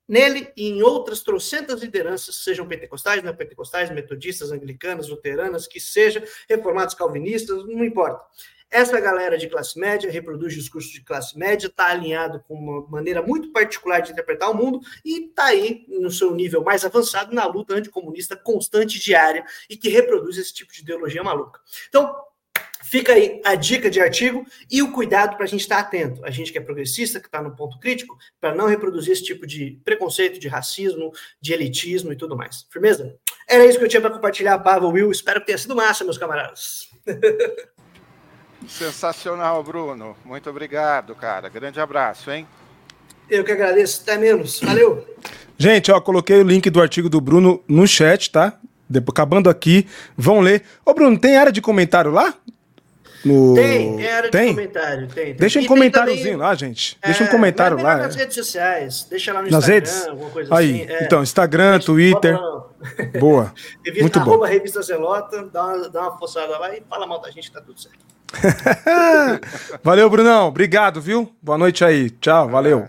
Nele 0.09 0.53
e 0.57 0.69
em 0.69 0.83
outras 0.83 1.21
trocentas 1.21 1.81
lideranças, 1.81 2.37
sejam 2.45 2.67
pentecostais, 2.67 3.23
não 3.23 3.35
pentecostais, 3.35 3.91
metodistas, 3.91 4.53
anglicanas, 4.53 5.09
luteranas, 5.09 5.67
que 5.67 5.81
seja, 5.81 6.25
reformados 6.49 6.95
calvinistas, 6.95 7.67
não 7.67 7.85
importa. 7.85 8.25
Essa 8.71 9.01
galera 9.01 9.39
de 9.39 9.49
classe 9.49 9.79
média 9.79 10.11
reproduz 10.11 10.53
discurso 10.53 10.93
de 10.93 11.03
classe 11.03 11.39
média, 11.39 11.69
está 11.69 11.87
alinhado 11.87 12.43
com 12.49 12.55
uma 12.55 12.87
maneira 12.89 13.23
muito 13.23 13.53
particular 13.53 14.01
de 14.01 14.13
interpretar 14.13 14.51
o 14.51 14.55
mundo 14.55 14.81
e 15.05 15.29
está 15.29 15.47
aí 15.47 15.87
no 15.89 16.11
seu 16.11 16.35
nível 16.35 16.63
mais 16.65 16.85
avançado 16.85 17.35
na 17.35 17.47
luta 17.47 17.75
anticomunista 17.75 18.37
constante 18.37 18.99
diária 18.99 19.45
e 19.71 19.77
que 19.77 19.89
reproduz 19.89 20.37
esse 20.37 20.53
tipo 20.53 20.73
de 20.73 20.81
ideologia 20.81 21.23
maluca. 21.23 21.61
Então, 21.89 22.13
Fica 22.89 23.15
aí 23.15 23.41
a 23.45 23.57
dica 23.57 23.91
de 23.91 24.01
artigo 24.01 24.47
e 24.71 24.81
o 24.81 24.93
cuidado 24.93 25.35
para 25.35 25.45
a 25.45 25.49
gente 25.49 25.63
estar 25.63 25.81
atento. 25.81 26.25
A 26.25 26.31
gente 26.31 26.53
que 26.53 26.59
é 26.59 26.61
progressista, 26.61 27.19
que 27.19 27.27
está 27.27 27.43
no 27.43 27.57
ponto 27.57 27.81
crítico, 27.81 28.17
para 28.41 28.55
não 28.55 28.69
reproduzir 28.69 29.13
esse 29.13 29.25
tipo 29.25 29.45
de 29.45 29.81
preconceito, 29.85 30.39
de 30.39 30.47
racismo, 30.47 31.11
de 31.41 31.53
elitismo 31.53 32.13
e 32.13 32.17
tudo 32.17 32.37
mais. 32.37 32.65
Firmeza? 32.71 33.17
Era 33.49 33.67
isso 33.67 33.77
que 33.77 33.85
eu 33.85 33.89
tinha 33.89 34.01
para 34.01 34.11
compartilhar, 34.11 34.57
Pava, 34.61 34.87
Will. 34.87 35.11
Espero 35.11 35.41
que 35.41 35.47
tenha 35.47 35.59
sido 35.59 35.75
massa, 35.75 36.05
meus 36.05 36.17
camaradas. 36.17 36.89
Sensacional, 38.69 39.65
Bruno. 39.65 40.17
Muito 40.25 40.49
obrigado, 40.49 41.13
cara. 41.17 41.49
Grande 41.49 41.81
abraço, 41.81 42.31
hein? 42.31 42.47
Eu 43.29 43.43
que 43.43 43.51
agradeço. 43.51 44.03
Até 44.03 44.17
menos. 44.17 44.61
Valeu. 44.61 45.05
Gente, 45.59 45.91
ó, 45.91 46.01
coloquei 46.01 46.37
o 46.37 46.45
link 46.45 46.71
do 46.71 46.81
artigo 46.81 47.09
do 47.09 47.21
Bruno 47.21 47.65
no 47.67 47.85
chat, 47.85 48.31
tá? 48.31 48.61
Depois, 48.89 49.13
acabando 49.13 49.51
aqui, 49.51 49.89
vão 50.17 50.39
ler. 50.39 50.63
Ô, 50.85 50.95
Bruno, 50.95 51.19
tem 51.19 51.37
área 51.37 51.51
de 51.51 51.61
comentário 51.61 52.13
lá? 52.13 52.33
No... 53.25 53.55
Tem, 53.55 54.05
era 54.05 54.31
tem? 54.31 54.49
de 54.49 54.55
comentário. 54.55 55.09
Tem, 55.09 55.25
tem. 55.27 55.35
Deixa 55.35 55.59
um 55.59 55.63
e 55.63 55.67
comentáriozinho 55.67 56.25
também... 56.25 56.37
lá, 56.37 56.55
gente. 56.55 56.99
Deixa 57.05 57.25
um 57.25 57.27
é, 57.27 57.31
comentário 57.31 57.83
lá. 57.83 57.97
Nas 57.97 58.15
redes 58.15 58.35
sociais. 58.35 59.07
Deixa 59.09 59.33
lá 59.33 59.43
no 59.43 59.51
nas 59.51 59.65
Instagram, 59.65 59.75
redes? 59.75 60.07
alguma 60.07 60.31
coisa 60.31 60.55
Aí, 60.55 60.83
assim. 60.83 60.93
É. 60.93 61.05
Então, 61.05 61.23
Instagram, 61.23 61.79
Twitter. 61.81 62.39
Boa. 63.19 63.53
Revista, 63.85 64.03
Muito 64.03 64.21
bom. 64.21 64.45
Revista 64.45 64.83
Zelota, 64.83 65.49
dá 65.53 65.65
uma, 65.67 65.89
dá 65.89 66.01
uma 66.03 66.19
forçada 66.19 66.59
lá 66.59 66.75
e 66.77 66.83
fala 66.89 67.07
mal 67.07 67.21
da 67.21 67.31
gente, 67.31 67.51
tá 67.51 67.61
tudo 67.61 67.81
certo. 67.81 68.07
valeu, 69.83 70.11
Brunão. 70.11 70.49
Obrigado, 70.49 71.01
viu? 71.01 71.33
Boa 71.41 71.57
noite 71.57 71.85
aí. 71.85 72.11
Tchau, 72.11 72.49
valeu. 72.49 72.87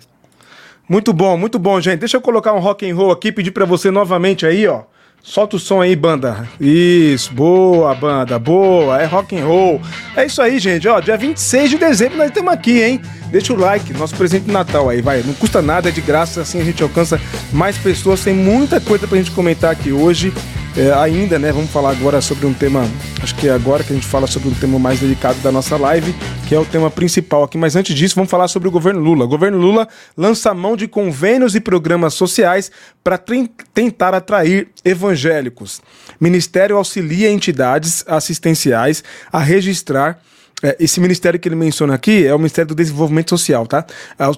Muito 0.89 1.11
bom, 1.11 1.38
muito 1.38 1.59
bom, 1.59 1.80
gente. 1.82 1.99
Deixa 1.99 2.17
eu 2.17 2.21
colocar 2.21 2.53
um 2.53 2.59
rock 2.59 2.89
and 2.89 2.95
roll 2.95 3.11
aqui, 3.11 3.32
pedir 3.32 3.51
para 3.51 3.65
você 3.65 3.91
novamente 3.91 4.45
aí, 4.45 4.67
ó. 4.67 4.84
Solta 5.24 5.57
o 5.57 5.59
som 5.59 5.82
aí, 5.82 5.93
banda. 5.95 6.47
Isso, 6.59 7.34
boa, 7.34 7.93
banda, 7.93 8.39
boa. 8.39 9.01
É 9.01 9.05
rock 9.05 9.38
and 9.38 9.45
roll. 9.45 9.82
É 10.15 10.26
isso 10.26 10.41
aí, 10.41 10.57
gente. 10.57 10.88
Ó, 10.88 10.99
dia 11.01 11.18
26 11.18 11.72
de 11.72 11.78
dezembro 11.78 12.18
nós 12.18 12.28
estamos 12.28 12.51
aqui, 12.53 12.82
hein? 12.82 13.01
Deixa 13.30 13.51
o 13.51 13.57
like, 13.57 13.93
nosso 13.93 14.15
presente 14.15 14.45
de 14.45 14.51
Natal 14.51 14.89
aí, 14.89 15.01
vai. 15.01 15.22
Não 15.24 15.34
custa 15.34 15.61
nada, 15.61 15.89
é 15.89 15.91
de 15.91 15.99
graça, 15.99 16.41
assim 16.41 16.61
a 16.61 16.63
gente 16.63 16.82
alcança 16.82 17.20
mais 17.51 17.78
pessoas. 17.78 18.24
Tem 18.24 18.34
muita 18.34 18.80
coisa 18.80 19.05
pra 19.05 19.18
gente 19.18 19.32
comentar 19.32 19.72
aqui 19.72 19.91
hoje. 19.91 20.34
É, 20.78 20.93
ainda, 20.93 21.39
né? 21.39 21.51
Vamos 21.51 21.71
falar 21.71 21.89
agora 21.89 22.21
sobre 22.21 22.45
um 22.45 22.53
tema. 22.53 22.84
Acho 23.23 23.34
que 23.34 23.47
é 23.47 23.51
agora 23.51 23.84
que 23.84 23.91
a 23.91 23.95
gente 23.95 24.05
fala 24.05 24.28
sobre 24.28 24.49
um 24.49 24.53
tema 24.53 24.78
mais 24.78 24.99
delicado 24.99 25.39
da 25.39 25.51
nossa 25.51 25.75
live, 25.75 26.13
que 26.47 26.53
é 26.53 26.59
o 26.59 26.65
tema 26.65 26.91
principal 26.91 27.43
aqui. 27.43 27.57
Mas 27.57 27.75
antes 27.75 27.95
disso, 27.95 28.13
vamos 28.13 28.30
falar 28.30 28.47
sobre 28.47 28.67
o 28.67 28.71
governo 28.71 28.99
Lula. 28.99 29.25
O 29.25 29.28
governo 29.28 29.57
Lula 29.57 29.88
lança 30.15 30.53
mão 30.53 30.78
de 30.78 30.88
convênios 30.88 31.55
e 31.55 31.59
programas 31.59 32.13
sociais 32.13 32.71
para 33.03 33.19
tentar 33.73 34.13
atrair 34.13 34.67
evangélicos. 34.86 35.82
Ministério 36.19 36.78
auxilia 36.78 37.32
entidades 37.32 38.05
assistenciais 38.07 39.03
a 39.32 39.39
registrar 39.39 40.21
esse 40.80 40.99
ministério 40.99 41.39
que 41.39 41.47
ele 41.47 41.55
menciona 41.55 41.93
aqui 41.93 42.26
é 42.26 42.34
o 42.34 42.38
Ministério 42.39 42.70
do 42.70 42.76
Desenvolvimento 42.76 43.30
Social, 43.30 43.68
tá? 43.68 43.86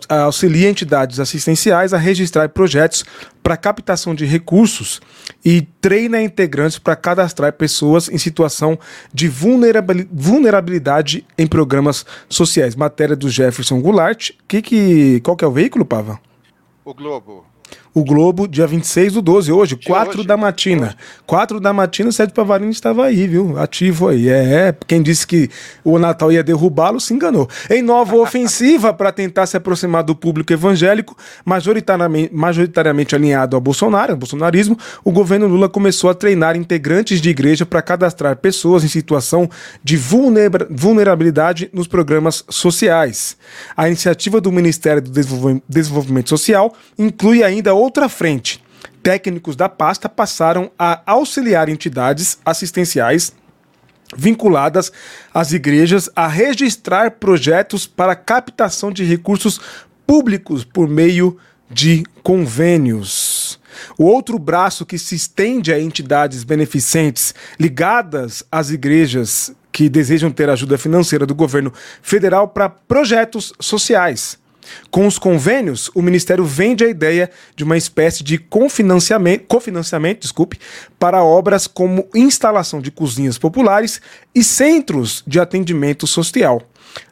Auxilia 0.10 0.70
entidades 0.70 1.18
assistenciais 1.18 1.94
a 1.94 1.98
registrar 1.98 2.50
projetos 2.50 3.06
para 3.42 3.56
captação 3.56 4.14
de 4.14 4.26
recursos 4.26 5.00
e 5.46 5.62
treina 5.80 6.22
integrantes 6.22 6.78
para 6.78 6.98
cadastrar 6.98 7.54
pessoas 7.54 8.10
em 8.10 8.18
situação 8.18 8.78
de 9.14 9.30
vulnerabilidade 9.30 11.26
em 11.38 11.48
programas 11.48 12.06
sociais. 12.28 12.76
Matéria 12.76 13.16
do 13.16 13.30
Jefferson 13.30 13.80
Goulart. 13.80 14.32
Que, 14.46 14.62
que, 14.62 15.22
qual 15.22 15.38
que 15.38 15.46
é 15.46 15.48
o 15.48 15.52
veículo, 15.52 15.86
Pava? 15.86 16.20
O 16.84 16.94
Globo 16.94 17.46
o 17.94 18.04
Globo, 18.04 18.48
dia 18.48 18.68
26 18.68 19.14
do 19.14 19.22
12, 19.22 19.52
hoje, 19.52 19.76
de 19.76 19.88
4 19.88 20.20
hoje? 20.20 20.28
da 20.28 20.38
matina. 20.38 20.88
Hoje. 20.88 20.96
4 21.26 21.60
da 21.60 21.74
matina, 21.74 22.10
o 22.10 22.14
Sérgio 22.14 22.34
Pavarini 22.36 22.72
estava 22.72 23.06
aí, 23.06 23.28
viu? 23.28 23.58
Ativo 23.58 24.08
aí. 24.08 24.30
É, 24.30 24.68
é. 24.68 24.76
quem 24.88 25.02
disse 25.02 25.26
que 25.26 25.50
o 25.84 25.98
Natal 25.98 26.32
ia 26.32 26.44
derrubá-lo 26.44 27.00
se 27.00 27.14
enganou. 27.14 27.50
Em 27.70 27.82
nova 27.82 28.16
ofensiva 28.18 28.94
para 28.94 29.12
tentar 29.12 29.46
se 29.48 29.58
aproximar 29.58 30.04
do 30.04 30.16
público 30.16 30.54
evangélico, 30.54 31.18
majoritariamente, 31.44 32.34
majoritariamente 32.34 33.16
alinhado 33.16 33.56
ao 33.56 33.62
Bolsonaro, 33.62 34.14
ao 34.14 34.18
bolsonarismo, 34.18 34.78
o 35.04 35.12
governo 35.12 35.48
Lula 35.48 35.68
começou 35.68 36.10
a 36.10 36.14
treinar 36.14 36.56
integrantes 36.56 37.20
de 37.20 37.30
igreja 37.30 37.66
para 37.66 37.82
cadastrar 37.82 38.36
pessoas 38.38 38.84
em 38.84 38.88
situação 38.88 39.50
de 39.84 39.98
vulnerabilidade 39.98 41.70
nos 41.74 41.88
programas 41.88 42.44
sociais. 42.50 43.36
A 43.76 43.88
iniciativa 43.88 44.40
do 44.40 44.52
Ministério 44.52 45.02
do 45.02 45.12
Desenvolvimento 45.68 46.30
Social 46.30 46.74
inclui 46.98 47.44
ainda 47.44 47.74
outra 47.80 48.10
frente. 48.10 48.64
Técnicos 49.02 49.56
da 49.56 49.70
pasta 49.70 50.10
passaram 50.10 50.72
a 50.78 51.02
auxiliar 51.06 51.70
entidades 51.70 52.38
assistenciais 52.46 53.34
vinculadas 54.16 54.92
às 55.34 55.54
igrejas 55.54 56.10
a 56.16 56.28
registrar 56.28 57.12
projetos 57.12 57.86
para 57.86 58.16
captação 58.16 58.92
de 58.92 59.04
recursos 59.04 59.60
públicos 60.06 60.64
por 60.64 60.88
meio 60.88 61.38
de 61.70 62.04
convênios. 62.24 63.60
O 63.98 64.06
outro 64.06 64.40
braço 64.40 64.86
que 64.86 64.98
se 64.98 65.16
estende 65.16 65.72
a 65.72 65.80
entidades 65.80 66.44
beneficentes 66.44 67.36
ligadas 67.60 68.44
às 68.52 68.72
igrejas 68.72 69.54
que 69.72 69.88
desejam 69.88 70.32
ter 70.32 70.50
ajuda 70.50 70.78
financeira 70.78 71.26
do 71.26 71.36
governo 71.36 71.72
federal 72.02 72.48
para 72.48 72.70
projetos 72.70 73.54
sociais. 73.60 74.39
Com 74.90 75.08
os 75.08 75.20
convênios, 75.20 75.90
o 75.94 76.02
Ministério 76.02 76.46
vende 76.46 76.84
a 76.84 76.88
ideia 76.88 77.30
de 77.56 77.64
uma 77.64 77.78
espécie 77.78 78.24
de 78.24 78.38
cofinanciamento, 78.38 79.46
cofinanciamento 79.48 80.22
desculpe, 80.22 80.60
para 80.98 81.24
obras 81.24 81.68
como 81.68 82.08
instalação 82.14 82.82
de 82.82 82.92
cozinhas 82.92 83.38
populares 83.38 84.02
e 84.34 84.44
centros 84.44 85.24
de 85.26 85.40
atendimento 85.40 86.08
social. 86.08 86.62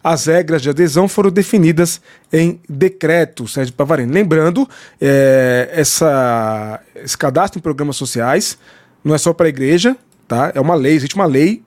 As 0.03 0.25
regras 0.25 0.61
de 0.61 0.69
adesão 0.69 1.07
foram 1.07 1.29
definidas 1.29 2.01
em 2.31 2.59
decreto, 2.67 3.47
Sérgio 3.47 3.73
Pavarino. 3.73 4.13
Lembrando, 4.13 4.67
é, 4.99 5.69
essa, 5.71 6.81
esse 6.95 7.17
cadastro 7.17 7.59
em 7.59 7.61
programas 7.61 7.95
sociais 7.95 8.57
não 9.03 9.13
é 9.13 9.17
só 9.17 9.33
para 9.33 9.47
a 9.47 9.49
igreja, 9.49 9.95
tá? 10.27 10.51
é 10.53 10.59
uma 10.59 10.75
lei, 10.75 10.95
existe 10.95 11.15
uma 11.15 11.25
lei, 11.25 11.63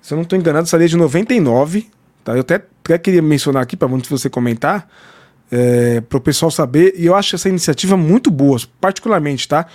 se 0.00 0.12
eu 0.12 0.16
não 0.16 0.22
estou 0.22 0.38
enganado, 0.38 0.64
essa 0.64 0.76
lei 0.76 0.86
é 0.86 0.88
de 0.88 0.96
99, 0.96 1.88
tá? 2.24 2.34
eu 2.34 2.40
até, 2.40 2.56
até 2.56 2.98
queria 2.98 3.22
mencionar 3.22 3.62
aqui, 3.62 3.76
para 3.76 3.88
você 3.88 4.28
comentar, 4.28 4.88
é, 5.52 6.00
para 6.00 6.16
o 6.16 6.20
pessoal 6.20 6.50
saber, 6.50 6.94
e 6.96 7.04
eu 7.04 7.14
acho 7.14 7.36
essa 7.36 7.46
iniciativa 7.46 7.94
muito 7.94 8.30
boa, 8.30 8.58
particularmente, 8.80 9.46
tá? 9.46 9.66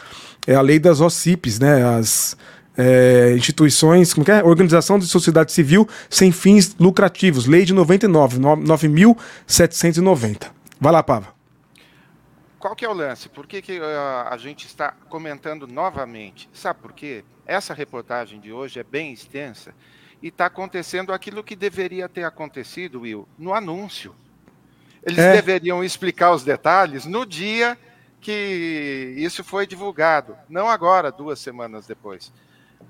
É 0.48 0.56
a 0.56 0.62
lei 0.62 0.80
das 0.80 1.00
OCIPs, 1.00 1.60
né? 1.60 1.86
As 1.86 2.36
é, 2.76 3.36
instituições, 3.38 4.12
como 4.12 4.26
é? 4.30 4.44
Organização 4.44 4.98
de 4.98 5.06
Sociedade 5.06 5.52
Civil 5.52 5.88
Sem 6.10 6.32
Fins 6.32 6.76
Lucrativos, 6.80 7.46
lei 7.46 7.64
de 7.64 7.74
99, 7.74 8.40
9.790. 8.40 10.48
Vai 10.80 10.92
lá, 10.92 11.04
Pava. 11.04 11.38
Qual 12.58 12.76
que 12.76 12.84
é 12.84 12.90
o 12.90 12.94
lance? 12.94 13.30
Por 13.30 13.46
que, 13.46 13.62
que 13.62 13.80
uh, 13.80 13.84
a 14.30 14.38
gente 14.38 14.66
está 14.66 14.96
comentando 15.10 15.68
novamente? 15.68 16.50
Sabe 16.52 16.80
por 16.82 16.92
quê? 16.92 17.24
Essa 17.46 17.76
reportagem 17.76 18.40
de 18.40 18.52
hoje 18.52 18.80
é 18.80 18.84
bem 18.84 19.14
extensa 19.14 19.76
e 20.24 20.30
está 20.30 20.48
acontecendo 20.48 21.14
aquilo 21.14 21.44
que 21.44 21.56
deveria 21.56 22.10
ter 22.10 22.24
acontecido, 22.24 23.02
Will, 23.02 23.28
no 23.38 23.54
anúncio. 23.54 24.16
Eles 25.08 25.20
é. 25.20 25.32
deveriam 25.32 25.82
explicar 25.82 26.34
os 26.34 26.44
detalhes 26.44 27.06
no 27.06 27.26
dia 27.26 27.78
que 28.20 29.14
isso 29.16 29.42
foi 29.42 29.66
divulgado, 29.66 30.36
não 30.50 30.68
agora, 30.68 31.14
duas 31.14 31.40
semanas 31.40 31.88
depois. 31.88 32.34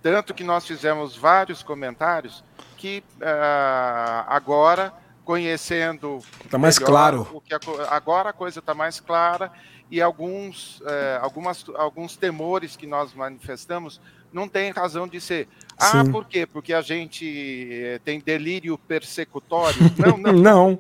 Tanto 0.02 0.34
que 0.34 0.44
nós 0.44 0.66
fizemos 0.66 1.16
vários 1.16 1.62
comentários 1.62 2.44
que 2.76 3.04
uh, 3.18 4.26
agora, 4.28 4.92
conhecendo. 5.24 6.20
Está 6.44 6.58
mais 6.58 6.80
claro. 6.80 7.44
A, 7.88 7.96
agora 7.96 8.30
a 8.30 8.34
coisa 8.34 8.60
está 8.60 8.74
mais 8.74 9.00
clara 9.00 9.52
e 9.92 10.02
alguns, 10.02 10.80
uh, 10.82 11.22
algumas, 11.22 11.66
alguns 11.76 12.18
temores 12.18 12.76
que 12.76 12.88
nós 12.88 13.14
manifestamos 13.14 14.02
não 14.34 14.48
tem 14.48 14.72
razão 14.72 15.08
de 15.08 15.22
ser. 15.22 15.48
Ah, 15.78 16.04
Sim. 16.04 16.12
por 16.12 16.26
quê? 16.26 16.46
Porque 16.46 16.74
a 16.74 16.82
gente 16.82 17.70
eh, 17.72 18.00
tem 18.04 18.20
delírio 18.20 18.78
persecutório? 18.78 19.78
Não, 19.98 20.18
não. 20.18 20.34
não. 20.34 20.80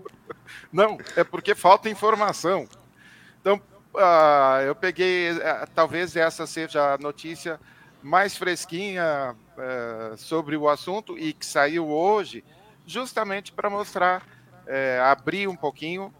Não, 0.71 0.97
é 1.15 1.23
porque 1.23 1.55
falta 1.55 1.89
informação. 1.89 2.67
Então, 3.39 3.61
uh, 3.93 4.61
eu 4.65 4.75
peguei, 4.75 5.31
uh, 5.31 5.67
talvez 5.73 6.15
essa 6.15 6.45
seja 6.45 6.93
a 6.93 6.97
notícia 6.97 7.59
mais 8.01 8.37
fresquinha 8.37 9.35
uh, 9.57 10.17
sobre 10.17 10.55
o 10.55 10.69
assunto 10.69 11.17
e 11.17 11.33
que 11.33 11.45
saiu 11.45 11.87
hoje, 11.87 12.43
justamente 12.85 13.51
para 13.51 13.69
mostrar, 13.69 14.23
abrir 15.09 15.47
um 15.47 15.55
pouquinho. 15.55 16.13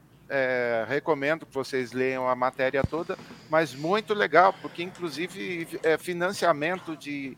Recomendo 0.88 1.46
que 1.46 1.54
vocês 1.54 1.94
leiam 1.94 2.28
a 2.28 2.36
matéria 2.36 2.84
toda, 2.84 3.18
mas 3.50 3.74
muito 3.74 4.14
legal, 4.14 4.54
porque 4.62 4.84
inclusive 4.84 5.80
é 5.84 5.98
financiamento 5.98 6.98
de 6.98 7.38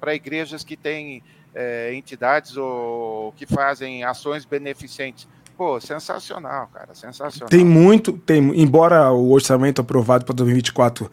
para 0.00 0.14
igrejas 0.14 0.64
que 0.64 0.76
têm 0.76 1.22
é, 1.54 1.94
entidades 1.94 2.56
ou 2.56 3.32
que 3.36 3.46
fazem 3.46 4.04
ações 4.04 4.44
beneficentes. 4.44 5.28
Pô, 5.56 5.80
sensacional, 5.80 6.68
cara, 6.74 6.94
sensacional. 6.94 7.48
Tem 7.48 7.64
muito, 7.64 8.12
tem, 8.12 8.38
embora 8.60 9.12
o 9.12 9.30
orçamento 9.30 9.80
aprovado 9.80 10.24
para 10.24 10.34
2024, 10.34 11.08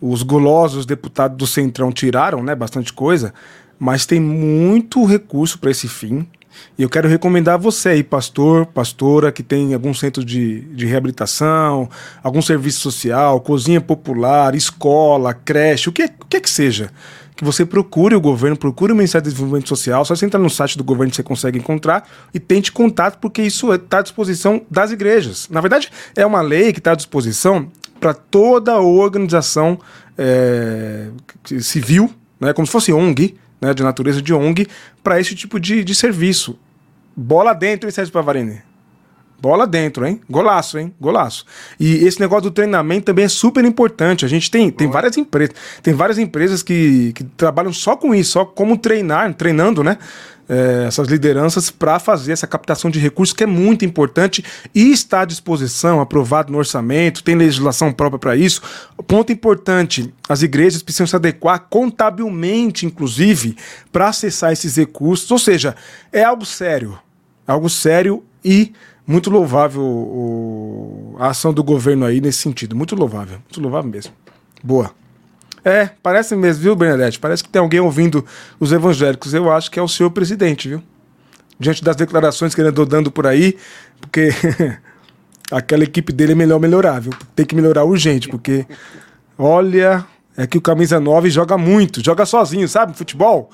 os 0.00 0.22
gulosos 0.22 0.84
deputados 0.84 1.38
do 1.38 1.46
Centrão 1.46 1.90
tiraram, 1.90 2.42
né, 2.42 2.54
bastante 2.54 2.92
coisa, 2.92 3.32
mas 3.78 4.04
tem 4.04 4.20
muito 4.20 5.04
recurso 5.06 5.58
para 5.58 5.70
esse 5.70 5.88
fim. 5.88 6.28
E 6.76 6.82
eu 6.82 6.88
quero 6.90 7.08
recomendar 7.08 7.54
a 7.54 7.58
você 7.58 7.90
aí, 7.90 8.02
pastor, 8.02 8.66
pastora, 8.66 9.32
que 9.32 9.42
tem 9.42 9.72
algum 9.72 9.94
centro 9.94 10.24
de, 10.24 10.60
de 10.74 10.86
reabilitação, 10.86 11.88
algum 12.22 12.42
serviço 12.42 12.80
social, 12.80 13.40
cozinha 13.40 13.80
popular, 13.80 14.54
escola, 14.54 15.32
creche, 15.32 15.88
o 15.88 15.92
que, 15.92 16.04
o 16.04 16.26
que 16.28 16.36
é 16.36 16.40
que 16.40 16.50
seja 16.50 16.90
que 17.38 17.44
você 17.44 17.64
procure 17.64 18.16
o 18.16 18.20
governo, 18.20 18.56
procure 18.56 18.92
o 18.92 18.96
Ministério 18.96 19.22
do 19.22 19.30
Desenvolvimento 19.30 19.68
Social, 19.68 20.04
só 20.04 20.16
você 20.16 20.26
entrar 20.26 20.40
no 20.40 20.50
site 20.50 20.76
do 20.76 20.82
governo 20.82 21.14
você 21.14 21.22
consegue 21.22 21.56
encontrar 21.56 22.04
e 22.34 22.40
tente 22.40 22.72
contato, 22.72 23.18
porque 23.20 23.40
isso 23.40 23.72
está 23.72 24.00
à 24.00 24.02
disposição 24.02 24.60
das 24.68 24.90
igrejas. 24.90 25.48
Na 25.48 25.60
verdade, 25.60 25.88
é 26.16 26.26
uma 26.26 26.40
lei 26.40 26.72
que 26.72 26.80
está 26.80 26.92
à 26.92 26.94
disposição 26.96 27.70
para 28.00 28.12
toda 28.12 28.72
a 28.72 28.80
organização 28.80 29.78
é, 30.18 31.10
civil, 31.60 32.12
né, 32.40 32.52
como 32.52 32.66
se 32.66 32.72
fosse 32.72 32.92
ONG, 32.92 33.36
né, 33.60 33.72
de 33.72 33.84
natureza 33.84 34.20
de 34.20 34.34
ONG, 34.34 34.66
para 35.00 35.20
esse 35.20 35.36
tipo 35.36 35.60
de, 35.60 35.84
de 35.84 35.94
serviço. 35.94 36.58
Bola 37.16 37.52
dentro, 37.52 37.88
hein, 37.88 37.92
Sérgio 37.92 38.12
Pavarini? 38.12 38.67
Bola 39.40 39.68
dentro, 39.68 40.04
hein? 40.04 40.20
Golaço, 40.28 40.78
hein? 40.78 40.92
Golaço. 41.00 41.44
E 41.78 42.04
esse 42.04 42.18
negócio 42.18 42.44
do 42.44 42.50
treinamento 42.50 43.06
também 43.06 43.24
é 43.24 43.28
super 43.28 43.64
importante. 43.64 44.24
A 44.24 44.28
gente 44.28 44.50
tem, 44.50 44.68
tem 44.68 44.90
várias 44.90 45.16
empresas, 45.16 45.54
tem 45.80 45.94
várias 45.94 46.18
empresas 46.18 46.60
que, 46.60 47.12
que 47.14 47.22
trabalham 47.22 47.72
só 47.72 47.96
com 47.96 48.12
isso, 48.12 48.32
só 48.32 48.44
como 48.44 48.76
treinar, 48.76 49.32
treinando, 49.34 49.84
né? 49.84 49.96
É, 50.48 50.86
essas 50.88 51.08
lideranças 51.08 51.70
para 51.70 51.98
fazer 51.98 52.32
essa 52.32 52.46
captação 52.46 52.90
de 52.90 52.98
recursos 52.98 53.36
que 53.36 53.44
é 53.44 53.46
muito 53.46 53.84
importante 53.84 54.42
e 54.74 54.90
está 54.90 55.20
à 55.20 55.24
disposição, 55.26 56.00
aprovado 56.00 56.50
no 56.50 56.56
orçamento, 56.56 57.22
tem 57.22 57.34
legislação 57.36 57.92
própria 57.92 58.18
para 58.18 58.34
isso. 58.34 58.62
Ponto 59.06 59.30
importante: 59.30 60.12
as 60.28 60.42
igrejas 60.42 60.82
precisam 60.82 61.06
se 61.06 61.14
adequar 61.14 61.66
contabilmente, 61.70 62.86
inclusive, 62.86 63.56
para 63.92 64.08
acessar 64.08 64.52
esses 64.52 64.74
recursos. 64.76 65.30
Ou 65.30 65.38
seja, 65.38 65.76
é 66.10 66.24
algo 66.24 66.44
sério, 66.44 66.98
algo 67.46 67.68
sério 67.68 68.24
e 68.44 68.72
muito 69.08 69.30
louvável 69.30 69.82
o, 69.82 71.16
a 71.18 71.28
ação 71.28 71.50
do 71.50 71.64
governo 71.64 72.04
aí 72.04 72.20
nesse 72.20 72.40
sentido. 72.40 72.76
Muito 72.76 72.94
louvável. 72.94 73.38
Muito 73.38 73.58
louvável 73.58 73.90
mesmo. 73.90 74.12
Boa. 74.62 74.90
É, 75.64 75.88
parece 76.02 76.36
mesmo, 76.36 76.62
viu, 76.62 76.76
Bernadette? 76.76 77.18
Parece 77.18 77.42
que 77.42 77.48
tem 77.48 77.60
alguém 77.60 77.80
ouvindo 77.80 78.22
os 78.60 78.70
evangélicos. 78.70 79.32
Eu 79.32 79.50
acho 79.50 79.70
que 79.70 79.78
é 79.78 79.82
o 79.82 79.88
senhor 79.88 80.10
presidente, 80.10 80.68
viu? 80.68 80.82
Diante 81.58 81.82
das 81.82 81.96
declarações 81.96 82.54
que 82.54 82.60
ele 82.60 82.68
andou 82.68 82.84
dando 82.84 83.10
por 83.10 83.26
aí, 83.26 83.56
porque 83.98 84.28
aquela 85.50 85.84
equipe 85.84 86.12
dele 86.12 86.32
é 86.32 86.34
melhor 86.34 86.60
melhorar, 86.60 87.00
viu? 87.00 87.12
Tem 87.34 87.46
que 87.46 87.54
melhorar 87.54 87.84
urgente, 87.84 88.28
porque 88.28 88.66
olha, 89.38 90.04
é 90.36 90.46
que 90.46 90.58
o 90.58 90.60
camisa 90.60 91.00
9 91.00 91.30
joga 91.30 91.56
muito, 91.56 92.04
joga 92.04 92.26
sozinho, 92.26 92.68
sabe? 92.68 92.94
Futebol. 92.94 93.50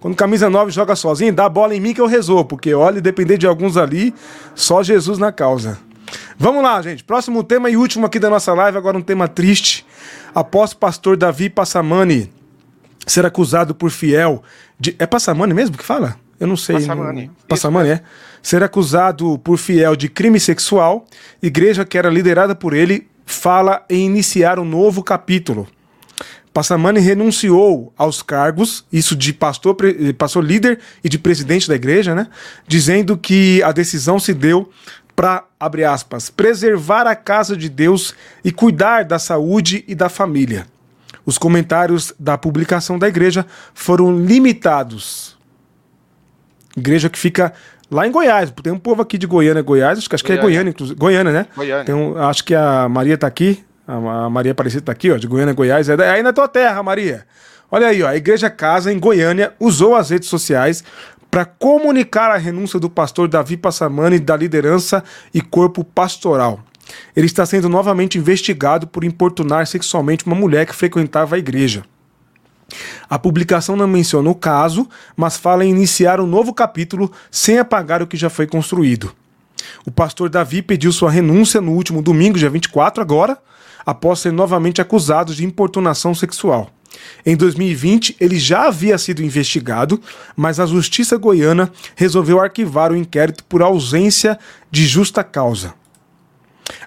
Quando 0.00 0.14
camisa 0.14 0.50
9 0.50 0.70
joga 0.70 0.94
sozinho, 0.94 1.32
dá 1.32 1.46
a 1.46 1.48
bola 1.48 1.74
em 1.74 1.80
mim 1.80 1.94
que 1.94 2.00
eu 2.00 2.06
resolvo, 2.06 2.44
porque 2.44 2.74
olha, 2.74 3.00
depender 3.00 3.38
de 3.38 3.46
alguns 3.46 3.76
ali, 3.76 4.14
só 4.54 4.82
Jesus 4.82 5.18
na 5.18 5.32
causa. 5.32 5.78
Vamos 6.38 6.62
lá, 6.62 6.80
gente. 6.82 7.02
Próximo 7.02 7.42
tema 7.42 7.70
e 7.70 7.76
último 7.76 8.06
aqui 8.06 8.18
da 8.18 8.28
nossa 8.28 8.52
live, 8.52 8.76
agora 8.76 8.96
um 8.96 9.02
tema 9.02 9.26
triste. 9.26 9.86
Após 10.34 10.74
pastor 10.74 11.16
Davi 11.16 11.48
Passamani 11.48 12.30
ser 13.06 13.24
acusado 13.24 13.74
por 13.74 13.90
fiel 13.90 14.42
de. 14.78 14.94
É 14.98 15.06
Passamani 15.06 15.54
mesmo 15.54 15.76
que 15.76 15.84
fala? 15.84 16.16
Eu 16.38 16.46
não 16.46 16.56
sei. 16.56 16.76
Passamani. 16.76 17.30
Passamani, 17.48 17.88
é. 17.88 18.02
Ser 18.42 18.62
acusado 18.62 19.38
por 19.38 19.56
fiel 19.56 19.96
de 19.96 20.08
crime 20.08 20.38
sexual, 20.38 21.06
igreja 21.42 21.84
que 21.84 21.96
era 21.96 22.10
liderada 22.10 22.54
por 22.54 22.74
ele 22.74 23.08
fala 23.24 23.84
em 23.90 24.06
iniciar 24.06 24.58
um 24.58 24.64
novo 24.64 25.02
capítulo. 25.02 25.66
Passamani 26.56 27.00
renunciou 27.00 27.92
aos 27.98 28.22
cargos, 28.22 28.86
isso 28.90 29.14
de 29.14 29.30
pastor, 29.34 29.76
pastor 30.16 30.42
líder 30.42 30.80
e 31.04 31.08
de 31.10 31.18
presidente 31.18 31.68
da 31.68 31.74
igreja, 31.74 32.14
né? 32.14 32.28
Dizendo 32.66 33.14
que 33.14 33.62
a 33.62 33.72
decisão 33.72 34.18
se 34.18 34.32
deu 34.32 34.70
para, 35.14 35.44
abre 35.60 35.84
aspas, 35.84 36.30
preservar 36.30 37.06
a 37.06 37.14
casa 37.14 37.54
de 37.54 37.68
Deus 37.68 38.14
e 38.42 38.50
cuidar 38.50 39.04
da 39.04 39.18
saúde 39.18 39.84
e 39.86 39.94
da 39.94 40.08
família. 40.08 40.66
Os 41.26 41.36
comentários 41.36 42.14
da 42.18 42.38
publicação 42.38 42.98
da 42.98 43.06
igreja 43.06 43.44
foram 43.74 44.18
limitados. 44.18 45.36
Igreja 46.74 47.10
que 47.10 47.18
fica 47.18 47.52
lá 47.90 48.06
em 48.06 48.10
Goiás. 48.10 48.50
Tem 48.62 48.72
um 48.72 48.78
povo 48.78 49.02
aqui 49.02 49.18
de 49.18 49.26
Goiânia, 49.26 49.60
Goiás, 49.60 49.98
acho, 49.98 50.08
que 50.08 50.16
Goiânia. 50.16 50.40
é 50.40 50.42
Goiânia, 50.42 50.70
inclusive. 50.70 50.98
Goiânia, 50.98 51.32
né? 51.34 51.46
Goiânia. 51.54 51.94
Um, 51.94 52.16
acho 52.16 52.42
que 52.42 52.54
a 52.54 52.88
Maria 52.88 53.12
está 53.12 53.26
aqui, 53.26 53.62
a 53.86 54.28
Maria 54.28 54.52
Aparecida 54.52 54.80
está 54.80 54.92
aqui, 54.92 55.10
ó, 55.10 55.16
de 55.16 55.26
Goiânia, 55.26 55.54
Goiás. 55.54 55.88
É 55.88 56.10
aí 56.10 56.22
na 56.22 56.32
tua 56.32 56.48
terra, 56.48 56.82
Maria. 56.82 57.26
Olha 57.70 57.88
aí, 57.88 58.02
ó, 58.02 58.08
a 58.08 58.16
Igreja 58.16 58.50
Casa, 58.50 58.92
em 58.92 58.98
Goiânia, 58.98 59.54
usou 59.60 59.94
as 59.94 60.10
redes 60.10 60.28
sociais 60.28 60.82
para 61.30 61.44
comunicar 61.44 62.30
a 62.30 62.36
renúncia 62.36 62.80
do 62.80 62.88
pastor 62.88 63.28
Davi 63.28 63.56
Passamani 63.56 64.18
da 64.18 64.36
liderança 64.36 65.04
e 65.34 65.40
corpo 65.40 65.84
pastoral. 65.84 66.60
Ele 67.14 67.26
está 67.26 67.44
sendo 67.44 67.68
novamente 67.68 68.16
investigado 68.18 68.86
por 68.86 69.04
importunar 69.04 69.66
sexualmente 69.66 70.24
uma 70.26 70.36
mulher 70.36 70.66
que 70.66 70.74
frequentava 70.74 71.36
a 71.36 71.38
igreja. 71.38 71.84
A 73.08 73.18
publicação 73.18 73.76
não 73.76 73.86
menciona 73.86 74.28
o 74.28 74.34
caso, 74.34 74.88
mas 75.16 75.36
fala 75.36 75.64
em 75.64 75.70
iniciar 75.70 76.20
um 76.20 76.26
novo 76.26 76.52
capítulo 76.52 77.10
sem 77.30 77.58
apagar 77.58 78.02
o 78.02 78.06
que 78.06 78.16
já 78.16 78.28
foi 78.28 78.46
construído. 78.46 79.12
O 79.84 79.90
pastor 79.90 80.28
Davi 80.28 80.62
pediu 80.62 80.92
sua 80.92 81.10
renúncia 81.10 81.60
no 81.60 81.72
último 81.72 82.02
domingo, 82.02 82.38
dia 82.38 82.50
24, 82.50 83.02
agora, 83.02 83.38
após 83.86 84.18
ser 84.18 84.32
novamente 84.32 84.80
acusado 84.80 85.32
de 85.32 85.44
importunação 85.44 86.14
sexual. 86.14 86.70
Em 87.24 87.36
2020, 87.36 88.16
ele 88.20 88.38
já 88.38 88.66
havia 88.66 88.98
sido 88.98 89.22
investigado, 89.22 90.00
mas 90.34 90.58
a 90.58 90.66
Justiça 90.66 91.16
Goiana 91.16 91.70
resolveu 91.94 92.40
arquivar 92.40 92.90
o 92.90 92.96
inquérito 92.96 93.44
por 93.44 93.62
ausência 93.62 94.38
de 94.70 94.86
justa 94.86 95.22
causa. 95.22 95.74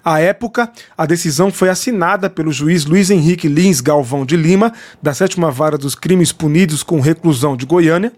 À 0.03 0.19
época, 0.19 0.71
a 0.97 1.05
decisão 1.05 1.51
foi 1.51 1.69
assinada 1.69 2.29
pelo 2.29 2.51
juiz 2.51 2.85
Luiz 2.85 3.09
Henrique 3.09 3.47
Lins 3.47 3.81
Galvão 3.81 4.25
de 4.25 4.35
Lima, 4.35 4.73
da 5.01 5.13
sétima 5.13 5.51
vara 5.51 5.77
dos 5.77 5.95
crimes 5.95 6.31
punidos 6.31 6.83
com 6.83 6.99
reclusão 6.99 7.55
de 7.55 7.65
Goiânia, 7.65 8.11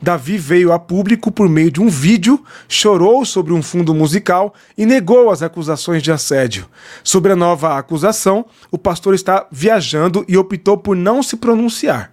Davi 0.00 0.36
veio 0.36 0.72
a 0.72 0.78
público 0.78 1.30
por 1.30 1.48
meio 1.48 1.70
de 1.70 1.80
um 1.80 1.88
vídeo, 1.88 2.42
chorou 2.68 3.24
sobre 3.24 3.52
um 3.52 3.62
fundo 3.62 3.94
musical 3.94 4.54
e 4.76 4.84
negou 4.84 5.30
as 5.30 5.42
acusações 5.42 6.02
de 6.02 6.12
assédio. 6.12 6.66
Sobre 7.02 7.32
a 7.32 7.36
nova 7.36 7.78
acusação, 7.78 8.44
o 8.70 8.78
pastor 8.78 9.14
está 9.14 9.46
viajando 9.50 10.24
e 10.28 10.36
optou 10.36 10.76
por 10.76 10.96
não 10.96 11.22
se 11.22 11.36
pronunciar. 11.36 12.12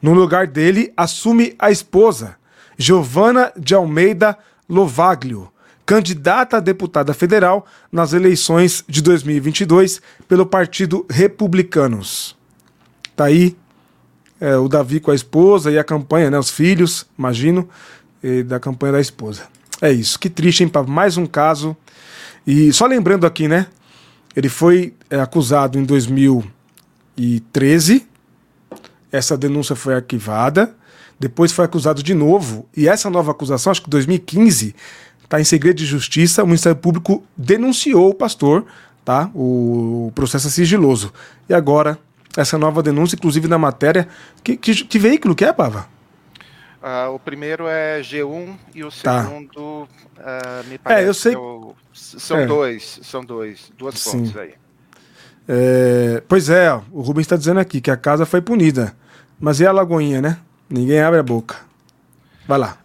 No 0.00 0.12
lugar 0.12 0.46
dele, 0.46 0.92
assume 0.96 1.54
a 1.58 1.70
esposa, 1.70 2.36
Giovana 2.76 3.52
de 3.56 3.74
Almeida 3.74 4.36
Lovaglio, 4.68 5.50
candidata 5.86 6.56
a 6.56 6.60
deputada 6.60 7.12
federal 7.12 7.66
nas 7.90 8.12
eleições 8.12 8.84
de 8.88 9.02
2022 9.02 10.00
pelo 10.28 10.46
Partido 10.46 11.04
Republicanos. 11.10 12.36
Tá 13.14 13.26
aí 13.26 13.56
é, 14.40 14.56
o 14.56 14.68
Davi 14.68 15.00
com 15.00 15.10
a 15.10 15.14
esposa 15.14 15.70
e 15.70 15.78
a 15.78 15.84
campanha, 15.84 16.30
né, 16.30 16.38
os 16.38 16.50
filhos, 16.50 17.06
imagino, 17.18 17.68
da 18.46 18.58
campanha 18.58 18.94
da 18.94 19.00
esposa. 19.00 19.42
É 19.82 19.92
isso. 19.92 20.18
Que 20.18 20.30
triste, 20.30 20.62
hein, 20.62 20.68
Pablo? 20.68 20.90
Mais 20.92 21.18
um 21.18 21.26
caso. 21.26 21.76
E 22.46 22.72
só 22.72 22.86
lembrando 22.86 23.26
aqui, 23.26 23.48
né? 23.48 23.66
Ele 24.34 24.48
foi 24.48 24.94
é, 25.10 25.20
acusado 25.20 25.78
em 25.78 25.84
2013. 25.84 28.06
Essa 29.12 29.36
denúncia 29.36 29.76
foi 29.76 29.94
arquivada. 29.94 30.74
Depois 31.18 31.52
foi 31.52 31.64
acusado 31.64 32.02
de 32.02 32.14
novo. 32.14 32.68
E 32.76 32.88
essa 32.88 33.08
nova 33.10 33.30
acusação, 33.30 33.70
acho 33.70 33.82
que 33.82 33.90
2015, 33.90 34.74
está 35.34 35.40
em 35.40 35.44
segredo 35.44 35.76
de 35.76 35.86
justiça. 35.86 36.42
O 36.42 36.46
Ministério 36.46 36.76
Público 36.76 37.24
denunciou 37.36 38.10
o 38.10 38.14
pastor, 38.14 38.64
tá? 39.04 39.30
O 39.34 40.12
processo 40.14 40.46
é 40.46 40.50
sigiloso. 40.50 41.12
E 41.48 41.54
agora 41.54 41.98
essa 42.36 42.58
nova 42.58 42.82
denúncia, 42.82 43.16
inclusive 43.16 43.48
na 43.48 43.58
matéria. 43.58 44.08
Que, 44.42 44.56
que, 44.56 44.84
que 44.84 44.98
veículo 44.98 45.34
que 45.34 45.44
é, 45.44 45.52
Pava? 45.52 45.86
Uh, 46.82 47.14
o 47.14 47.18
primeiro 47.18 47.66
é 47.66 48.00
G1 48.02 48.54
e 48.74 48.84
o 48.84 48.90
tá. 48.90 49.24
segundo 49.24 49.88
tá. 50.16 50.62
uh, 50.62 50.68
me 50.68 50.76
parece 50.76 51.02
é, 51.02 51.08
eu 51.08 51.14
sei. 51.14 51.34
É 51.34 51.38
o, 51.38 51.74
são 51.92 52.38
é. 52.38 52.46
dois, 52.46 53.00
são 53.02 53.24
dois, 53.24 53.72
duas 53.76 53.98
Sim. 53.98 54.10
fontes 54.10 54.36
aí. 54.36 54.54
É, 55.46 56.22
pois 56.28 56.48
é, 56.48 56.72
o 56.90 57.00
Rubens 57.00 57.24
está 57.24 57.36
dizendo 57.36 57.60
aqui 57.60 57.80
que 57.80 57.90
a 57.90 57.96
casa 57.96 58.26
foi 58.26 58.40
punida. 58.40 58.94
Mas 59.40 59.60
e 59.60 59.66
a 59.66 59.72
Lagoinha, 59.72 60.20
né? 60.20 60.38
Ninguém 60.68 61.00
abre 61.00 61.20
a 61.20 61.22
boca. 61.22 61.56
Vai 62.46 62.58
lá. 62.58 62.78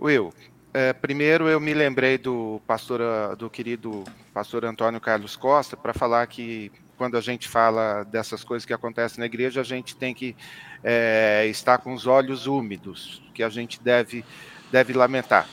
Will, 0.00 0.32
é, 0.72 0.92
primeiro 0.92 1.48
eu 1.48 1.58
me 1.58 1.72
lembrei 1.72 2.18
do 2.18 2.60
pastor, 2.66 3.00
do 3.36 3.48
querido 3.48 4.04
pastor 4.34 4.64
Antônio 4.64 5.00
Carlos 5.00 5.34
Costa 5.34 5.76
para 5.76 5.94
falar 5.94 6.26
que 6.26 6.70
quando 6.98 7.16
a 7.16 7.20
gente 7.20 7.48
fala 7.48 8.02
dessas 8.02 8.42
coisas 8.42 8.66
que 8.66 8.72
acontecem 8.72 9.20
na 9.20 9.26
igreja, 9.26 9.60
a 9.60 9.64
gente 9.64 9.96
tem 9.96 10.12
que 10.12 10.36
é, 10.82 11.46
estar 11.46 11.78
com 11.78 11.94
os 11.94 12.06
olhos 12.06 12.46
úmidos, 12.46 13.22
que 13.32 13.42
a 13.42 13.48
gente 13.48 13.80
deve, 13.80 14.24
deve 14.70 14.92
lamentar. 14.92 15.48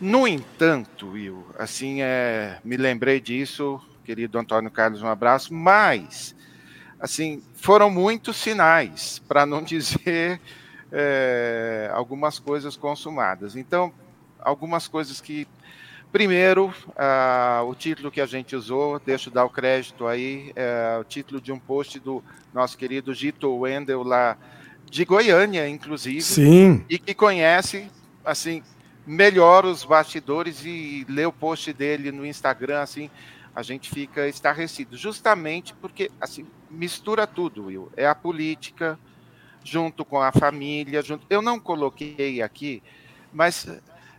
No 0.00 0.28
entanto, 0.28 1.12
Will, 1.12 1.46
assim, 1.58 2.02
é, 2.02 2.58
me 2.62 2.76
lembrei 2.76 3.20
disso, 3.20 3.80
querido 4.04 4.38
Antônio 4.38 4.70
Carlos, 4.70 5.00
um 5.00 5.08
abraço, 5.08 5.54
mas, 5.54 6.36
assim, 7.00 7.42
foram 7.54 7.88
muitos 7.88 8.36
sinais, 8.36 9.18
para 9.26 9.46
não 9.46 9.62
dizer 9.64 10.38
é, 10.92 11.90
algumas 11.94 12.38
coisas 12.38 12.76
consumadas. 12.76 13.56
Então, 13.56 13.92
algumas 14.44 14.86
coisas 14.86 15.20
que 15.20 15.48
Primeiro, 16.14 16.72
uh, 16.90 17.68
o 17.68 17.74
título 17.74 18.08
que 18.08 18.20
a 18.20 18.26
gente 18.26 18.54
usou, 18.54 19.00
deixa 19.00 19.28
eu 19.28 19.32
dar 19.32 19.44
o 19.44 19.50
crédito 19.50 20.06
aí, 20.06 20.52
é 20.54 20.96
o 21.00 21.02
título 21.02 21.40
de 21.40 21.50
um 21.50 21.58
post 21.58 21.98
do 21.98 22.22
nosso 22.52 22.78
querido 22.78 23.12
Gito 23.12 23.52
Wendel 23.52 24.04
lá 24.04 24.38
de 24.88 25.04
Goiânia, 25.04 25.68
inclusive. 25.68 26.22
Sim. 26.22 26.84
E 26.88 27.00
que 27.00 27.14
conhece, 27.14 27.90
assim, 28.24 28.62
melhor 29.04 29.64
os 29.64 29.84
bastidores 29.84 30.64
e 30.64 31.04
lê 31.08 31.26
o 31.26 31.32
post 31.32 31.72
dele 31.72 32.12
no 32.12 32.24
Instagram, 32.24 32.80
assim, 32.80 33.10
a 33.52 33.64
gente 33.64 33.90
fica 33.90 34.28
estarrecido. 34.28 34.96
Justamente 34.96 35.74
porque, 35.74 36.12
assim, 36.20 36.46
mistura 36.70 37.26
tudo, 37.26 37.64
Will. 37.64 37.90
É 37.96 38.06
a 38.06 38.14
política 38.14 38.96
junto 39.64 40.04
com 40.04 40.22
a 40.22 40.30
família, 40.30 41.02
junto... 41.02 41.26
Eu 41.28 41.42
não 41.42 41.58
coloquei 41.58 42.40
aqui, 42.40 42.80
mas 43.32 43.66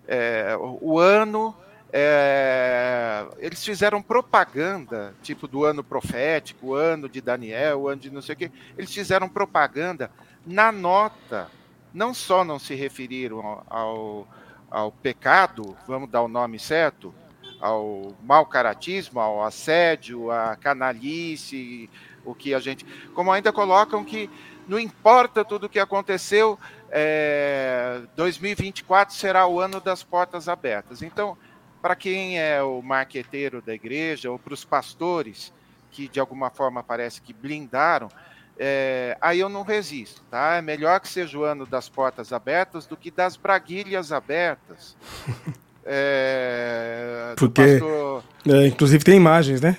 é, 0.08 0.56
o 0.60 0.99
ano 0.99 1.56
é, 1.97 3.26
eles 3.38 3.64
fizeram 3.64 4.01
propaganda, 4.01 5.16
tipo 5.24 5.47
do 5.47 5.64
ano 5.64 5.82
profético, 5.82 6.68
o 6.68 6.74
ano 6.74 7.08
de 7.08 7.22
Daniel, 7.22 7.82
o 7.82 7.88
ano 7.88 8.01
de 8.01 8.10
não 8.10 8.22
sei 8.22 8.36
o 8.36 8.38
quê. 8.38 8.51
Eles 8.78 8.93
fizeram 8.93 9.30
propaganda 9.30 10.12
na 10.45 10.72
nota. 10.72 11.49
Não 11.93 12.14
só 12.14 12.43
não 12.43 12.60
se 12.60 12.76
referiram 12.76 13.64
ao, 13.70 14.28
ao 14.70 14.91
pecado, 14.91 15.78
vamos 15.88 16.10
dar 16.10 16.22
o 16.22 16.28
nome 16.28 16.60
certo, 16.60 17.16
ao 17.62 18.14
mau 18.22 18.45
caratismo, 18.45 19.22
ao 19.22 19.41
assédio, 19.41 20.30
à 20.30 20.58
canalice, 20.58 21.89
o 22.26 22.36
que 22.36 22.53
a 22.53 22.60
gente. 22.60 22.86
Como 23.14 23.32
ainda 23.32 23.53
colocam 23.53 24.03
que 24.03 24.30
não 24.68 24.78
importa 24.78 25.45
tudo 25.45 25.68
o 25.68 25.70
que 25.70 25.80
aconteceu, 25.80 26.60
é, 26.91 28.01
2024 28.15 29.15
será 29.15 29.47
o 29.47 29.59
ano 29.59 29.79
das 29.79 30.03
portas 30.03 30.47
abertas. 30.47 31.01
Então, 31.01 31.38
para 31.81 31.95
quem 31.95 32.39
é 32.39 32.61
o 32.61 32.81
marqueteiro 32.81 33.61
da 33.61 33.73
igreja 33.73 34.31
ou 34.31 34.39
para 34.39 34.53
os 34.53 34.63
pastores 34.63 35.53
que 35.91 36.07
de 36.09 36.19
alguma 36.19 36.49
forma 36.49 36.83
parece 36.83 37.21
que 37.21 37.31
blindaram, 37.31 38.09
é, 38.57 39.17
aí 39.21 39.39
eu 39.39 39.49
não 39.49 39.63
resisto, 39.63 40.21
tá? 40.29 40.55
É 40.55 40.61
melhor 40.61 40.99
que 40.99 41.07
seja 41.07 41.38
o 41.38 41.43
ano 41.43 41.65
das 41.65 41.88
portas 41.89 42.33
abertas 42.33 42.86
do 42.86 42.97
que 42.97 43.09
das 43.11 43.38
braguilhas 43.38 44.11
abertas. 44.11 44.95
É, 45.88 47.36
Porque, 47.38 47.77
pastor... 47.77 48.23
é, 48.47 48.65
inclusive, 48.65 49.03
tem 49.03 49.17
imagens, 49.17 49.61
né? 49.61 49.77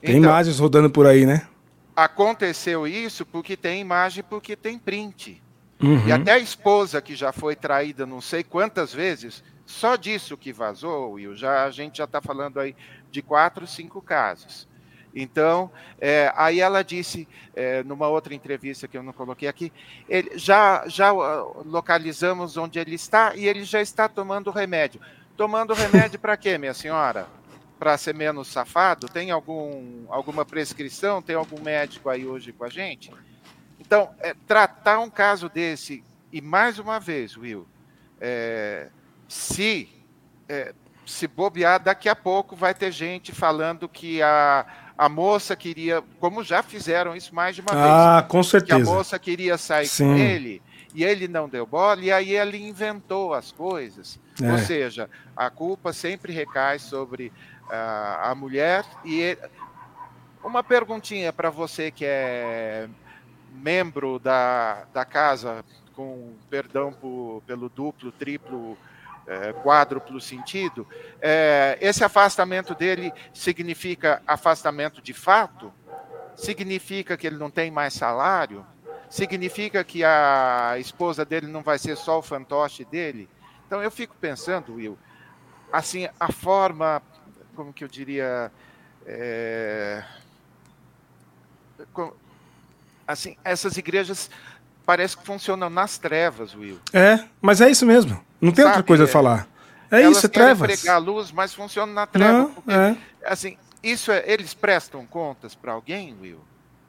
Tem 0.00 0.16
então, 0.16 0.30
imagens 0.30 0.60
rodando 0.60 0.88
por 0.88 1.04
aí, 1.04 1.26
né? 1.26 1.48
Aconteceu 1.96 2.86
isso 2.86 3.26
porque 3.26 3.56
tem 3.56 3.80
imagem, 3.80 4.22
porque 4.22 4.54
tem 4.54 4.78
print. 4.78 5.42
Uhum. 5.80 6.08
E 6.08 6.12
até 6.12 6.32
a 6.32 6.38
esposa 6.38 7.00
que 7.00 7.14
já 7.14 7.32
foi 7.32 7.54
traída 7.54 8.04
não 8.04 8.20
sei 8.20 8.42
quantas 8.42 8.92
vezes 8.92 9.44
só 9.68 9.96
disso 9.96 10.36
que 10.36 10.50
vazou, 10.50 11.12
Will, 11.12 11.36
já, 11.36 11.64
a 11.64 11.70
gente 11.70 11.98
já 11.98 12.04
está 12.04 12.22
falando 12.22 12.58
aí 12.58 12.74
de 13.10 13.20
quatro, 13.20 13.66
cinco 13.66 14.00
casos. 14.00 14.66
Então, 15.14 15.70
é, 16.00 16.32
aí 16.34 16.60
ela 16.60 16.82
disse, 16.82 17.28
é, 17.54 17.82
numa 17.82 18.08
outra 18.08 18.34
entrevista 18.34 18.88
que 18.88 18.96
eu 18.96 19.02
não 19.02 19.12
coloquei 19.12 19.46
aqui, 19.46 19.70
ele, 20.08 20.38
já, 20.38 20.84
já 20.86 21.12
uh, 21.12 21.62
localizamos 21.66 22.56
onde 22.56 22.78
ele 22.78 22.94
está 22.94 23.34
e 23.36 23.46
ele 23.46 23.62
já 23.62 23.82
está 23.82 24.08
tomando 24.08 24.50
remédio. 24.50 25.00
Tomando 25.36 25.74
remédio 25.74 26.18
para 26.18 26.36
quê, 26.36 26.56
minha 26.56 26.74
senhora? 26.74 27.26
Para 27.78 27.98
ser 27.98 28.14
menos 28.14 28.48
safado? 28.48 29.06
Tem 29.06 29.30
algum, 29.30 30.04
alguma 30.08 30.46
prescrição? 30.46 31.20
Tem 31.20 31.36
algum 31.36 31.60
médico 31.60 32.08
aí 32.08 32.26
hoje 32.26 32.52
com 32.52 32.64
a 32.64 32.70
gente? 32.70 33.12
Então, 33.78 34.10
é, 34.20 34.34
tratar 34.46 34.98
um 34.98 35.10
caso 35.10 35.48
desse, 35.48 36.02
e 36.32 36.40
mais 36.40 36.78
uma 36.78 36.98
vez, 36.98 37.36
Will, 37.36 37.66
é, 38.20 38.88
se 39.28 39.88
é, 40.48 40.74
se 41.08 41.26
bobear, 41.26 41.82
daqui 41.82 42.08
a 42.08 42.14
pouco 42.14 42.54
vai 42.54 42.74
ter 42.74 42.92
gente 42.92 43.32
falando 43.32 43.88
que 43.88 44.20
a, 44.22 44.66
a 44.96 45.08
moça 45.08 45.56
queria, 45.56 46.02
como 46.20 46.44
já 46.44 46.62
fizeram 46.62 47.16
isso 47.16 47.34
mais 47.34 47.54
de 47.54 47.62
uma 47.62 47.70
ah, 47.72 47.74
vez. 47.74 47.88
Ah, 47.88 48.26
com 48.28 48.42
certeza. 48.42 48.76
Que 48.76 48.82
a 48.82 48.92
moça 48.92 49.18
queria 49.18 49.56
sair 49.56 49.86
Sim. 49.86 50.04
com 50.04 50.16
ele 50.16 50.62
e 50.94 51.04
ele 51.04 51.28
não 51.28 51.48
deu 51.48 51.66
bola, 51.66 52.00
e 52.02 52.10
aí 52.10 52.34
ele 52.34 52.58
inventou 52.58 53.32
as 53.32 53.52
coisas. 53.52 54.18
É. 54.42 54.50
Ou 54.50 54.58
seja, 54.58 55.08
a 55.36 55.50
culpa 55.50 55.92
sempre 55.92 56.32
recai 56.32 56.78
sobre 56.78 57.32
uh, 57.66 58.22
a 58.22 58.34
mulher. 58.34 58.84
E 59.04 59.20
ele... 59.20 59.40
uma 60.42 60.62
perguntinha 60.62 61.32
para 61.32 61.50
você 61.50 61.90
que 61.90 62.04
é 62.04 62.88
membro 63.58 64.18
da, 64.18 64.84
da 64.92 65.04
casa, 65.04 65.64
com 65.94 66.34
perdão 66.48 66.92
por, 66.92 67.42
pelo 67.46 67.68
duplo, 67.68 68.12
triplo 68.12 68.78
é, 69.26 69.52
quádruplo 69.52 70.20
sentido, 70.20 70.86
é, 71.20 71.76
esse 71.80 72.02
afastamento 72.02 72.74
dele 72.74 73.12
significa 73.34 74.22
afastamento 74.26 75.02
de 75.02 75.12
fato? 75.12 75.72
Significa 76.34 77.16
que 77.16 77.26
ele 77.26 77.36
não 77.36 77.50
tem 77.50 77.70
mais 77.70 77.92
salário? 77.92 78.64
Significa 79.10 79.82
que 79.84 80.04
a 80.04 80.76
esposa 80.78 81.24
dele 81.24 81.46
não 81.46 81.62
vai 81.62 81.78
ser 81.78 81.96
só 81.96 82.18
o 82.18 82.22
fantoche 82.22 82.84
dele? 82.84 83.28
Então 83.66 83.82
eu 83.82 83.90
fico 83.90 84.14
pensando, 84.18 84.74
Will, 84.74 84.98
assim, 85.72 86.08
a 86.18 86.32
forma, 86.32 87.02
como 87.54 87.72
que 87.72 87.84
eu 87.84 87.88
diria, 87.88 88.50
é, 89.06 90.02
assim, 93.08 93.36
essas 93.42 93.78
igrejas 93.78 94.30
parece 94.84 95.16
que 95.16 95.24
funcionam 95.24 95.70
nas 95.70 95.96
trevas, 95.96 96.54
Will. 96.54 96.78
É, 96.92 97.24
mas 97.40 97.62
é 97.62 97.70
isso 97.70 97.86
mesmo. 97.86 98.22
Não 98.38 98.52
tem 98.52 98.64
Sabe, 98.64 98.76
outra 98.76 98.82
coisa 98.86 99.04
a 99.04 99.08
falar. 99.08 99.48
É 99.90 100.02
isso, 100.02 100.26
é 100.26 100.28
trevas. 100.28 100.78
pregar 100.78 100.96
a 100.96 100.98
luz, 100.98 101.32
mas 101.32 101.54
funciona 101.54 101.90
na 101.90 102.06
treva. 102.06 102.32
Não, 102.32 102.52
porque, 102.52 102.70
é. 102.70 102.96
Assim, 103.24 103.56
isso 103.82 104.12
é, 104.12 104.22
eles 104.26 104.52
prestam 104.52 105.06
contas 105.06 105.54
para 105.54 105.72
alguém, 105.72 106.14
Will? 106.20 106.40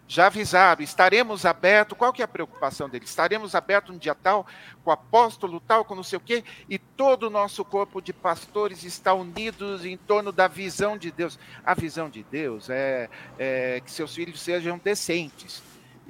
Já 0.07 0.25
avisaram, 0.25 0.81
estaremos 0.81 1.45
abertos. 1.45 1.97
Qual 1.97 2.11
que 2.11 2.21
é 2.21 2.25
a 2.25 2.27
preocupação 2.27 2.89
deles? 2.89 3.09
Estaremos 3.09 3.53
abertos 3.53 3.95
um 3.95 3.97
dia 3.97 4.15
tal, 4.15 4.45
com 4.83 4.89
o 4.89 4.93
apóstolo 4.93 5.61
tal, 5.61 5.85
com 5.85 5.93
não 5.93 6.03
sei 6.03 6.17
o 6.17 6.19
quê, 6.19 6.43
e 6.67 6.79
todo 6.79 7.27
o 7.27 7.29
nosso 7.29 7.63
corpo 7.63 8.01
de 8.01 8.11
pastores 8.11 8.83
está 8.83 9.13
unidos 9.13 9.85
em 9.85 9.95
torno 9.95 10.31
da 10.31 10.47
visão 10.47 10.97
de 10.97 11.11
Deus. 11.11 11.37
A 11.63 11.75
visão 11.75 12.09
de 12.09 12.23
Deus 12.23 12.69
é, 12.69 13.07
é 13.37 13.81
que 13.85 13.91
seus 13.91 14.15
filhos 14.15 14.41
sejam 14.41 14.79
decentes 14.83 15.61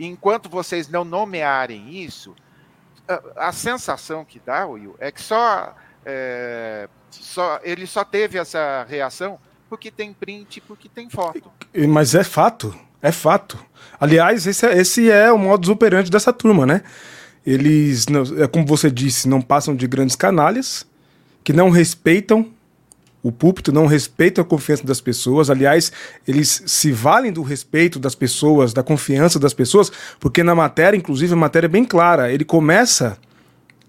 enquanto 0.06 0.50
vocês 0.50 0.88
não 0.88 1.04
nomearem 1.04 2.04
isso, 2.04 2.36
a, 3.08 3.48
a 3.50 3.52
sensação 3.52 4.24
que 4.24 4.42
dá, 4.44 4.66
Will, 4.66 4.96
é 5.00 5.12
que 5.12 5.22
só, 5.22 5.76
é, 6.06 6.88
só 7.12 7.60
ele 7.64 7.86
só 7.86 8.04
teve 8.04 8.38
essa 8.38 8.86
reação 8.88 9.40
porque 9.70 9.92
tem 9.92 10.14
print, 10.14 10.62
porque 10.62 10.90
tem 10.90 11.10
foto. 11.10 11.52
Mas 11.88 12.16
é 12.16 12.24
fato, 12.24 12.74
é 13.02 13.12
fato. 13.12 13.64
Aliás, 14.00 14.48
esse 14.48 14.66
é, 14.66 14.78
esse 14.78 15.12
é 15.12 15.32
o 15.32 15.38
modus 15.38 15.70
operandi 15.70 16.10
dessa 16.10 16.34
turma, 16.34 16.66
né? 16.66 16.84
Eles, 17.46 18.06
é 18.42 18.48
como 18.48 18.66
você 18.66 18.90
disse, 18.92 19.28
não 19.28 19.42
passam 19.42 19.76
de 19.76 19.88
grandes 19.88 20.16
canalhas, 20.16 20.86
que 21.44 21.54
não 21.54 21.70
respeitam 21.70 22.52
o 23.22 23.32
púlpito 23.32 23.72
não 23.72 23.86
respeita 23.86 24.42
a 24.42 24.46
confiança 24.46 24.86
das 24.86 25.02
pessoas. 25.02 25.50
Aliás, 25.50 25.92
eles 26.28 26.64
se 26.66 26.92
valem 26.92 27.32
do 27.32 27.42
respeito 27.42 28.00
das 28.00 28.16
pessoas, 28.16 28.74
da 28.74 28.82
confiança 28.82 29.38
das 29.38 29.54
pessoas, 29.54 29.92
porque 30.20 30.42
na 30.42 30.56
matéria, 30.56 30.96
inclusive, 30.96 31.34
a 31.34 31.38
matéria 31.38 31.68
é 31.68 31.70
bem 31.70 31.84
clara. 31.84 32.32
Ele 32.32 32.46
começa 32.46 33.18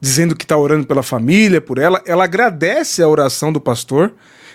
dizendo 0.00 0.34
que 0.34 0.44
está 0.44 0.56
orando 0.56 0.86
pela 0.86 1.02
família, 1.02 1.60
por 1.60 1.78
ela. 1.78 2.02
Ela 2.06 2.24
agradece 2.24 3.02
a 3.02 3.08
oração 3.08 3.52
do 3.52 3.60
pastor. 3.60 4.12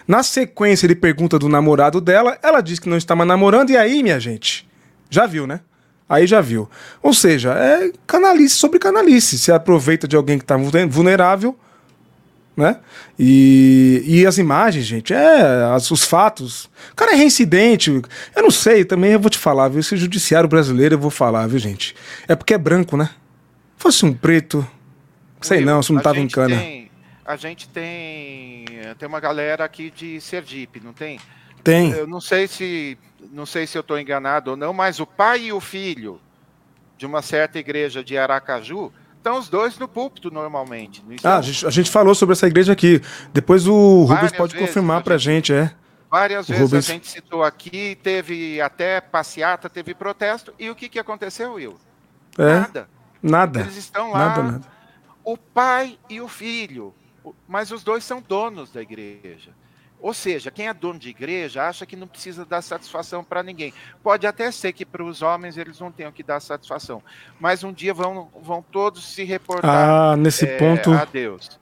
Na 0.08 0.24
sequência, 0.24 0.86
ele 0.86 0.96
pergunta 0.96 1.40
do 1.40 1.48
namorado 1.48 2.02
dela. 2.02 2.38
Ela 2.44 2.60
diz 2.62 2.78
que 2.78 2.90
não 2.90 2.98
está 2.98 3.16
mais 3.16 3.28
namorando. 3.28 3.70
E 3.70 3.78
aí, 3.78 4.04
minha 4.04 4.20
gente? 4.20 4.68
Já 5.10 5.26
viu, 5.26 5.48
né? 5.48 5.62
Aí 6.08 6.28
já 6.28 6.42
viu. 6.42 6.70
Ou 7.02 7.14
seja, 7.14 7.54
é 7.54 7.92
canalice 8.06 8.56
sobre 8.56 8.78
canalice. 8.78 9.40
Se 9.40 9.52
aproveita 9.52 10.08
de 10.08 10.16
alguém 10.16 10.38
que 10.38 10.44
está 10.44 10.58
vulnerável 10.58 11.58
né? 12.56 12.80
E, 13.20 14.04
e 14.06 14.26
as 14.26 14.38
imagens, 14.38 14.86
gente, 14.86 15.14
é, 15.14 15.64
as, 15.74 15.92
os 15.92 16.04
fatos. 16.04 16.66
O 16.92 16.96
cara 16.96 17.14
é 17.14 17.16
reincidente. 17.16 17.90
Eu 18.36 18.44
não 18.44 18.52
sei, 18.52 18.86
também 18.86 19.12
eu 19.12 19.20
vou 19.20 19.30
te 19.30 19.38
falar, 19.38 19.68
viu? 19.68 19.80
Esse 19.80 19.98
judiciário 19.98 20.48
brasileiro 20.48 20.96
eu 20.96 21.00
vou 21.00 21.12
falar, 21.12 21.48
viu, 21.48 21.60
gente? 21.60 21.96
É 22.28 22.36
porque 22.36 22.54
é 22.54 22.58
branco, 22.58 22.96
né? 22.96 23.10
Fosse 23.78 24.06
um 24.06 24.14
preto, 24.14 24.66
sei 25.42 25.66
não, 25.66 25.84
se 25.84 25.92
não 25.92 26.02
tava 26.02 26.20
em 26.20 26.28
cana. 26.28 26.58
Tem, 26.58 26.90
a 27.26 27.36
gente 27.36 27.68
tem. 27.70 28.66
Tem 28.98 29.08
uma 29.08 29.20
galera 29.20 29.66
aqui 29.66 29.92
de 29.92 30.22
Sergipe, 30.22 30.80
não 30.80 30.94
tem? 30.94 31.20
Tem. 31.64 31.92
Eu 31.92 32.08
não 32.08 32.22
sei 32.22 32.48
se 32.48 32.98
não 33.32 33.46
sei 33.46 33.66
se 33.66 33.78
eu 33.78 33.82
estou 33.82 34.00
enganado 34.00 34.52
ou 34.52 34.58
não, 34.58 34.72
mas 34.72 35.00
o 35.00 35.06
pai 35.06 35.46
e 35.46 35.54
o 35.54 35.60
filho 35.60 36.22
de 36.98 37.06
uma 37.06 37.22
certa 37.22 37.60
igreja 37.60 38.04
de 38.04 38.18
Aracaju 38.18 38.92
estão 39.26 39.40
os 39.40 39.50
dois 39.50 39.80
no 39.80 39.88
púlpito 39.88 40.30
normalmente. 40.30 41.04
Ah, 41.24 41.38
a 41.38 41.42
gente, 41.42 41.66
a 41.66 41.70
gente, 41.72 41.90
falou 41.90 42.14
sobre 42.14 42.34
essa 42.34 42.46
igreja 42.46 42.74
aqui. 42.74 43.02
Depois 43.34 43.66
o 43.68 44.04
Rubens 44.04 44.32
pode 44.32 44.54
vezes, 44.54 44.68
confirmar 44.68 45.04
para 45.04 45.16
a 45.16 45.18
gente, 45.18 45.52
é. 45.52 45.74
Várias 46.12 46.48
vezes 46.48 46.64
Rubens... 46.64 46.90
a 46.90 46.94
gente 46.94 47.08
citou 47.08 47.44
aqui, 47.44 47.98
teve 48.04 48.62
até 48.62 49.02
passeata, 49.02 49.68
teve 49.68 49.96
protesto. 49.96 50.54
E 50.60 50.70
o 50.70 50.76
que, 50.76 50.88
que 50.88 51.00
aconteceu, 51.00 51.54
Will? 51.54 51.76
É, 52.38 52.60
nada. 52.60 52.90
Nada. 53.22 53.60
Eles 53.62 53.78
estão 53.78 54.12
lá. 54.12 54.20
Nada, 54.20 54.44
nada. 54.44 54.68
O 55.24 55.36
pai 55.36 55.98
e 56.08 56.22
o 56.22 56.28
filho. 56.28 56.94
Mas 57.48 57.72
os 57.72 57.84
dois 57.84 58.04
são 58.04 58.22
donos 58.22 58.72
da 58.72 58.84
igreja. 58.84 59.52
Ou 60.00 60.14
seja, 60.14 60.52
quem 60.52 60.68
é 60.68 60.74
dono 60.74 61.00
de 61.00 61.10
igreja 61.10 61.68
acha 61.68 61.86
que 61.86 61.96
não 61.96 62.08
precisa 62.08 62.46
dar 62.46 62.62
satisfação 62.62 63.24
para 63.24 63.42
ninguém. 63.42 63.74
Pode 64.04 64.28
até 64.28 64.52
ser 64.52 64.74
que 64.74 64.86
para 64.86 65.04
os 65.04 65.22
homens 65.22 65.58
eles 65.58 65.80
não 65.80 65.92
tenham 65.92 66.12
que 66.12 66.22
dar 66.22 66.40
satisfação, 66.40 67.02
mas 67.40 67.64
um 67.64 67.74
dia 67.74 67.94
vão, 67.94 68.30
vão 68.42 68.62
todos 68.62 69.14
se 69.14 69.24
reportar 69.24 69.90
ah, 69.90 70.16
nesse 70.16 70.46
é, 70.46 70.58
ponto, 70.58 70.92
a 70.92 71.06
Deus. 71.06 71.60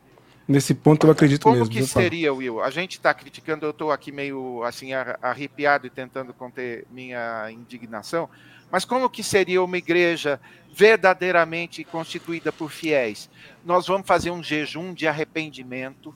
Nesse 0.48 0.74
ponto 0.74 1.08
eu 1.08 1.12
acredito 1.12 1.44
Como 1.44 1.56
mesmo. 1.56 1.74
Como 1.74 1.86
que 1.86 1.90
seria, 1.90 2.34
Will? 2.34 2.62
A 2.62 2.70
gente 2.70 2.94
está 2.94 3.14
criticando, 3.14 3.66
eu 3.66 3.72
estou 3.72 3.92
aqui 3.92 4.12
meio 4.12 4.62
assim 4.64 4.92
arrepiado 4.94 5.88
e 5.88 5.90
tentando 5.90 6.34
conter 6.34 6.86
minha 6.92 7.50
indignação, 7.50 8.30
mas 8.70 8.84
como 8.84 9.10
que 9.10 9.24
seria 9.24 9.64
uma 9.64 9.78
igreja 9.78 10.42
verdadeiramente 10.74 11.84
constituída 11.84 12.52
por 12.52 12.72
fiéis? 12.72 13.30
Nós 13.64 13.88
vamos 13.88 14.06
fazer 14.08 14.32
um 14.32 14.44
jejum 14.44 14.94
de 14.94 15.08
arrependimento, 15.08 16.14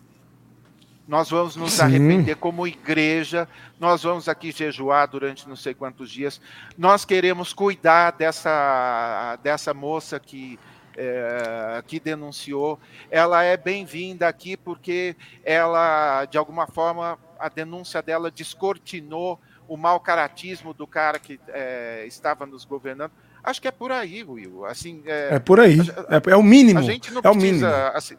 nós 1.08 1.30
vamos 1.30 1.55
nos 1.55 1.74
Sim. 1.74 1.84
arrepender 1.84 2.36
como 2.36 2.68
igreja, 2.68 3.47
nós 3.80 4.03
vamos 4.03 4.28
aqui 4.28 4.51
jejuar 4.51 5.08
durante 5.08 5.47
não 5.47 5.55
sei 5.55 5.74
quantos 5.74 6.12
dias. 6.12 6.41
Nós 6.78 7.05
queremos 7.05 7.53
cuidar 7.53 8.12
dessa, 8.12 9.38
dessa 9.41 9.74
moça 9.74 10.20
que, 10.20 10.60
é, 10.97 11.82
que 11.88 11.99
denunciou. 11.99 12.78
Ela 13.10 13.43
é 13.43 13.55
bem-vinda 13.55 14.28
aqui 14.28 14.58
porque 14.58 15.16
ela, 15.45 16.26
de 16.26 16.38
alguma 16.38 16.68
forma, 16.68 17.18
a 17.39 17.47
denúncia 17.47 18.01
dela 18.01 18.30
descortinou 18.30 19.39
o 19.68 19.78
mau 19.78 19.99
caratismo 19.99 20.74
do 20.74 20.86
cara 20.86 21.20
que 21.20 21.39
é, 21.49 22.03
estava 22.05 22.45
nos 22.45 22.66
governando. 22.66 23.12
Acho 23.43 23.62
que 23.62 23.68
é 23.68 23.72
por 23.72 23.93
aí, 23.93 24.24
Will. 24.24 24.66
Assim, 24.66 25.03
é, 25.05 25.36
é 25.36 25.39
por 25.39 25.60
aí. 25.60 25.80
É, 26.10 26.32
é, 26.32 26.36
o 26.36 26.43
mínimo. 26.43 26.80
A 26.80 26.84
gente 26.84 27.14
não 27.14 27.20
é 27.20 27.22
precisa, 27.22 27.32
o 27.32 27.51
mínimo. 27.51 27.66
Assim, 27.93 28.18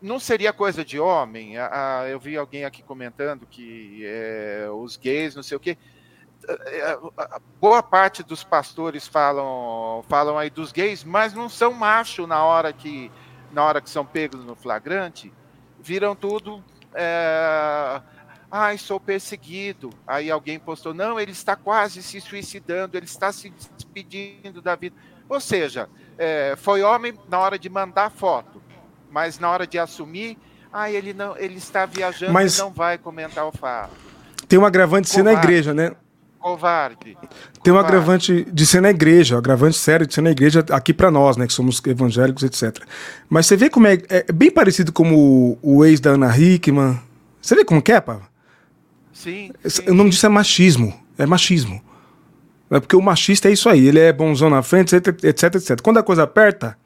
não 0.00 0.18
seria 0.18 0.52
coisa 0.52 0.84
de 0.84 0.98
homem? 0.98 1.56
Ah, 1.58 2.04
eu 2.08 2.18
vi 2.20 2.36
alguém 2.36 2.64
aqui 2.64 2.82
comentando 2.82 3.46
que 3.46 4.02
é, 4.04 4.68
os 4.72 4.96
gays, 4.96 5.34
não 5.34 5.42
sei 5.42 5.56
o 5.56 5.60
quê. 5.60 5.76
É, 6.46 6.98
boa 7.60 7.82
parte 7.82 8.22
dos 8.22 8.44
pastores 8.44 9.06
falam, 9.06 10.04
falam 10.08 10.36
aí 10.36 10.50
dos 10.50 10.72
gays, 10.72 11.02
mas 11.02 11.32
não 11.32 11.48
são 11.48 11.72
macho 11.72 12.26
na 12.26 12.44
hora 12.44 12.72
que, 12.72 13.10
na 13.50 13.64
hora 13.64 13.80
que 13.80 13.88
são 13.88 14.04
pegos 14.04 14.44
no 14.44 14.54
flagrante. 14.54 15.32
Viram 15.80 16.14
tudo. 16.14 16.62
É, 16.94 18.02
Ai, 18.56 18.78
sou 18.78 19.00
perseguido. 19.00 19.90
Aí 20.06 20.30
alguém 20.30 20.60
postou: 20.60 20.94
não, 20.94 21.18
ele 21.18 21.32
está 21.32 21.56
quase 21.56 22.00
se 22.04 22.20
suicidando, 22.20 22.96
ele 22.96 23.04
está 23.04 23.32
se 23.32 23.50
despedindo 23.50 24.62
da 24.62 24.76
vida. 24.76 24.94
Ou 25.28 25.40
seja, 25.40 25.90
é, 26.16 26.54
foi 26.56 26.80
homem 26.80 27.18
na 27.28 27.40
hora 27.40 27.58
de 27.58 27.68
mandar 27.68 28.12
foto 28.12 28.62
mas 29.14 29.38
na 29.38 29.48
hora 29.48 29.64
de 29.64 29.78
assumir, 29.78 30.36
ah, 30.72 30.90
ele 30.90 31.14
não, 31.14 31.36
ele 31.38 31.54
está 31.54 31.86
viajando 31.86 32.32
mas... 32.32 32.58
e 32.58 32.60
não 32.60 32.72
vai 32.72 32.98
comentar 32.98 33.46
o 33.46 33.52
fato. 33.52 33.92
Tem 34.48 34.58
um 34.58 34.66
agravante 34.66 35.06
de 35.06 35.14
ser 35.14 35.22
na 35.22 35.32
igreja, 35.32 35.72
né? 35.72 35.92
Covarde. 36.40 37.16
Tem 37.62 37.72
um 37.72 37.78
agravante 37.78 38.44
de 38.52 38.66
ser 38.66 38.82
na 38.82 38.90
igreja, 38.90 39.36
um 39.36 39.38
agravante 39.38 39.78
sério 39.78 40.04
de 40.04 40.12
ser 40.12 40.20
na 40.20 40.32
igreja 40.32 40.64
aqui 40.72 40.92
para 40.92 41.12
nós, 41.12 41.36
né, 41.36 41.46
que 41.46 41.52
somos 41.52 41.80
evangélicos, 41.86 42.42
etc. 42.42 42.84
Mas 43.30 43.46
você 43.46 43.56
vê 43.56 43.70
como 43.70 43.86
é, 43.86 43.98
é 44.10 44.32
bem 44.32 44.50
parecido 44.50 44.92
como 44.92 45.16
o, 45.62 45.78
o 45.78 45.84
ex 45.84 46.00
da 46.00 46.10
Ana 46.10 46.36
Hickman. 46.36 47.00
Você 47.40 47.54
vê 47.54 47.64
como 47.64 47.80
que 47.80 47.92
é, 47.92 48.00
pá? 48.00 48.20
Sim, 49.12 49.52
sim. 49.64 49.88
O 49.88 49.94
nome 49.94 50.10
disso 50.10 50.26
é 50.26 50.28
machismo. 50.28 50.92
É 51.16 51.24
machismo. 51.24 51.80
É 52.68 52.80
porque 52.80 52.96
o 52.96 53.00
machista 53.00 53.48
é 53.48 53.52
isso 53.52 53.68
aí, 53.68 53.86
ele 53.86 54.00
é 54.00 54.12
bonzão 54.12 54.50
na 54.50 54.60
frente, 54.60 54.96
etc, 54.96 55.24
etc, 55.24 55.54
etc. 55.54 55.80
Quando 55.80 55.98
a 55.98 56.02
coisa 56.02 56.24
aperta, 56.24 56.76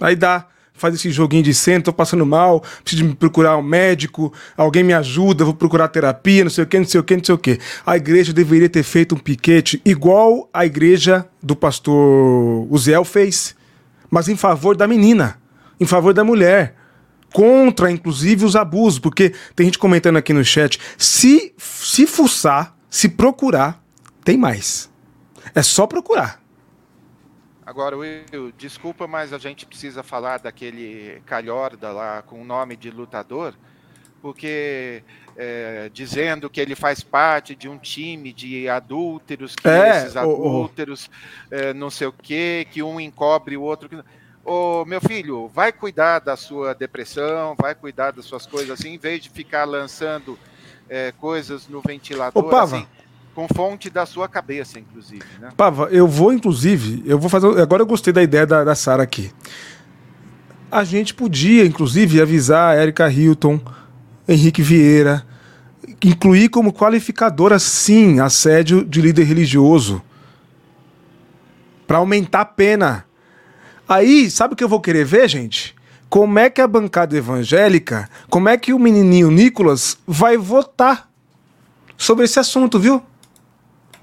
aí 0.00 0.16
dá 0.16 0.48
faz 0.76 0.94
esse 0.94 1.10
joguinho 1.10 1.42
de 1.42 1.54
centro, 1.54 1.84
tô 1.84 1.92
passando 1.92 2.24
mal, 2.26 2.62
preciso 2.84 3.14
procurar 3.16 3.56
um 3.56 3.62
médico, 3.62 4.32
alguém 4.56 4.84
me 4.84 4.92
ajuda, 4.92 5.44
vou 5.44 5.54
procurar 5.54 5.88
terapia, 5.88 6.44
não 6.44 6.50
sei 6.50 6.64
o 6.64 6.66
que, 6.66 6.78
não 6.78 6.86
sei 6.86 7.00
o 7.00 7.04
que, 7.04 7.16
não 7.16 7.24
sei 7.24 7.34
o 7.34 7.38
que. 7.38 7.58
A 7.84 7.96
igreja 7.96 8.32
deveria 8.32 8.68
ter 8.68 8.82
feito 8.82 9.14
um 9.14 9.18
piquete 9.18 9.80
igual 9.84 10.48
a 10.52 10.66
igreja 10.66 11.26
do 11.42 11.56
pastor 11.56 12.66
Uziel 12.70 13.04
fez, 13.04 13.56
mas 14.10 14.28
em 14.28 14.36
favor 14.36 14.76
da 14.76 14.86
menina, 14.86 15.38
em 15.80 15.86
favor 15.86 16.12
da 16.12 16.24
mulher. 16.24 16.74
Contra, 17.32 17.90
inclusive, 17.90 18.46
os 18.46 18.56
abusos, 18.56 18.98
porque 18.98 19.34
tem 19.54 19.66
gente 19.66 19.78
comentando 19.78 20.16
aqui 20.16 20.32
no 20.32 20.44
chat. 20.44 20.78
Se, 20.96 21.52
se 21.58 22.06
fuçar, 22.06 22.74
se 22.88 23.10
procurar, 23.10 23.82
tem 24.24 24.38
mais. 24.38 24.88
É 25.54 25.62
só 25.62 25.86
procurar. 25.86 26.45
Agora, 27.66 27.96
Will, 27.96 28.52
desculpa, 28.56 29.08
mas 29.08 29.32
a 29.32 29.38
gente 29.38 29.66
precisa 29.66 30.04
falar 30.04 30.38
daquele 30.38 31.20
calhorda 31.26 31.90
lá 31.90 32.22
com 32.22 32.40
o 32.40 32.44
nome 32.44 32.76
de 32.76 32.92
lutador, 32.92 33.54
porque 34.22 35.02
é, 35.36 35.90
dizendo 35.92 36.48
que 36.48 36.60
ele 36.60 36.76
faz 36.76 37.02
parte 37.02 37.56
de 37.56 37.68
um 37.68 37.76
time 37.76 38.32
de 38.32 38.68
adúlteros, 38.68 39.56
que 39.56 39.68
é, 39.68 39.98
esses 39.98 40.16
adúlteros, 40.16 41.10
oh, 41.10 41.48
oh. 41.50 41.54
É, 41.56 41.74
não 41.74 41.90
sei 41.90 42.06
o 42.06 42.12
quê, 42.12 42.68
que 42.70 42.84
um 42.84 43.00
encobre 43.00 43.56
o 43.56 43.62
outro. 43.62 44.04
Ô, 44.44 44.84
meu 44.84 45.00
filho, 45.00 45.48
vai 45.48 45.72
cuidar 45.72 46.20
da 46.20 46.36
sua 46.36 46.72
depressão, 46.72 47.56
vai 47.60 47.74
cuidar 47.74 48.12
das 48.12 48.26
suas 48.26 48.46
coisas 48.46 48.70
assim, 48.70 48.94
em 48.94 48.98
vez 48.98 49.20
de 49.20 49.28
ficar 49.28 49.64
lançando 49.64 50.38
é, 50.88 51.10
coisas 51.10 51.66
no 51.66 51.80
ventilador. 51.80 52.44
Ô, 52.44 52.48
Pava, 52.48 52.76
assim, 52.76 52.86
com 53.36 53.46
fonte 53.54 53.90
da 53.90 54.06
sua 54.06 54.26
cabeça, 54.26 54.78
inclusive. 54.78 55.22
Né? 55.38 55.50
Pava, 55.54 55.88
eu 55.90 56.08
vou, 56.08 56.32
inclusive, 56.32 57.02
eu 57.04 57.18
vou 57.18 57.28
fazer. 57.28 57.46
Agora 57.60 57.82
eu 57.82 57.86
gostei 57.86 58.10
da 58.10 58.22
ideia 58.22 58.46
da, 58.46 58.64
da 58.64 58.74
Sara 58.74 59.02
aqui. 59.02 59.30
A 60.72 60.82
gente 60.84 61.12
podia, 61.12 61.66
inclusive, 61.66 62.18
avisar 62.18 62.70
a 62.74 62.82
Erika 62.82 63.12
Hilton, 63.12 63.60
Henrique 64.26 64.62
Vieira, 64.62 65.22
incluir 66.02 66.48
como 66.48 66.72
qualificadora, 66.72 67.58
sim, 67.58 68.20
assédio 68.20 68.82
de 68.82 69.02
líder 69.02 69.24
religioso. 69.24 70.00
Para 71.86 71.98
aumentar 71.98 72.40
a 72.40 72.46
pena. 72.46 73.04
Aí, 73.86 74.30
sabe 74.30 74.54
o 74.54 74.56
que 74.56 74.64
eu 74.64 74.68
vou 74.68 74.80
querer 74.80 75.04
ver, 75.04 75.28
gente? 75.28 75.76
Como 76.08 76.38
é 76.38 76.48
que 76.48 76.62
a 76.62 76.66
bancada 76.66 77.14
evangélica, 77.14 78.08
como 78.30 78.48
é 78.48 78.56
que 78.56 78.72
o 78.72 78.78
menininho 78.78 79.30
Nicolas 79.30 79.98
vai 80.06 80.38
votar 80.38 81.10
sobre 81.98 82.24
esse 82.24 82.40
assunto, 82.40 82.78
viu? 82.78 83.02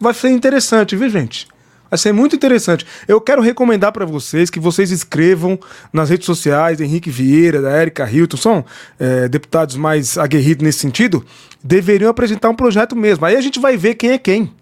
Vai 0.03 0.13
ser 0.13 0.29
interessante, 0.29 0.95
viu, 0.95 1.09
gente? 1.09 1.47
Vai 1.89 1.97
ser 1.97 2.11
muito 2.11 2.35
interessante. 2.35 2.85
Eu 3.07 3.21
quero 3.21 3.41
recomendar 3.41 3.91
para 3.91 4.05
vocês 4.05 4.49
que 4.49 4.59
vocês 4.59 4.91
escrevam 4.91 5.59
nas 5.91 6.09
redes 6.09 6.25
sociais, 6.25 6.81
Henrique 6.81 7.09
Vieira, 7.09 7.61
da 7.61 7.81
Erika 7.81 8.09
Hilton, 8.09 8.35
são 8.35 8.65
é, 8.99 9.27
deputados 9.27 9.75
mais 9.75 10.17
aguerridos 10.17 10.63
nesse 10.63 10.79
sentido, 10.79 11.25
deveriam 11.63 12.09
apresentar 12.09 12.49
um 12.49 12.55
projeto 12.55 12.95
mesmo. 12.95 13.25
Aí 13.25 13.35
a 13.35 13.41
gente 13.41 13.59
vai 13.59 13.77
ver 13.77 13.95
quem 13.95 14.11
é 14.11 14.17
quem. 14.17 14.53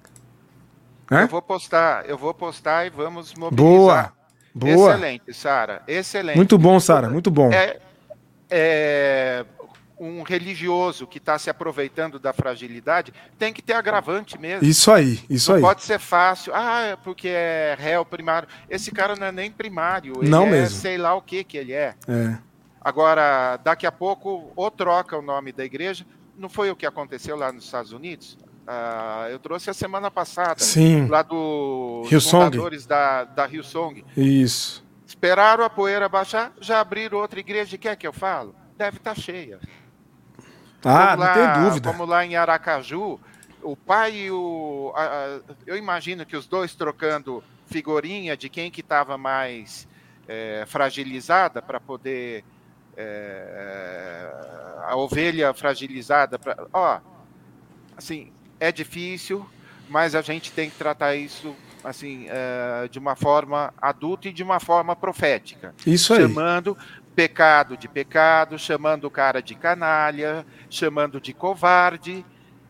É? 1.10 1.24
Eu 1.24 1.28
vou 1.28 1.42
postar, 1.42 2.06
eu 2.06 2.18
vou 2.18 2.34
postar 2.34 2.86
e 2.86 2.89
vamos 2.89 3.34
mobilizar. 3.34 3.56
Boa, 3.56 4.14
boa. 4.54 4.92
Excelente, 4.92 5.34
Sara, 5.34 5.82
excelente. 5.88 6.36
Muito 6.36 6.58
bom, 6.58 6.80
Sara, 6.80 7.10
muito 7.10 7.32
bom. 7.32 7.52
É, 7.52 7.78
é, 8.50 9.46
um 10.02 10.24
religioso 10.24 11.06
que 11.06 11.20
está 11.20 11.38
se 11.38 11.47
aproveitando 11.47 12.18
da 12.18 12.34
fragilidade, 12.34 13.14
tem 13.38 13.54
que 13.54 13.62
ter 13.62 13.74
agravante 13.74 14.39
mesmo. 14.39 14.68
Isso 14.68 14.91
aí, 14.91 15.20
isso 15.30 15.52
não 15.52 15.58
aí. 15.58 15.62
Pode 15.62 15.84
ser 15.84 15.99
fácil. 15.99 16.52
Ah, 16.56 16.82
é 16.82 16.95
porque 16.95 17.28
é 17.28 17.78
réu 17.80 18.04
primário. 18.04 18.47
Esse 18.68 18.91
cara 18.91 19.16
não 19.16 19.28
é 19.28 19.32
nem 19.32 19.52
primário. 19.52 20.16
Ele 20.20 20.30
não 20.30 20.47
é 20.47 20.52
mesmo. 20.52 20.80
sei 20.80 20.97
lá 20.97 21.14
o 21.14 21.22
que 21.22 21.43
que 21.43 21.56
ele 21.56 21.74
é. 21.74 21.93
É. 22.08 22.36
Agora, 22.84 23.58
daqui 23.58 23.86
a 23.86 23.91
pouco, 23.91 24.52
ou 24.56 24.72
troca 24.72 25.16
o 25.16 25.22
nome 25.22 25.52
da 25.52 25.64
igreja. 25.64 26.04
Não 26.36 26.49
foi 26.49 26.72
o 26.72 26.76
que 26.76 26.88
aconteceu 26.88 27.36
lá 27.36 27.52
nos 27.52 27.66
Estados 27.66 27.91
Unidos? 27.91 28.36
Ah, 28.66 29.28
eu 29.30 29.38
trouxe 29.38 29.70
a 29.70 29.74
semana 29.74 30.10
passada. 30.10 30.62
Sim. 30.62 31.06
Lá 31.06 31.22
dos 31.22 32.10
Rio 32.10 32.20
fundadores 32.20 32.88
da, 32.88 33.24
da 33.24 33.45
Rio 33.45 33.64
Song. 33.64 34.04
Isso. 34.18 34.84
Esperaram 35.06 35.64
a 35.64 35.70
poeira 35.70 36.10
baixar, 36.10 36.52
já 36.60 36.80
abriram 36.80 37.20
outra 37.20 37.39
igreja. 37.39 37.78
Quer 37.78 37.95
que 37.95 38.08
eu 38.08 38.14
falo? 38.14 38.56
Deve 38.76 38.97
estar 38.97 39.14
tá 39.14 39.22
cheia. 39.22 39.60
Ah, 40.84 41.15
não 41.15 41.34
tem 41.34 41.63
dúvida. 41.63 41.91
Como 41.91 42.05
lá 42.05 42.25
em 42.25 42.36
Aracaju, 42.36 43.19
o 43.61 43.75
pai 43.75 44.15
e 44.15 44.32
o. 44.32 44.91
A, 44.95 45.03
a, 45.03 45.39
eu 45.65 45.77
imagino 45.77 46.25
que 46.25 46.36
os 46.36 46.47
dois 46.47 46.73
trocando 46.75 47.43
figurinha 47.67 48.36
de 48.36 48.49
quem 48.49 48.71
que 48.71 48.82
estava 48.82 49.17
mais 49.17 49.88
é, 50.27 50.63
fragilizada 50.67 51.61
para 51.61 51.79
poder. 51.79 52.43
É, 52.97 54.29
a 54.86 54.95
ovelha 54.95 55.53
fragilizada. 55.53 56.38
Pra, 56.38 56.57
ó, 56.73 56.99
assim, 57.95 58.32
é 58.59 58.71
difícil. 58.71 59.45
mas 59.89 60.15
a 60.15 60.21
gente 60.21 60.51
tem 60.51 60.69
que 60.69 60.77
tratar 60.77 61.15
isso 61.15 61.55
assim 61.84 62.27
uh, 62.27 62.88
de 62.89 62.99
uma 62.99 63.15
forma 63.15 63.73
adulta 63.82 64.29
e 64.29 64.34
de 64.34 64.43
uma 64.43 64.59
forma 64.59 64.95
profética. 64.95 65.73
Isso 65.86 66.13
aí. 66.13 66.21
Chamando 66.21 66.77
pecado 67.16 67.76
de 67.76 67.88
pecado, 67.88 68.57
chamando 68.57 69.05
o 69.05 69.12
cara 69.12 69.41
de 69.41 69.55
canalha, 69.55 70.45
chamando 70.70 71.20
de 71.20 71.34
covarde 71.34 72.26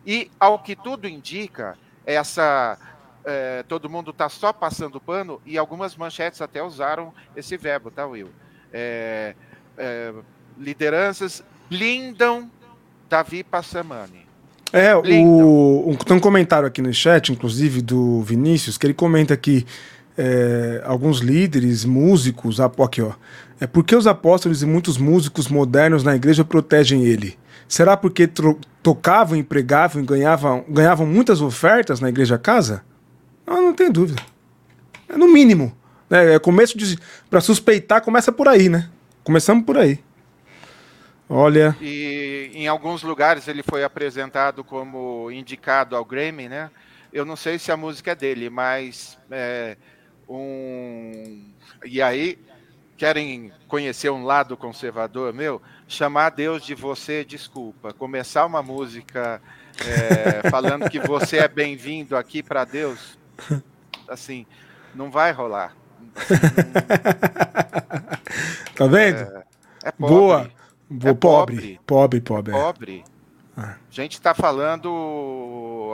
e 0.06 0.30
ao 0.38 0.58
que 0.58 0.74
tudo 0.74 1.08
indica 1.08 1.76
essa 2.04 2.76
é, 3.24 3.62
todo 3.68 3.88
mundo 3.88 4.10
está 4.10 4.28
só 4.28 4.52
passando 4.52 5.00
pano 5.00 5.40
e 5.46 5.56
algumas 5.56 5.96
manchetes 5.96 6.40
até 6.40 6.62
usaram 6.62 7.12
esse 7.36 7.56
verbo, 7.56 7.90
tá, 7.90 8.06
Will? 8.06 8.30
É, 8.72 9.34
é, 9.78 10.12
lideranças 10.58 11.42
blindam 11.68 12.50
Davi 13.08 13.44
Passamani. 13.44 14.22
É, 14.72 14.96
o, 14.96 15.00
um, 15.86 15.94
tem 15.96 16.16
um 16.16 16.20
comentário 16.20 16.66
aqui 16.66 16.80
no 16.80 16.92
chat, 16.94 17.30
inclusive, 17.30 17.82
do 17.82 18.22
Vinícius, 18.22 18.78
que 18.78 18.86
ele 18.86 18.94
comenta 18.94 19.36
que 19.36 19.66
é, 20.16 20.82
alguns 20.84 21.18
líderes, 21.18 21.84
músicos, 21.84 22.60
aqui 22.60 23.02
ó, 23.02 23.12
é 23.60 23.66
porque 23.66 23.94
os 23.94 24.06
apóstolos 24.06 24.62
e 24.62 24.66
muitos 24.66 24.98
músicos 24.98 25.48
modernos 25.48 26.02
na 26.02 26.16
igreja 26.16 26.44
protegem 26.44 27.04
ele. 27.04 27.38
Será 27.68 27.96
porque 27.96 28.28
tocavam, 28.82 29.36
empregavam 29.36 30.02
e 30.02 30.04
ganhavam, 30.04 30.64
ganhavam 30.68 31.06
muitas 31.06 31.40
ofertas 31.40 32.00
na 32.00 32.08
igreja 32.08 32.36
casa? 32.36 32.84
Não, 33.46 33.62
não 33.62 33.72
tem 33.72 33.90
dúvida. 33.90 34.20
É 35.08 35.16
no 35.16 35.28
mínimo. 35.28 35.74
Né? 36.10 36.34
É 36.34 36.38
começo 36.38 36.76
de. 36.76 36.98
Para 37.30 37.40
suspeitar, 37.40 38.02
começa 38.02 38.30
por 38.30 38.48
aí, 38.48 38.68
né? 38.68 38.90
Começamos 39.24 39.64
por 39.64 39.78
aí. 39.78 40.02
Olha. 41.28 41.74
E 41.80 42.50
em 42.52 42.68
alguns 42.68 43.02
lugares 43.02 43.48
ele 43.48 43.62
foi 43.62 43.82
apresentado 43.84 44.62
como 44.62 45.30
indicado 45.30 45.96
ao 45.96 46.04
Grammy, 46.04 46.48
né? 46.48 46.70
Eu 47.10 47.24
não 47.24 47.36
sei 47.36 47.58
se 47.58 47.72
a 47.72 47.76
música 47.76 48.10
é 48.10 48.14
dele, 48.14 48.50
mas 48.50 49.18
é, 49.30 49.76
um. 50.28 51.44
E 51.84 52.00
aí, 52.00 52.38
querem 52.96 53.52
conhecer 53.68 54.10
um 54.10 54.24
lado 54.24 54.56
conservador 54.56 55.32
meu? 55.32 55.60
Chamar 55.88 56.30
Deus 56.30 56.64
de 56.64 56.74
você, 56.74 57.24
desculpa. 57.24 57.92
Começar 57.92 58.46
uma 58.46 58.62
música 58.62 59.42
é, 59.84 60.46
falando 60.50 60.88
que 60.88 60.98
você 60.98 61.38
é 61.38 61.48
bem-vindo 61.48 62.16
aqui 62.16 62.42
para 62.42 62.64
Deus 62.64 63.18
assim, 64.08 64.46
não 64.94 65.10
vai 65.10 65.32
rolar. 65.32 65.76
Assim, 66.14 66.34
tá 68.76 68.86
vendo? 68.86 69.18
É, 69.18 69.44
é 69.84 69.92
pobre. 69.92 70.14
Boa. 70.14 70.50
É 71.04 71.14
pobre. 71.14 71.80
Pobre, 71.86 72.20
pobre. 72.20 72.54
É. 72.54 72.60
Pobre. 72.60 73.02
Ah. 73.56 73.76
A 73.76 73.78
gente 73.90 74.12
está 74.12 74.34
falando, 74.34 74.90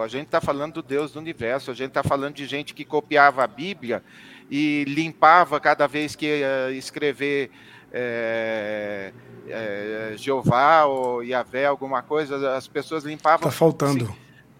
a 0.00 0.08
gente 0.08 0.26
está 0.26 0.40
falando 0.40 0.74
do 0.74 0.82
Deus 0.82 1.12
do 1.12 1.18
universo. 1.18 1.70
A 1.70 1.74
gente 1.74 1.88
está 1.88 2.02
falando 2.02 2.34
de 2.34 2.46
gente 2.46 2.74
que 2.74 2.84
copiava 2.84 3.44
a 3.44 3.46
Bíblia 3.46 4.02
e 4.50 4.84
limpava 4.88 5.60
cada 5.60 5.86
vez 5.86 6.16
que 6.16 6.26
ia 6.26 6.70
escrever 6.72 7.50
é, 7.92 9.12
é, 9.48 10.14
Jeová 10.16 10.84
ou 10.84 11.22
Yahvé, 11.22 11.66
alguma 11.66 12.02
coisa. 12.02 12.56
As 12.56 12.66
pessoas 12.66 13.04
limpavam. 13.04 13.48
Tá 13.48 13.50
faltando. 13.50 14.04
Assim, 14.04 14.14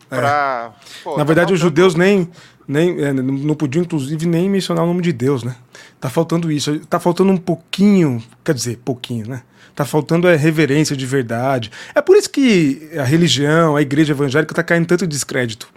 pra, 0.09 0.73
é. 0.75 1.03
pô, 1.03 1.13
Na 1.13 1.19
tá 1.19 1.25
verdade, 1.25 1.53
os 1.53 1.61
judeus 1.61 1.95
nem 1.95 2.31
nem 2.67 3.03
é, 3.03 3.13
não 3.15 3.55
podiam 3.55 3.83
inclusive 3.83 4.27
nem 4.27 4.49
mencionar 4.49 4.85
o 4.85 4.87
nome 4.87 5.01
de 5.01 5.13
Deus, 5.13 5.43
né? 5.43 5.57
Tá 5.99 6.11
faltando 6.11 6.53
isso, 6.53 6.79
tá 6.87 7.01
faltando 7.01 7.33
um 7.33 7.39
pouquinho, 7.39 8.23
quer 8.45 8.55
dizer, 8.55 8.79
pouquinho, 8.85 9.27
né? 9.27 9.43
Tá 9.79 9.85
faltando 9.85 10.27
é 10.27 10.35
reverência 10.35 10.97
de 10.97 11.07
verdade. 11.07 11.71
É 11.95 12.03
por 12.03 12.17
isso 12.17 12.29
que 12.29 12.91
a 12.99 13.05
religião, 13.05 13.77
a 13.77 13.81
igreja 13.81 14.13
evangélica 14.13 14.53
tá 14.53 14.61
caindo 14.61 14.87
tanto 14.87 15.07
descrédito. 15.07 15.69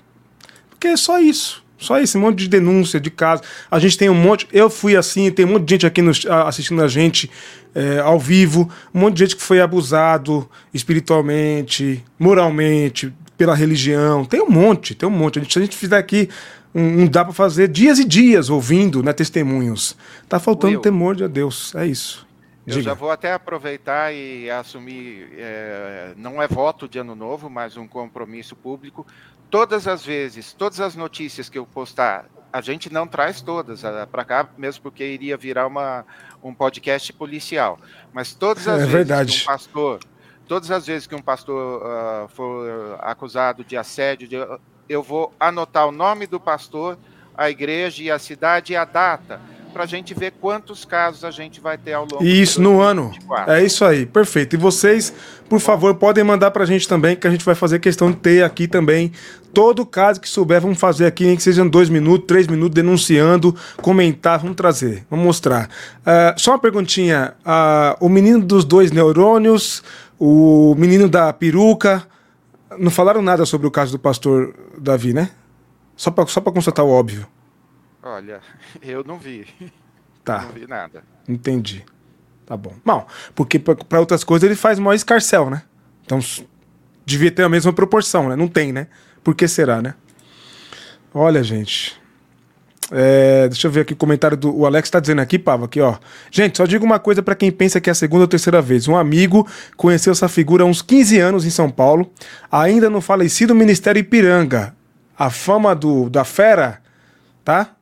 Porque 0.71 0.87
é 0.87 0.97
só 0.97 1.19
isso. 1.19 1.63
Só 1.77 1.99
esse 1.99 2.17
monte 2.17 2.39
de 2.39 2.47
denúncia 2.47 2.99
de 2.99 3.11
casos. 3.11 3.45
A 3.69 3.77
gente 3.77 3.95
tem 3.99 4.09
um 4.09 4.15
monte. 4.15 4.47
Eu 4.51 4.71
fui 4.71 4.95
assim, 4.95 5.29
tem 5.29 5.45
um 5.45 5.49
monte 5.49 5.65
de 5.65 5.75
gente 5.75 5.85
aqui 5.85 6.01
nos, 6.01 6.25
assistindo 6.25 6.81
a 6.81 6.87
gente 6.87 7.29
é, 7.75 7.99
ao 7.99 8.19
vivo, 8.19 8.67
um 8.91 9.01
monte 9.01 9.17
de 9.17 9.19
gente 9.19 9.35
que 9.35 9.43
foi 9.43 9.61
abusado 9.61 10.49
espiritualmente, 10.73 12.03
moralmente, 12.17 13.13
pela 13.37 13.53
religião. 13.53 14.25
Tem 14.25 14.41
um 14.41 14.49
monte, 14.49 14.95
tem 14.95 15.07
um 15.07 15.11
monte. 15.11 15.37
A 15.37 15.43
gente, 15.43 15.53
se 15.53 15.59
a 15.59 15.61
gente 15.61 15.77
fizer 15.77 15.97
aqui 15.97 16.27
não 16.73 17.05
dá 17.05 17.23
para 17.23 17.33
fazer 17.33 17.67
dias 17.67 17.99
e 17.99 18.03
dias 18.03 18.49
ouvindo 18.49 19.03
né, 19.03 19.13
testemunhos. 19.13 19.95
Tá 20.27 20.39
faltando 20.39 20.73
Will, 20.73 20.81
temor 20.81 21.15
de 21.15 21.27
Deus, 21.27 21.75
é 21.75 21.85
isso. 21.85 22.25
Eu 22.65 22.73
Diga. 22.73 22.83
já 22.83 22.93
vou 22.93 23.09
até 23.09 23.33
aproveitar 23.33 24.13
e 24.13 24.49
assumir, 24.49 25.29
é, 25.33 26.13
não 26.15 26.41
é 26.41 26.47
voto 26.47 26.87
de 26.87 26.99
ano 26.99 27.15
novo, 27.15 27.49
mas 27.49 27.75
um 27.75 27.87
compromisso 27.87 28.55
público. 28.55 29.05
Todas 29.49 29.87
as 29.87 30.05
vezes, 30.05 30.53
todas 30.53 30.79
as 30.79 30.95
notícias 30.95 31.49
que 31.49 31.57
eu 31.57 31.65
postar, 31.65 32.29
a 32.53 32.61
gente 32.61 32.91
não 32.91 33.07
traz 33.07 33.41
todas 33.41 33.81
para 34.11 34.23
cá, 34.23 34.47
mesmo 34.57 34.83
porque 34.83 35.03
iria 35.03 35.35
virar 35.35 35.65
uma, 35.65 36.05
um 36.43 36.53
podcast 36.53 37.11
policial. 37.13 37.79
Mas 38.13 38.33
todas 38.33 38.67
as 38.67 38.75
é 38.75 38.77
vezes 38.79 38.91
verdade. 38.91 39.37
que 39.37 39.43
um 39.43 39.45
pastor, 39.45 39.99
todas 40.47 40.69
as 40.69 40.85
vezes 40.85 41.07
que 41.07 41.15
um 41.15 41.21
pastor 41.21 41.81
uh, 41.81 42.27
for 42.29 42.97
acusado 42.99 43.63
de 43.63 43.75
assédio, 43.75 44.27
de, 44.27 44.35
eu 44.87 45.01
vou 45.01 45.33
anotar 45.39 45.87
o 45.87 45.91
nome 45.91 46.27
do 46.27 46.39
pastor, 46.39 46.97
a 47.35 47.49
igreja 47.49 48.03
e 48.03 48.11
a 48.11 48.19
cidade 48.19 48.73
e 48.73 48.75
a 48.75 48.85
data, 48.85 49.41
para 49.71 49.83
a 49.83 49.87
gente 49.87 50.13
ver 50.13 50.33
quantos 50.39 50.85
casos 50.85 51.23
a 51.23 51.31
gente 51.31 51.59
vai 51.59 51.77
ter 51.77 51.93
ao 51.93 52.05
longo 52.05 52.23
Isso, 52.23 52.61
no 52.61 52.81
ano. 52.81 53.11
É 53.47 53.63
isso 53.63 53.83
aí, 53.85 54.05
perfeito. 54.05 54.55
E 54.55 54.57
vocês, 54.57 55.13
por 55.49 55.59
favor, 55.59 55.95
podem 55.95 56.23
mandar 56.23 56.51
para 56.51 56.63
a 56.63 56.67
gente 56.67 56.87
também, 56.87 57.15
que 57.15 57.27
a 57.27 57.31
gente 57.31 57.45
vai 57.45 57.55
fazer 57.55 57.79
questão 57.79 58.11
de 58.11 58.17
ter 58.17 58.43
aqui 58.43 58.67
também 58.67 59.11
todo 59.53 59.85
caso 59.85 60.19
que 60.19 60.29
souber, 60.29 60.61
vamos 60.61 60.79
fazer 60.79 61.05
aqui, 61.05 61.25
nem 61.25 61.35
que 61.35 61.43
sejam 61.43 61.67
dois 61.67 61.89
minutos, 61.89 62.27
três 62.27 62.47
minutos, 62.47 62.73
denunciando, 62.73 63.55
comentar, 63.81 64.39
vamos 64.39 64.55
trazer, 64.55 65.05
vamos 65.09 65.25
mostrar. 65.25 65.69
Uh, 65.99 66.39
só 66.39 66.51
uma 66.51 66.59
perguntinha: 66.59 67.33
uh, 67.45 68.05
o 68.05 68.09
menino 68.09 68.39
dos 68.39 68.65
dois 68.65 68.91
neurônios, 68.91 69.83
o 70.19 70.75
menino 70.77 71.09
da 71.09 71.31
peruca, 71.33 72.07
não 72.77 72.91
falaram 72.91 73.21
nada 73.21 73.45
sobre 73.45 73.67
o 73.67 73.71
caso 73.71 73.91
do 73.91 73.99
pastor 73.99 74.53
Davi, 74.77 75.13
né? 75.13 75.29
Só 75.95 76.09
para 76.09 76.25
só 76.27 76.41
constatar 76.41 76.85
o 76.85 76.89
óbvio. 76.89 77.27
Olha, 78.03 78.41
eu 78.81 79.03
não 79.03 79.17
vi. 79.17 79.47
Tá. 80.23 80.41
Não 80.43 80.51
vi 80.51 80.67
nada. 80.67 81.03
Entendi. 81.27 81.85
Tá 82.45 82.57
bom. 82.57 82.75
Bom, 82.83 83.07
porque 83.33 83.57
para 83.59 83.99
outras 83.99 84.23
coisas 84.23 84.45
ele 84.45 84.55
faz 84.55 84.77
maior 84.77 84.93
escarcel, 84.93 85.49
né? 85.49 85.63
Então 86.03 86.19
devia 87.05 87.31
ter 87.31 87.43
a 87.43 87.49
mesma 87.49 87.71
proporção, 87.71 88.29
né? 88.29 88.35
Não 88.35 88.47
tem, 88.47 88.71
né? 88.73 88.87
Por 89.23 89.35
que 89.35 89.47
será, 89.47 89.81
né? 89.81 89.93
Olha, 91.13 91.43
gente. 91.43 91.99
É, 92.93 93.47
deixa 93.47 93.67
eu 93.67 93.71
ver 93.71 93.81
aqui 93.81 93.93
o 93.93 93.95
comentário 93.95 94.35
do 94.35 94.53
o 94.53 94.65
Alex 94.65 94.87
está 94.87 94.99
dizendo 94.99 95.21
aqui, 95.21 95.39
Pava, 95.39 95.63
aqui, 95.65 95.79
ó. 95.79 95.97
Gente, 96.29 96.57
só 96.57 96.65
digo 96.65 96.85
uma 96.85 96.99
coisa 96.99 97.23
para 97.23 97.35
quem 97.35 97.49
pensa 97.49 97.79
que 97.79 97.89
é 97.89 97.91
a 97.91 97.95
segunda 97.95 98.23
ou 98.23 98.27
terceira 98.27 98.61
vez. 98.61 98.87
Um 98.87 98.97
amigo 98.97 99.47
conheceu 99.77 100.11
essa 100.11 100.27
figura 100.27 100.63
há 100.63 100.67
uns 100.67 100.81
15 100.81 101.19
anos 101.19 101.45
em 101.45 101.49
São 101.49 101.69
Paulo, 101.69 102.11
ainda 102.51 102.89
no 102.89 102.99
falecido 102.99 103.55
Ministério 103.55 103.99
Ipiranga. 103.99 104.75
A 105.17 105.29
fama 105.29 105.73
do, 105.73 106.09
da 106.09 106.25
fera, 106.25 106.81
tá? 107.45 107.75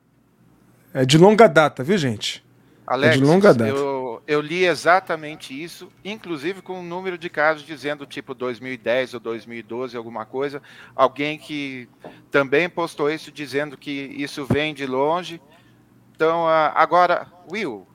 É 0.94 1.06
de 1.06 1.18
longa 1.18 1.48
data, 1.48 1.84
viu, 1.84 1.98
gente? 1.98 2.44
Alex, 2.86 3.16
é 3.16 3.18
de 3.20 3.24
longa 3.24 3.54
data. 3.54 3.70
Eu, 3.70 4.22
eu 4.26 4.42
li 4.42 4.66
exatamente 4.66 5.54
isso, 5.54 5.92
inclusive 6.04 6.62
com 6.62 6.74
o 6.74 6.80
um 6.80 6.84
número 6.84 7.18
de 7.18 7.30
casos 7.30 7.66
dizendo 7.66 8.06
tipo 8.06 8.34
2010 8.34 9.14
ou 9.14 9.20
2012, 9.20 9.96
alguma 9.96 10.26
coisa. 10.26 10.62
Alguém 10.96 11.38
que 11.38 11.88
também 12.32 12.68
postou 12.68 13.12
isso 13.12 13.32
dizendo 13.32 13.78
que 13.78 13.92
isso 13.92 14.46
vem 14.46 14.74
de 14.74 14.88
longe. 14.88 15.40
Então, 16.16 16.48
agora, 16.48 17.28
Will, 17.52 17.88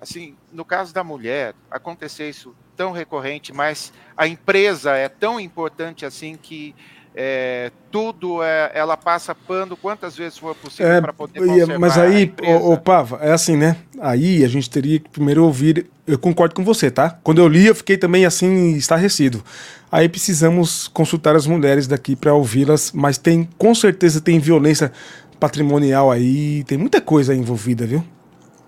assim, 0.00 0.36
no 0.50 0.64
caso 0.64 0.94
da 0.94 1.04
mulher, 1.04 1.54
acontecer 1.70 2.28
isso 2.28 2.54
tão 2.74 2.92
recorrente, 2.92 3.52
mas 3.52 3.92
a 4.16 4.26
empresa 4.26 4.96
é 4.96 5.08
tão 5.08 5.38
importante 5.38 6.06
assim 6.06 6.34
que 6.34 6.74
é, 7.14 7.72
tudo 7.90 8.42
é, 8.42 8.70
ela 8.72 8.96
passa 8.96 9.34
pano 9.34 9.76
quantas 9.76 10.16
vezes 10.16 10.38
for 10.38 10.54
possível 10.54 10.92
é, 10.92 11.00
para 11.00 11.12
poder 11.12 11.40
conservar 11.40 11.78
Mas 11.78 11.98
aí, 11.98 12.32
o, 12.62 12.76
Pava, 12.76 13.18
é 13.20 13.32
assim, 13.32 13.56
né? 13.56 13.76
Aí 14.00 14.44
a 14.44 14.48
gente 14.48 14.70
teria 14.70 15.00
que 15.00 15.08
primeiro 15.08 15.44
ouvir. 15.44 15.86
Eu 16.06 16.18
concordo 16.18 16.54
com 16.54 16.64
você, 16.64 16.90
tá? 16.90 17.18
Quando 17.22 17.40
eu 17.40 17.48
li, 17.48 17.66
eu 17.66 17.74
fiquei 17.74 17.96
também 17.96 18.24
assim, 18.24 18.74
estarrecido. 18.74 19.42
Aí 19.90 20.08
precisamos 20.08 20.86
consultar 20.88 21.34
as 21.34 21.46
mulheres 21.46 21.86
daqui 21.86 22.14
para 22.14 22.32
ouvi-las, 22.32 22.92
mas 22.92 23.18
tem, 23.18 23.48
com 23.58 23.74
certeza, 23.74 24.20
tem 24.20 24.38
violência 24.38 24.92
patrimonial 25.40 26.12
aí, 26.12 26.62
tem 26.64 26.78
muita 26.78 27.00
coisa 27.00 27.34
envolvida, 27.34 27.86
viu? 27.86 28.04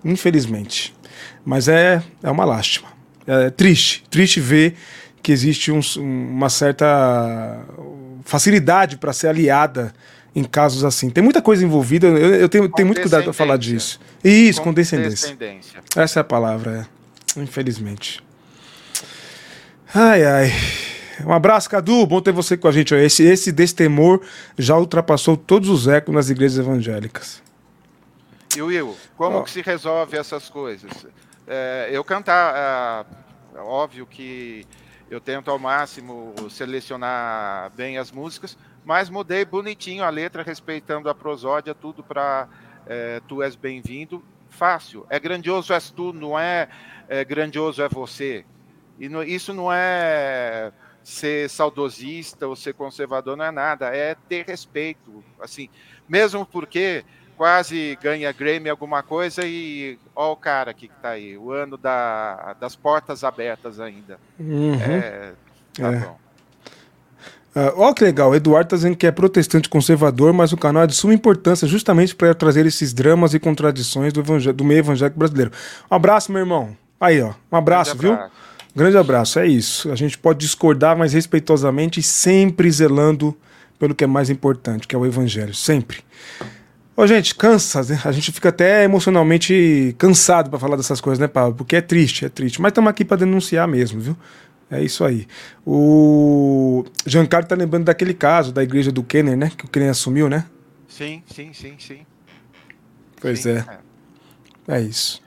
Infelizmente. 0.03 0.93
Mas 1.45 1.67
é, 1.67 2.03
é 2.21 2.29
uma 2.29 2.43
lástima. 2.43 2.89
É 3.25 3.49
triste, 3.49 4.03
triste 4.09 4.41
ver 4.41 4.75
que 5.21 5.31
existe 5.31 5.71
um, 5.71 5.79
uma 5.97 6.49
certa 6.49 7.63
facilidade 8.23 8.97
para 8.97 9.13
ser 9.13 9.27
aliada 9.27 9.93
em 10.35 10.43
casos 10.43 10.83
assim. 10.83 11.09
Tem 11.09 11.23
muita 11.23 11.41
coisa 11.41 11.63
envolvida, 11.63 12.07
eu, 12.07 12.35
eu 12.35 12.49
tenho, 12.49 12.69
tenho 12.69 12.87
muito 12.87 13.01
cuidado 13.01 13.23
para 13.23 13.33
falar 13.33 13.57
disso. 13.57 13.99
Isso, 14.23 14.61
com 14.61 14.73
descendência. 14.73 15.37
Essa 15.95 16.19
é 16.19 16.21
a 16.21 16.23
palavra, 16.23 16.87
é. 17.37 17.39
infelizmente. 17.39 18.23
Ai, 19.93 20.25
ai. 20.25 20.51
Um 21.25 21.31
abraço, 21.31 21.69
Cadu. 21.69 22.05
Bom 22.07 22.19
ter 22.19 22.31
você 22.31 22.57
com 22.57 22.67
a 22.67 22.71
gente. 22.71 22.95
Esse, 22.95 23.23
esse 23.23 23.51
destemor 23.51 24.21
já 24.57 24.75
ultrapassou 24.75 25.37
todos 25.37 25.69
os 25.69 25.87
ecos 25.87 26.13
nas 26.13 26.29
igrejas 26.29 26.57
evangélicas. 26.57 27.41
E 28.55 28.61
Will, 28.61 28.95
como 29.15 29.37
oh. 29.37 29.43
que 29.43 29.51
se 29.51 29.61
resolve 29.61 30.17
essas 30.17 30.49
coisas? 30.49 30.91
É, 31.47 31.89
eu 31.91 32.03
cantar, 32.03 33.05
é, 33.55 33.59
óbvio 33.59 34.05
que 34.05 34.65
eu 35.13 35.21
tento 35.21 35.51
ao 35.51 35.59
máximo 35.59 36.33
selecionar 36.49 37.69
bem 37.75 37.99
as 37.99 38.11
músicas, 38.11 38.57
mas 38.83 39.11
mudei 39.11 39.45
bonitinho 39.45 40.03
a 40.03 40.09
letra, 40.09 40.41
respeitando 40.41 41.07
a 41.07 41.13
prosódia, 41.13 41.75
tudo 41.75 42.03
para 42.03 42.47
é, 42.87 43.21
Tu 43.27 43.43
és 43.43 43.55
bem-vindo. 43.55 44.23
Fácil. 44.49 45.05
É 45.11 45.19
grandioso 45.19 45.71
és 45.71 45.91
tu, 45.91 46.11
não 46.13 46.37
é, 46.37 46.67
é 47.07 47.23
grandioso 47.23 47.83
é 47.83 47.87
você. 47.87 48.43
E 48.99 49.07
no, 49.07 49.23
isso 49.23 49.53
não 49.53 49.71
é 49.71 50.71
ser 51.03 51.47
saudosista 51.47 52.47
ou 52.47 52.55
ser 52.55 52.73
conservador, 52.73 53.37
não 53.37 53.45
é 53.45 53.51
nada. 53.51 53.95
É 53.95 54.15
ter 54.27 54.45
respeito. 54.47 55.23
Assim, 55.39 55.69
mesmo 56.09 56.43
porque 56.43 57.05
quase 57.43 57.97
ganha 58.01 58.31
Grammy 58.31 58.69
alguma 58.69 59.03
coisa 59.03 59.45
e 59.45 59.99
ó 60.15 60.31
o 60.31 60.35
cara 60.37 60.71
aqui 60.71 60.87
que 60.87 60.93
tá 61.01 61.09
aí, 61.09 61.37
o 61.37 61.51
ano 61.51 61.75
da, 61.75 62.55
das 62.57 62.73
portas 62.73 63.21
abertas 63.21 63.81
ainda. 63.81 64.17
Uhum. 64.39 64.75
É, 64.75 65.33
tá 65.73 65.91
é. 65.91 65.99
bom. 65.99 66.17
Uh, 67.53 67.73
ó 67.75 67.93
que 67.93 68.01
legal, 68.01 68.29
o 68.29 68.35
Eduardo 68.35 68.69
tá 68.69 68.77
dizendo 68.77 68.95
que 68.95 69.05
é 69.05 69.11
protestante 69.11 69.67
conservador, 69.67 70.31
mas 70.31 70.53
o 70.53 70.57
canal 70.57 70.83
é 70.83 70.87
de 70.87 70.95
suma 70.95 71.13
importância 71.13 71.67
justamente 71.67 72.15
para 72.15 72.33
trazer 72.33 72.65
esses 72.65 72.93
dramas 72.93 73.33
e 73.33 73.39
contradições 73.41 74.13
do, 74.13 74.23
do 74.53 74.63
meio 74.63 74.79
evangélico 74.79 75.19
brasileiro. 75.19 75.51
Um 75.91 75.95
abraço, 75.95 76.31
meu 76.31 76.39
irmão. 76.39 76.77
Aí, 76.97 77.21
ó. 77.21 77.33
Um 77.51 77.57
abraço, 77.57 77.97
Grande 77.97 78.01
viu? 78.03 78.13
Abraço. 78.13 78.35
Grande 78.73 78.97
abraço, 78.97 79.39
é 79.39 79.47
isso. 79.47 79.91
A 79.91 79.95
gente 79.97 80.17
pode 80.17 80.39
discordar, 80.39 80.97
mas 80.97 81.11
respeitosamente 81.11 81.99
e 81.99 82.03
sempre 82.03 82.71
zelando 82.71 83.35
pelo 83.77 83.93
que 83.93 84.05
é 84.05 84.07
mais 84.07 84.29
importante, 84.29 84.87
que 84.87 84.95
é 84.95 84.97
o 84.97 85.05
evangelho. 85.05 85.53
Sempre. 85.53 86.05
Ô, 86.95 87.07
gente, 87.07 87.33
cansa, 87.33 87.81
né? 87.83 87.99
A 88.05 88.11
gente 88.11 88.31
fica 88.31 88.49
até 88.49 88.83
emocionalmente 88.83 89.95
cansado 89.97 90.49
para 90.49 90.59
falar 90.59 90.75
dessas 90.75 91.01
coisas, 91.01 91.19
né, 91.19 91.27
Paulo? 91.27 91.55
Porque 91.55 91.75
é 91.75 91.81
triste, 91.81 92.25
é 92.25 92.29
triste. 92.29 92.61
Mas 92.61 92.69
estamos 92.69 92.89
aqui 92.89 93.03
para 93.03 93.17
denunciar 93.17 93.67
mesmo, 93.67 93.99
viu? 93.99 94.17
É 94.69 94.81
isso 94.81 95.03
aí. 95.03 95.27
O 95.65 96.83
Giancarlo 97.05 97.47
tá 97.47 97.55
lembrando 97.55 97.85
daquele 97.85 98.13
caso 98.13 98.51
da 98.51 98.63
igreja 98.63 98.91
do 98.91 99.03
Kenner, 99.03 99.35
né? 99.35 99.51
Que 99.57 99.65
o 99.65 99.67
Kenner 99.67 99.89
assumiu, 99.89 100.29
né? 100.29 100.45
Sim, 100.87 101.23
sim, 101.25 101.51
sim, 101.51 101.75
sim. 101.79 102.05
Pois 103.19 103.39
sim, 103.41 103.49
é. 103.49 103.65
é. 104.67 104.75
É 104.75 104.81
isso. 104.81 105.21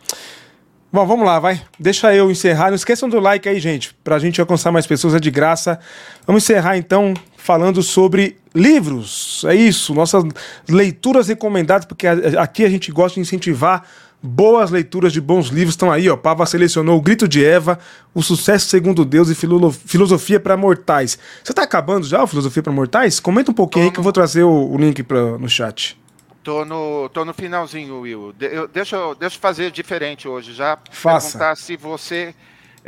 Bom, 0.93 1.05
vamos 1.05 1.27
lá, 1.27 1.39
vai. 1.39 1.61
Deixa 1.79 2.15
eu 2.15 2.31
encerrar. 2.31 2.69
Não 2.69 2.77
esqueçam 2.77 3.09
do 3.09 3.19
like 3.19 3.49
aí, 3.49 3.59
gente, 3.59 3.93
pra 4.03 4.19
gente 4.19 4.41
alcançar 4.41 4.71
mais 4.71 4.87
pessoas, 4.87 5.15
é 5.15 5.21
de 5.21 5.31
graça. 5.31 5.79
Vamos 6.27 6.45
encerrar 6.45 6.77
então 6.79 7.13
falando 7.37 7.83
sobre 7.83 8.37
livros. 8.57 9.45
É 9.47 9.55
isso, 9.55 9.95
nossas 9.95 10.25
leituras 10.69 11.29
recomendadas, 11.29 11.85
porque 11.85 12.07
aqui 12.07 12.65
a 12.65 12.69
gente 12.69 12.91
gosta 12.91 13.15
de 13.15 13.21
incentivar 13.21 13.85
Boas 14.23 14.71
leituras 14.71 15.13
de 15.13 15.21
bons 15.21 15.49
livros 15.49 15.75
estão 15.75 15.93
aí, 15.93 16.09
ó. 16.09 16.17
Pava 16.17 16.45
selecionou 16.47 16.99
O 16.99 17.01
Grito 17.01 17.29
de 17.29 17.45
Eva, 17.45 17.79
O 18.15 18.23
Sucesso 18.23 18.67
Segundo 18.69 19.05
Deus 19.05 19.29
e 19.29 19.35
Filosofia 19.35 20.41
para 20.41 20.57
Mortais. 20.57 21.19
Você 21.45 21.53
tá 21.53 21.63
acabando 21.63 22.07
já 22.07 22.23
o 22.23 22.27
Filosofia 22.27 22.63
para 22.63 22.73
Mortais? 22.73 23.21
Comenta 23.21 23.51
um 23.51 23.55
pouquinho 23.55 23.85
aí 23.85 23.91
que 23.93 24.01
eu 24.01 24.03
vou 24.03 24.13
trazer 24.13 24.43
o, 24.43 24.73
o 24.73 24.77
link 24.79 25.03
pra, 25.03 25.39
no 25.39 25.49
chat. 25.49 26.01
Tô 26.43 26.65
no, 26.65 27.09
tô 27.11 27.25
no 27.25 27.35
finalzinho, 27.35 28.01
Will. 28.01 28.33
De, 28.33 28.47
eu, 28.47 28.67
deixa, 28.67 28.97
eu, 28.97 29.15
deixa 29.15 29.37
eu 29.37 29.41
fazer 29.41 29.71
diferente 29.71 30.27
hoje. 30.27 30.55
Já 30.55 30.79
Faça. 30.91 31.39
perguntar 31.39 31.57
se 31.57 31.77
você 31.77 32.35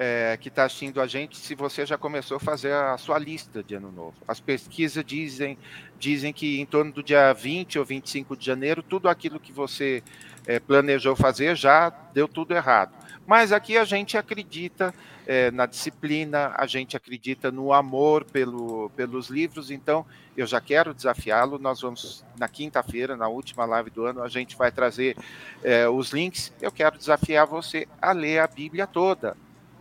é, 0.01 0.39
que 0.41 0.47
está 0.47 0.65
assistindo 0.65 1.01
a 1.01 1.09
gente, 1.09 1.37
se 1.37 1.57
você 1.57 1.85
já 1.85 1.99
começou 1.99 2.37
a 2.37 2.41
fazer 2.41 2.73
a 2.73 2.97
sua 2.97 3.19
lista 3.19 3.65
de 3.65 3.75
ano 3.75 3.91
novo. 3.91 4.15
As 4.29 4.39
pesquisas 4.39 5.05
dizem, 5.05 5.59
dizem 5.99 6.33
que 6.33 6.61
em 6.61 6.65
torno 6.65 6.93
do 6.93 7.03
dia 7.03 7.33
20 7.33 7.81
ou 7.81 7.85
25 7.85 8.37
de 8.37 8.47
janeiro, 8.47 8.81
tudo 8.81 9.09
aquilo 9.09 9.41
que 9.41 9.53
você 9.53 10.01
é, 10.47 10.61
planejou 10.61 11.17
fazer 11.17 11.57
já 11.57 11.91
deu 12.15 12.29
tudo 12.29 12.55
errado. 12.55 12.93
Mas 13.27 13.53
aqui 13.53 13.77
a 13.77 13.85
gente 13.85 14.17
acredita 14.17 14.95
é, 15.27 15.51
na 15.51 15.67
disciplina, 15.67 16.55
a 16.57 16.65
gente 16.65 16.97
acredita 16.97 17.51
no 17.51 17.73
amor 17.73 18.25
pelo, 18.25 18.91
pelos 18.91 19.29
livros, 19.29 19.69
então 19.69 20.07
eu 20.37 20.47
já 20.47 20.61
quero 20.61 20.95
desafiá-lo. 20.95 21.59
Nós 21.59 21.81
vamos, 21.81 22.25
na 22.39 22.49
quinta-feira, 22.49 23.17
na 23.17 23.27
última 23.27 23.65
live 23.65 23.91
do 23.91 24.07
ano, 24.07 24.23
a 24.23 24.29
gente 24.29 24.57
vai 24.57 24.71
trazer 24.71 25.17
é, 25.65 25.89
os 25.89 26.11
links. 26.13 26.53
Eu 26.63 26.71
quero 26.71 26.97
desafiar 26.97 27.49
você 27.49 27.89
a 28.01 28.13
ler 28.13 28.39
a 28.39 28.47
Bíblia 28.47 28.87
toda. 28.87 29.37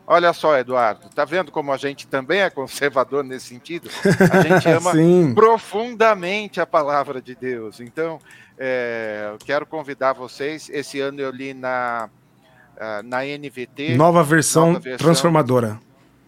Olha 0.10 0.32
só, 0.32 0.58
Eduardo, 0.58 1.10
tá 1.14 1.26
vendo 1.26 1.52
como 1.52 1.74
a 1.74 1.76
gente 1.76 2.08
também 2.08 2.40
é 2.40 2.50
conservador 2.50 3.26
nesse 3.26 3.48
sentido? 3.48 3.90
A 4.32 4.40
gente 4.42 4.66
ama 4.72 4.94
profundamente 5.36 6.62
a 6.62 6.66
palavra 6.66 7.22
de 7.22 7.36
Deus. 7.36 7.82
Então, 7.82 8.18
é, 8.58 9.32
eu 9.34 9.38
quero 9.46 9.66
convidar 9.66 10.14
vocês. 10.14 10.70
Esse 10.70 11.02
ano 11.02 11.20
eu 11.20 11.30
li 11.30 11.54
na, 11.54 12.10
ah, 12.80 13.02
na 13.04 13.26
NVT. 13.26 13.98
Nova 13.98 14.24
versão, 14.24 14.68
nova 14.68 14.80
versão 14.80 15.06
transformadora. 15.06 15.78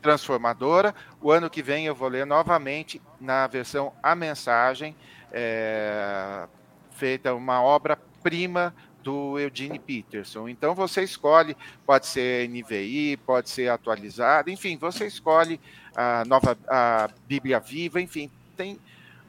Transformadora. 0.02 0.94
O 1.22 1.32
ano 1.32 1.50
que 1.50 1.64
vem 1.64 1.86
eu 1.86 1.96
vou 1.96 2.10
ler 2.10 2.26
novamente 2.26 3.02
na 3.20 3.48
versão 3.48 3.94
A 4.04 4.14
Mensagem, 4.14 4.94
é, 5.32 6.44
feita 6.92 7.34
uma 7.34 7.62
obra-prima 7.62 8.76
do 9.04 9.40
Eugene 9.40 9.80
Peterson. 9.80 10.50
Então 10.50 10.76
você 10.76 11.04
escolhe, 11.04 11.56
pode 11.86 12.08
ser 12.08 12.50
NVI, 12.50 13.18
pode 13.26 13.50
ser 13.50 13.70
atualizado, 13.70 14.50
enfim, 14.50 14.78
você 14.78 15.06
escolhe 15.06 15.60
a 15.96 16.24
nova 16.26 16.58
a 16.68 17.10
Bíblia 17.28 17.60
Viva, 17.60 18.02
enfim, 18.02 18.30
tem 18.56 18.80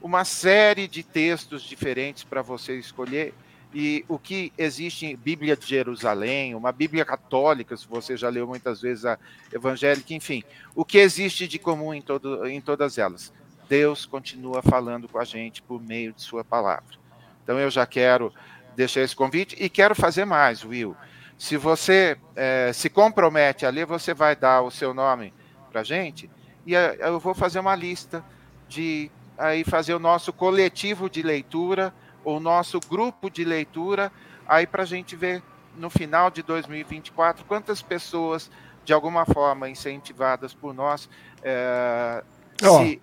uma 0.02 0.24
série 0.24 0.88
de 0.88 1.02
textos 1.02 1.62
diferentes 1.62 2.24
para 2.24 2.42
você 2.42 2.78
escolher. 2.78 3.34
E 3.72 4.04
o 4.08 4.18
que 4.18 4.52
existe 4.58 5.06
em 5.06 5.16
Bíblia 5.16 5.56
de 5.56 5.64
Jerusalém, 5.64 6.56
uma 6.56 6.72
Bíblia 6.72 7.04
católica, 7.04 7.76
se 7.76 7.86
você 7.86 8.16
já 8.16 8.28
leu 8.28 8.44
muitas 8.44 8.80
vezes 8.80 9.04
a 9.04 9.16
evangélica, 9.52 10.12
enfim, 10.12 10.42
o 10.74 10.84
que 10.84 10.98
existe 10.98 11.46
de 11.46 11.56
comum 11.56 11.94
em, 11.94 12.02
todo, 12.02 12.46
em 12.48 12.60
todas 12.60 12.98
elas? 12.98 13.32
Deus 13.68 14.04
continua 14.04 14.60
falando 14.60 15.08
com 15.08 15.18
a 15.20 15.24
gente 15.24 15.62
por 15.62 15.80
meio 15.80 16.12
de 16.12 16.20
Sua 16.20 16.42
palavra. 16.42 16.98
Então 17.44 17.60
eu 17.60 17.70
já 17.70 17.86
quero 17.86 18.34
deixar 18.80 19.02
esse 19.02 19.14
convite 19.14 19.54
e 19.58 19.68
quero 19.68 19.94
fazer 19.94 20.24
mais, 20.24 20.64
Will. 20.64 20.96
Se 21.36 21.56
você 21.56 22.16
é, 22.34 22.70
se 22.72 22.88
compromete 22.88 23.66
a 23.66 23.70
ler, 23.70 23.84
você 23.84 24.14
vai 24.14 24.34
dar 24.34 24.62
o 24.62 24.70
seu 24.70 24.94
nome 24.94 25.34
para 25.70 25.82
a 25.82 25.84
gente 25.84 26.30
e 26.66 26.72
eu 26.74 27.20
vou 27.20 27.34
fazer 27.34 27.58
uma 27.58 27.74
lista 27.74 28.24
de 28.68 29.10
aí 29.36 29.64
fazer 29.64 29.94
o 29.94 29.98
nosso 29.98 30.32
coletivo 30.32 31.10
de 31.10 31.22
leitura, 31.22 31.94
o 32.24 32.40
nosso 32.40 32.78
grupo 32.80 33.30
de 33.30 33.44
leitura, 33.44 34.12
aí 34.46 34.66
para 34.66 34.82
a 34.82 34.86
gente 34.86 35.14
ver 35.16 35.42
no 35.76 35.90
final 35.90 36.30
de 36.30 36.42
2024 36.42 37.44
quantas 37.44 37.82
pessoas, 37.82 38.50
de 38.84 38.92
alguma 38.92 39.24
forma 39.26 39.68
incentivadas 39.68 40.54
por 40.54 40.74
nós, 40.74 41.08
é, 41.42 42.22
oh. 42.62 42.78
se, 42.78 43.00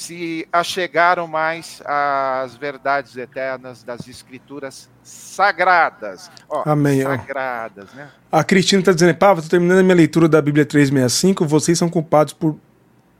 se 0.00 0.48
achegaram 0.50 1.26
mais 1.26 1.82
às 1.84 2.56
verdades 2.56 3.16
eternas 3.18 3.82
das 3.82 4.08
escrituras 4.08 4.88
sagradas. 5.02 6.30
Oh, 6.48 6.62
Amém. 6.64 7.02
Sagradas, 7.02 7.92
né? 7.92 8.08
A 8.32 8.42
Cristina 8.42 8.80
está 8.80 8.92
dizendo, 8.92 9.14
Pá, 9.14 9.32
estou 9.34 9.50
terminando 9.50 9.80
a 9.80 9.82
minha 9.82 9.94
leitura 9.94 10.26
da 10.26 10.40
Bíblia 10.40 10.64
365, 10.64 11.44
vocês 11.44 11.78
são 11.78 11.90
culpados 11.90 12.32
por 12.32 12.58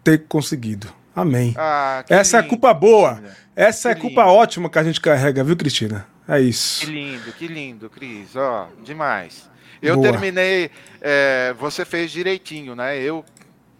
ter 0.03 0.25
conseguido. 0.27 0.91
Amém. 1.15 1.55
Ah, 1.59 2.03
Essa 2.09 2.39
lindo, 2.39 2.45
é 2.45 2.47
a 2.47 2.49
culpa 2.49 2.73
boa. 2.73 3.15
Cristina. 3.17 3.37
Essa 3.55 3.89
que 3.91 3.95
é 3.95 3.99
a 3.99 4.01
culpa 4.01 4.23
lindo. 4.23 4.35
ótima 4.35 4.71
que 4.71 4.79
a 4.79 4.83
gente 4.83 5.01
carrega, 5.03 5.45
viu, 5.45 5.57
Cristina? 5.57 6.07
É 6.27 6.41
isso. 6.41 6.87
Que 6.87 6.93
lindo, 6.93 7.33
que 7.33 7.47
lindo, 7.47 7.91
Cris. 7.91 8.35
Ó, 8.35 8.69
demais. 8.83 9.51
Eu 9.83 9.97
boa. 9.97 10.11
terminei. 10.11 10.71
É, 10.99 11.55
você 11.59 11.85
fez 11.85 12.11
direitinho, 12.11 12.75
né? 12.75 12.99
Eu 12.99 13.23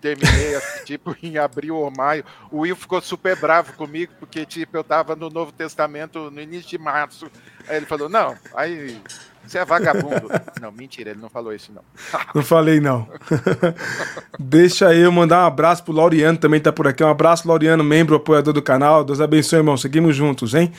terminei 0.01 0.55
assim, 0.57 0.85
tipo 0.85 1.17
em 1.23 1.39
abril 1.39 1.77
ou 1.77 1.91
maio. 1.91 2.25
O 2.51 2.61
Will 2.61 2.77
ficou 2.77 3.01
super 3.01 3.37
bravo 3.37 3.73
comigo 3.75 4.13
porque 4.19 4.45
tipo 4.47 4.77
eu 4.77 4.85
tava 4.85 5.15
no 5.15 5.31
Novo 5.31 5.53
Testamento 5.53 6.31
no 6.31 6.41
início 6.41 6.71
de 6.71 6.79
março. 6.79 7.31
Aí 7.69 7.77
ele 7.77 7.87
falou: 7.87 8.09
"Não, 8.09 8.37
aí 8.55 9.01
você 9.47 9.59
é 9.59 9.65
vagabundo. 9.65 10.29
não, 10.61 10.71
mentira, 10.71 11.11
ele 11.11 11.21
não 11.21 11.29
falou 11.29 11.53
isso, 11.55 11.73
não. 11.73 11.83
não 12.35 12.43
falei, 12.43 12.81
não. 12.81 13.09
Deixa 14.39 14.95
eu 14.95 15.11
mandar 15.11 15.43
um 15.43 15.47
abraço 15.47 15.83
pro 15.83 15.93
Laureano, 15.93 16.39
também 16.39 16.61
tá 16.61 16.73
por 16.73 16.87
aqui. 16.87 17.03
Um 17.03 17.09
abraço, 17.09 17.49
Laureano, 17.49 17.83
membro, 17.83 18.15
apoiador 18.15 18.53
do 18.53 18.63
canal. 18.63 19.03
Deus 19.03 19.21
abençoe, 19.21 19.59
irmão. 19.59 19.77
Seguimos 19.77 20.15
juntos, 20.15 20.55
hein? 20.55 20.73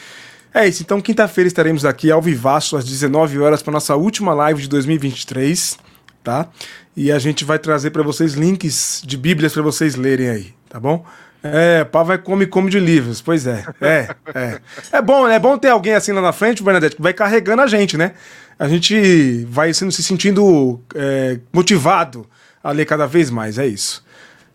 É 0.53 0.67
isso, 0.67 0.83
então 0.83 0.99
quinta-feira 0.99 1.47
estaremos 1.47 1.85
aqui 1.85 2.11
ao 2.11 2.21
vivaço 2.21 2.75
às 2.75 2.83
19 2.83 3.39
horas 3.39 3.63
para 3.63 3.71
nossa 3.71 3.95
última 3.95 4.33
live 4.33 4.61
de 4.61 4.67
2023, 4.67 5.77
tá? 6.21 6.49
E 6.95 7.11
a 7.11 7.19
gente 7.19 7.45
vai 7.45 7.57
trazer 7.57 7.91
para 7.91 8.03
vocês 8.03 8.33
links 8.33 9.01
de 9.05 9.17
Bíblias 9.17 9.53
para 9.53 9.61
vocês 9.61 9.95
lerem 9.95 10.29
aí, 10.29 10.53
tá 10.69 10.79
bom? 10.79 11.05
É, 11.43 11.83
pá 11.83 12.03
vai 12.03 12.17
come 12.17 12.45
come 12.45 12.69
de 12.69 12.79
livros. 12.79 13.21
Pois 13.21 13.47
é, 13.47 13.65
é, 13.81 14.15
é. 14.35 14.61
É 14.91 15.01
bom, 15.01 15.27
é 15.27 15.39
bom 15.39 15.57
ter 15.57 15.69
alguém 15.69 15.93
assim 15.93 16.11
lá 16.11 16.21
na 16.21 16.31
frente, 16.31 16.61
Bernadette, 16.61 16.95
que 16.95 17.01
vai 17.01 17.13
carregando 17.13 17.61
a 17.61 17.67
gente, 17.67 17.97
né? 17.97 18.13
A 18.59 18.67
gente 18.67 19.43
vai 19.45 19.73
sendo, 19.73 19.91
se 19.91 20.03
sentindo 20.03 20.79
é, 20.93 21.39
motivado 21.51 22.29
a 22.63 22.71
ler 22.71 22.85
cada 22.85 23.07
vez 23.07 23.31
mais, 23.31 23.57
é 23.57 23.65
isso. 23.65 24.05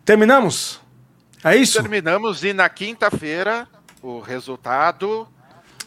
Terminamos? 0.05 0.80
É 1.43 1.57
isso? 1.57 1.80
Terminamos 1.80 2.45
e 2.45 2.53
na 2.53 2.68
quinta-feira 2.68 3.66
o 4.01 4.20
resultado 4.20 5.26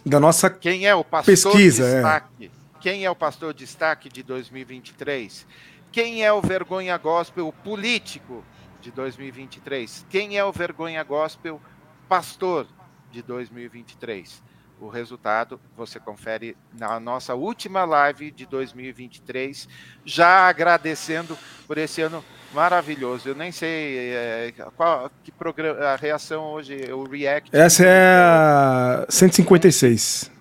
da 0.05 0.19
nossa 0.19 0.49
quem 0.49 0.85
é 0.85 0.93
o 0.93 1.03
pastor 1.03 1.33
pesquisa, 1.33 1.85
é. 1.85 1.93
destaque? 1.95 2.45
É. 2.45 2.59
Quem 2.81 3.05
é 3.05 3.11
o 3.11 3.15
pastor 3.15 3.53
destaque 3.53 4.09
de 4.09 4.23
2023? 4.23 5.45
Quem 5.91 6.23
é 6.23 6.31
o 6.31 6.41
vergonha 6.41 6.95
gospel 6.97 7.51
político 7.63 8.43
de 8.79 8.91
2023? 8.91 10.05
Quem 10.09 10.37
é 10.37 10.45
o 10.45 10.51
vergonha 10.51 11.03
gospel 11.03 11.59
pastor 12.07 12.67
de 13.11 13.23
2023? 13.23 14.43
O 14.79 14.87
resultado 14.87 15.59
você 15.75 15.99
confere 15.99 16.55
na 16.77 16.99
nossa 16.99 17.33
última 17.33 17.83
live 17.83 18.31
de 18.31 18.45
2023, 18.45 19.67
já 20.05 20.47
agradecendo 20.47 21.37
por 21.67 21.77
esse 21.77 22.01
ano 22.01 22.23
maravilhoso. 22.53 23.27
Eu 23.27 23.35
nem 23.35 23.51
sei 23.51 24.13
é, 24.13 24.53
qual 24.77 25.11
que 25.23 25.31
programa, 25.31 25.79
a 25.81 25.95
reação 25.95 26.53
hoje, 26.53 26.75
o 26.93 27.03
React. 27.03 27.49
Essa 27.51 27.83
é 27.85 28.15
a 28.15 29.05
156. 29.09 30.31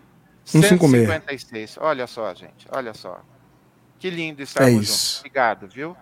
156. 0.44 1.08
156. 1.08 1.78
Olha 1.80 2.06
só, 2.06 2.32
gente, 2.34 2.66
olha 2.70 2.94
só. 2.94 3.20
Que 3.98 4.10
lindo 4.10 4.42
estarmos 4.42 4.72
é 4.72 4.76
juntos. 4.76 5.18
Obrigado, 5.18 5.68
viu? 5.68 5.96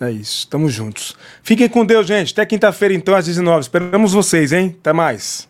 É 0.00 0.10
isso, 0.10 0.38
estamos 0.38 0.72
juntos. 0.72 1.16
Fiquem 1.42 1.68
com 1.68 1.84
Deus, 1.86 2.06
gente. 2.06 2.32
Até 2.32 2.44
quinta-feira, 2.44 2.94
então, 2.94 3.14
às 3.14 3.26
19 3.26 3.60
Esperamos 3.60 4.12
vocês, 4.12 4.52
hein? 4.52 4.76
Até 4.80 4.92
mais. 4.92 5.48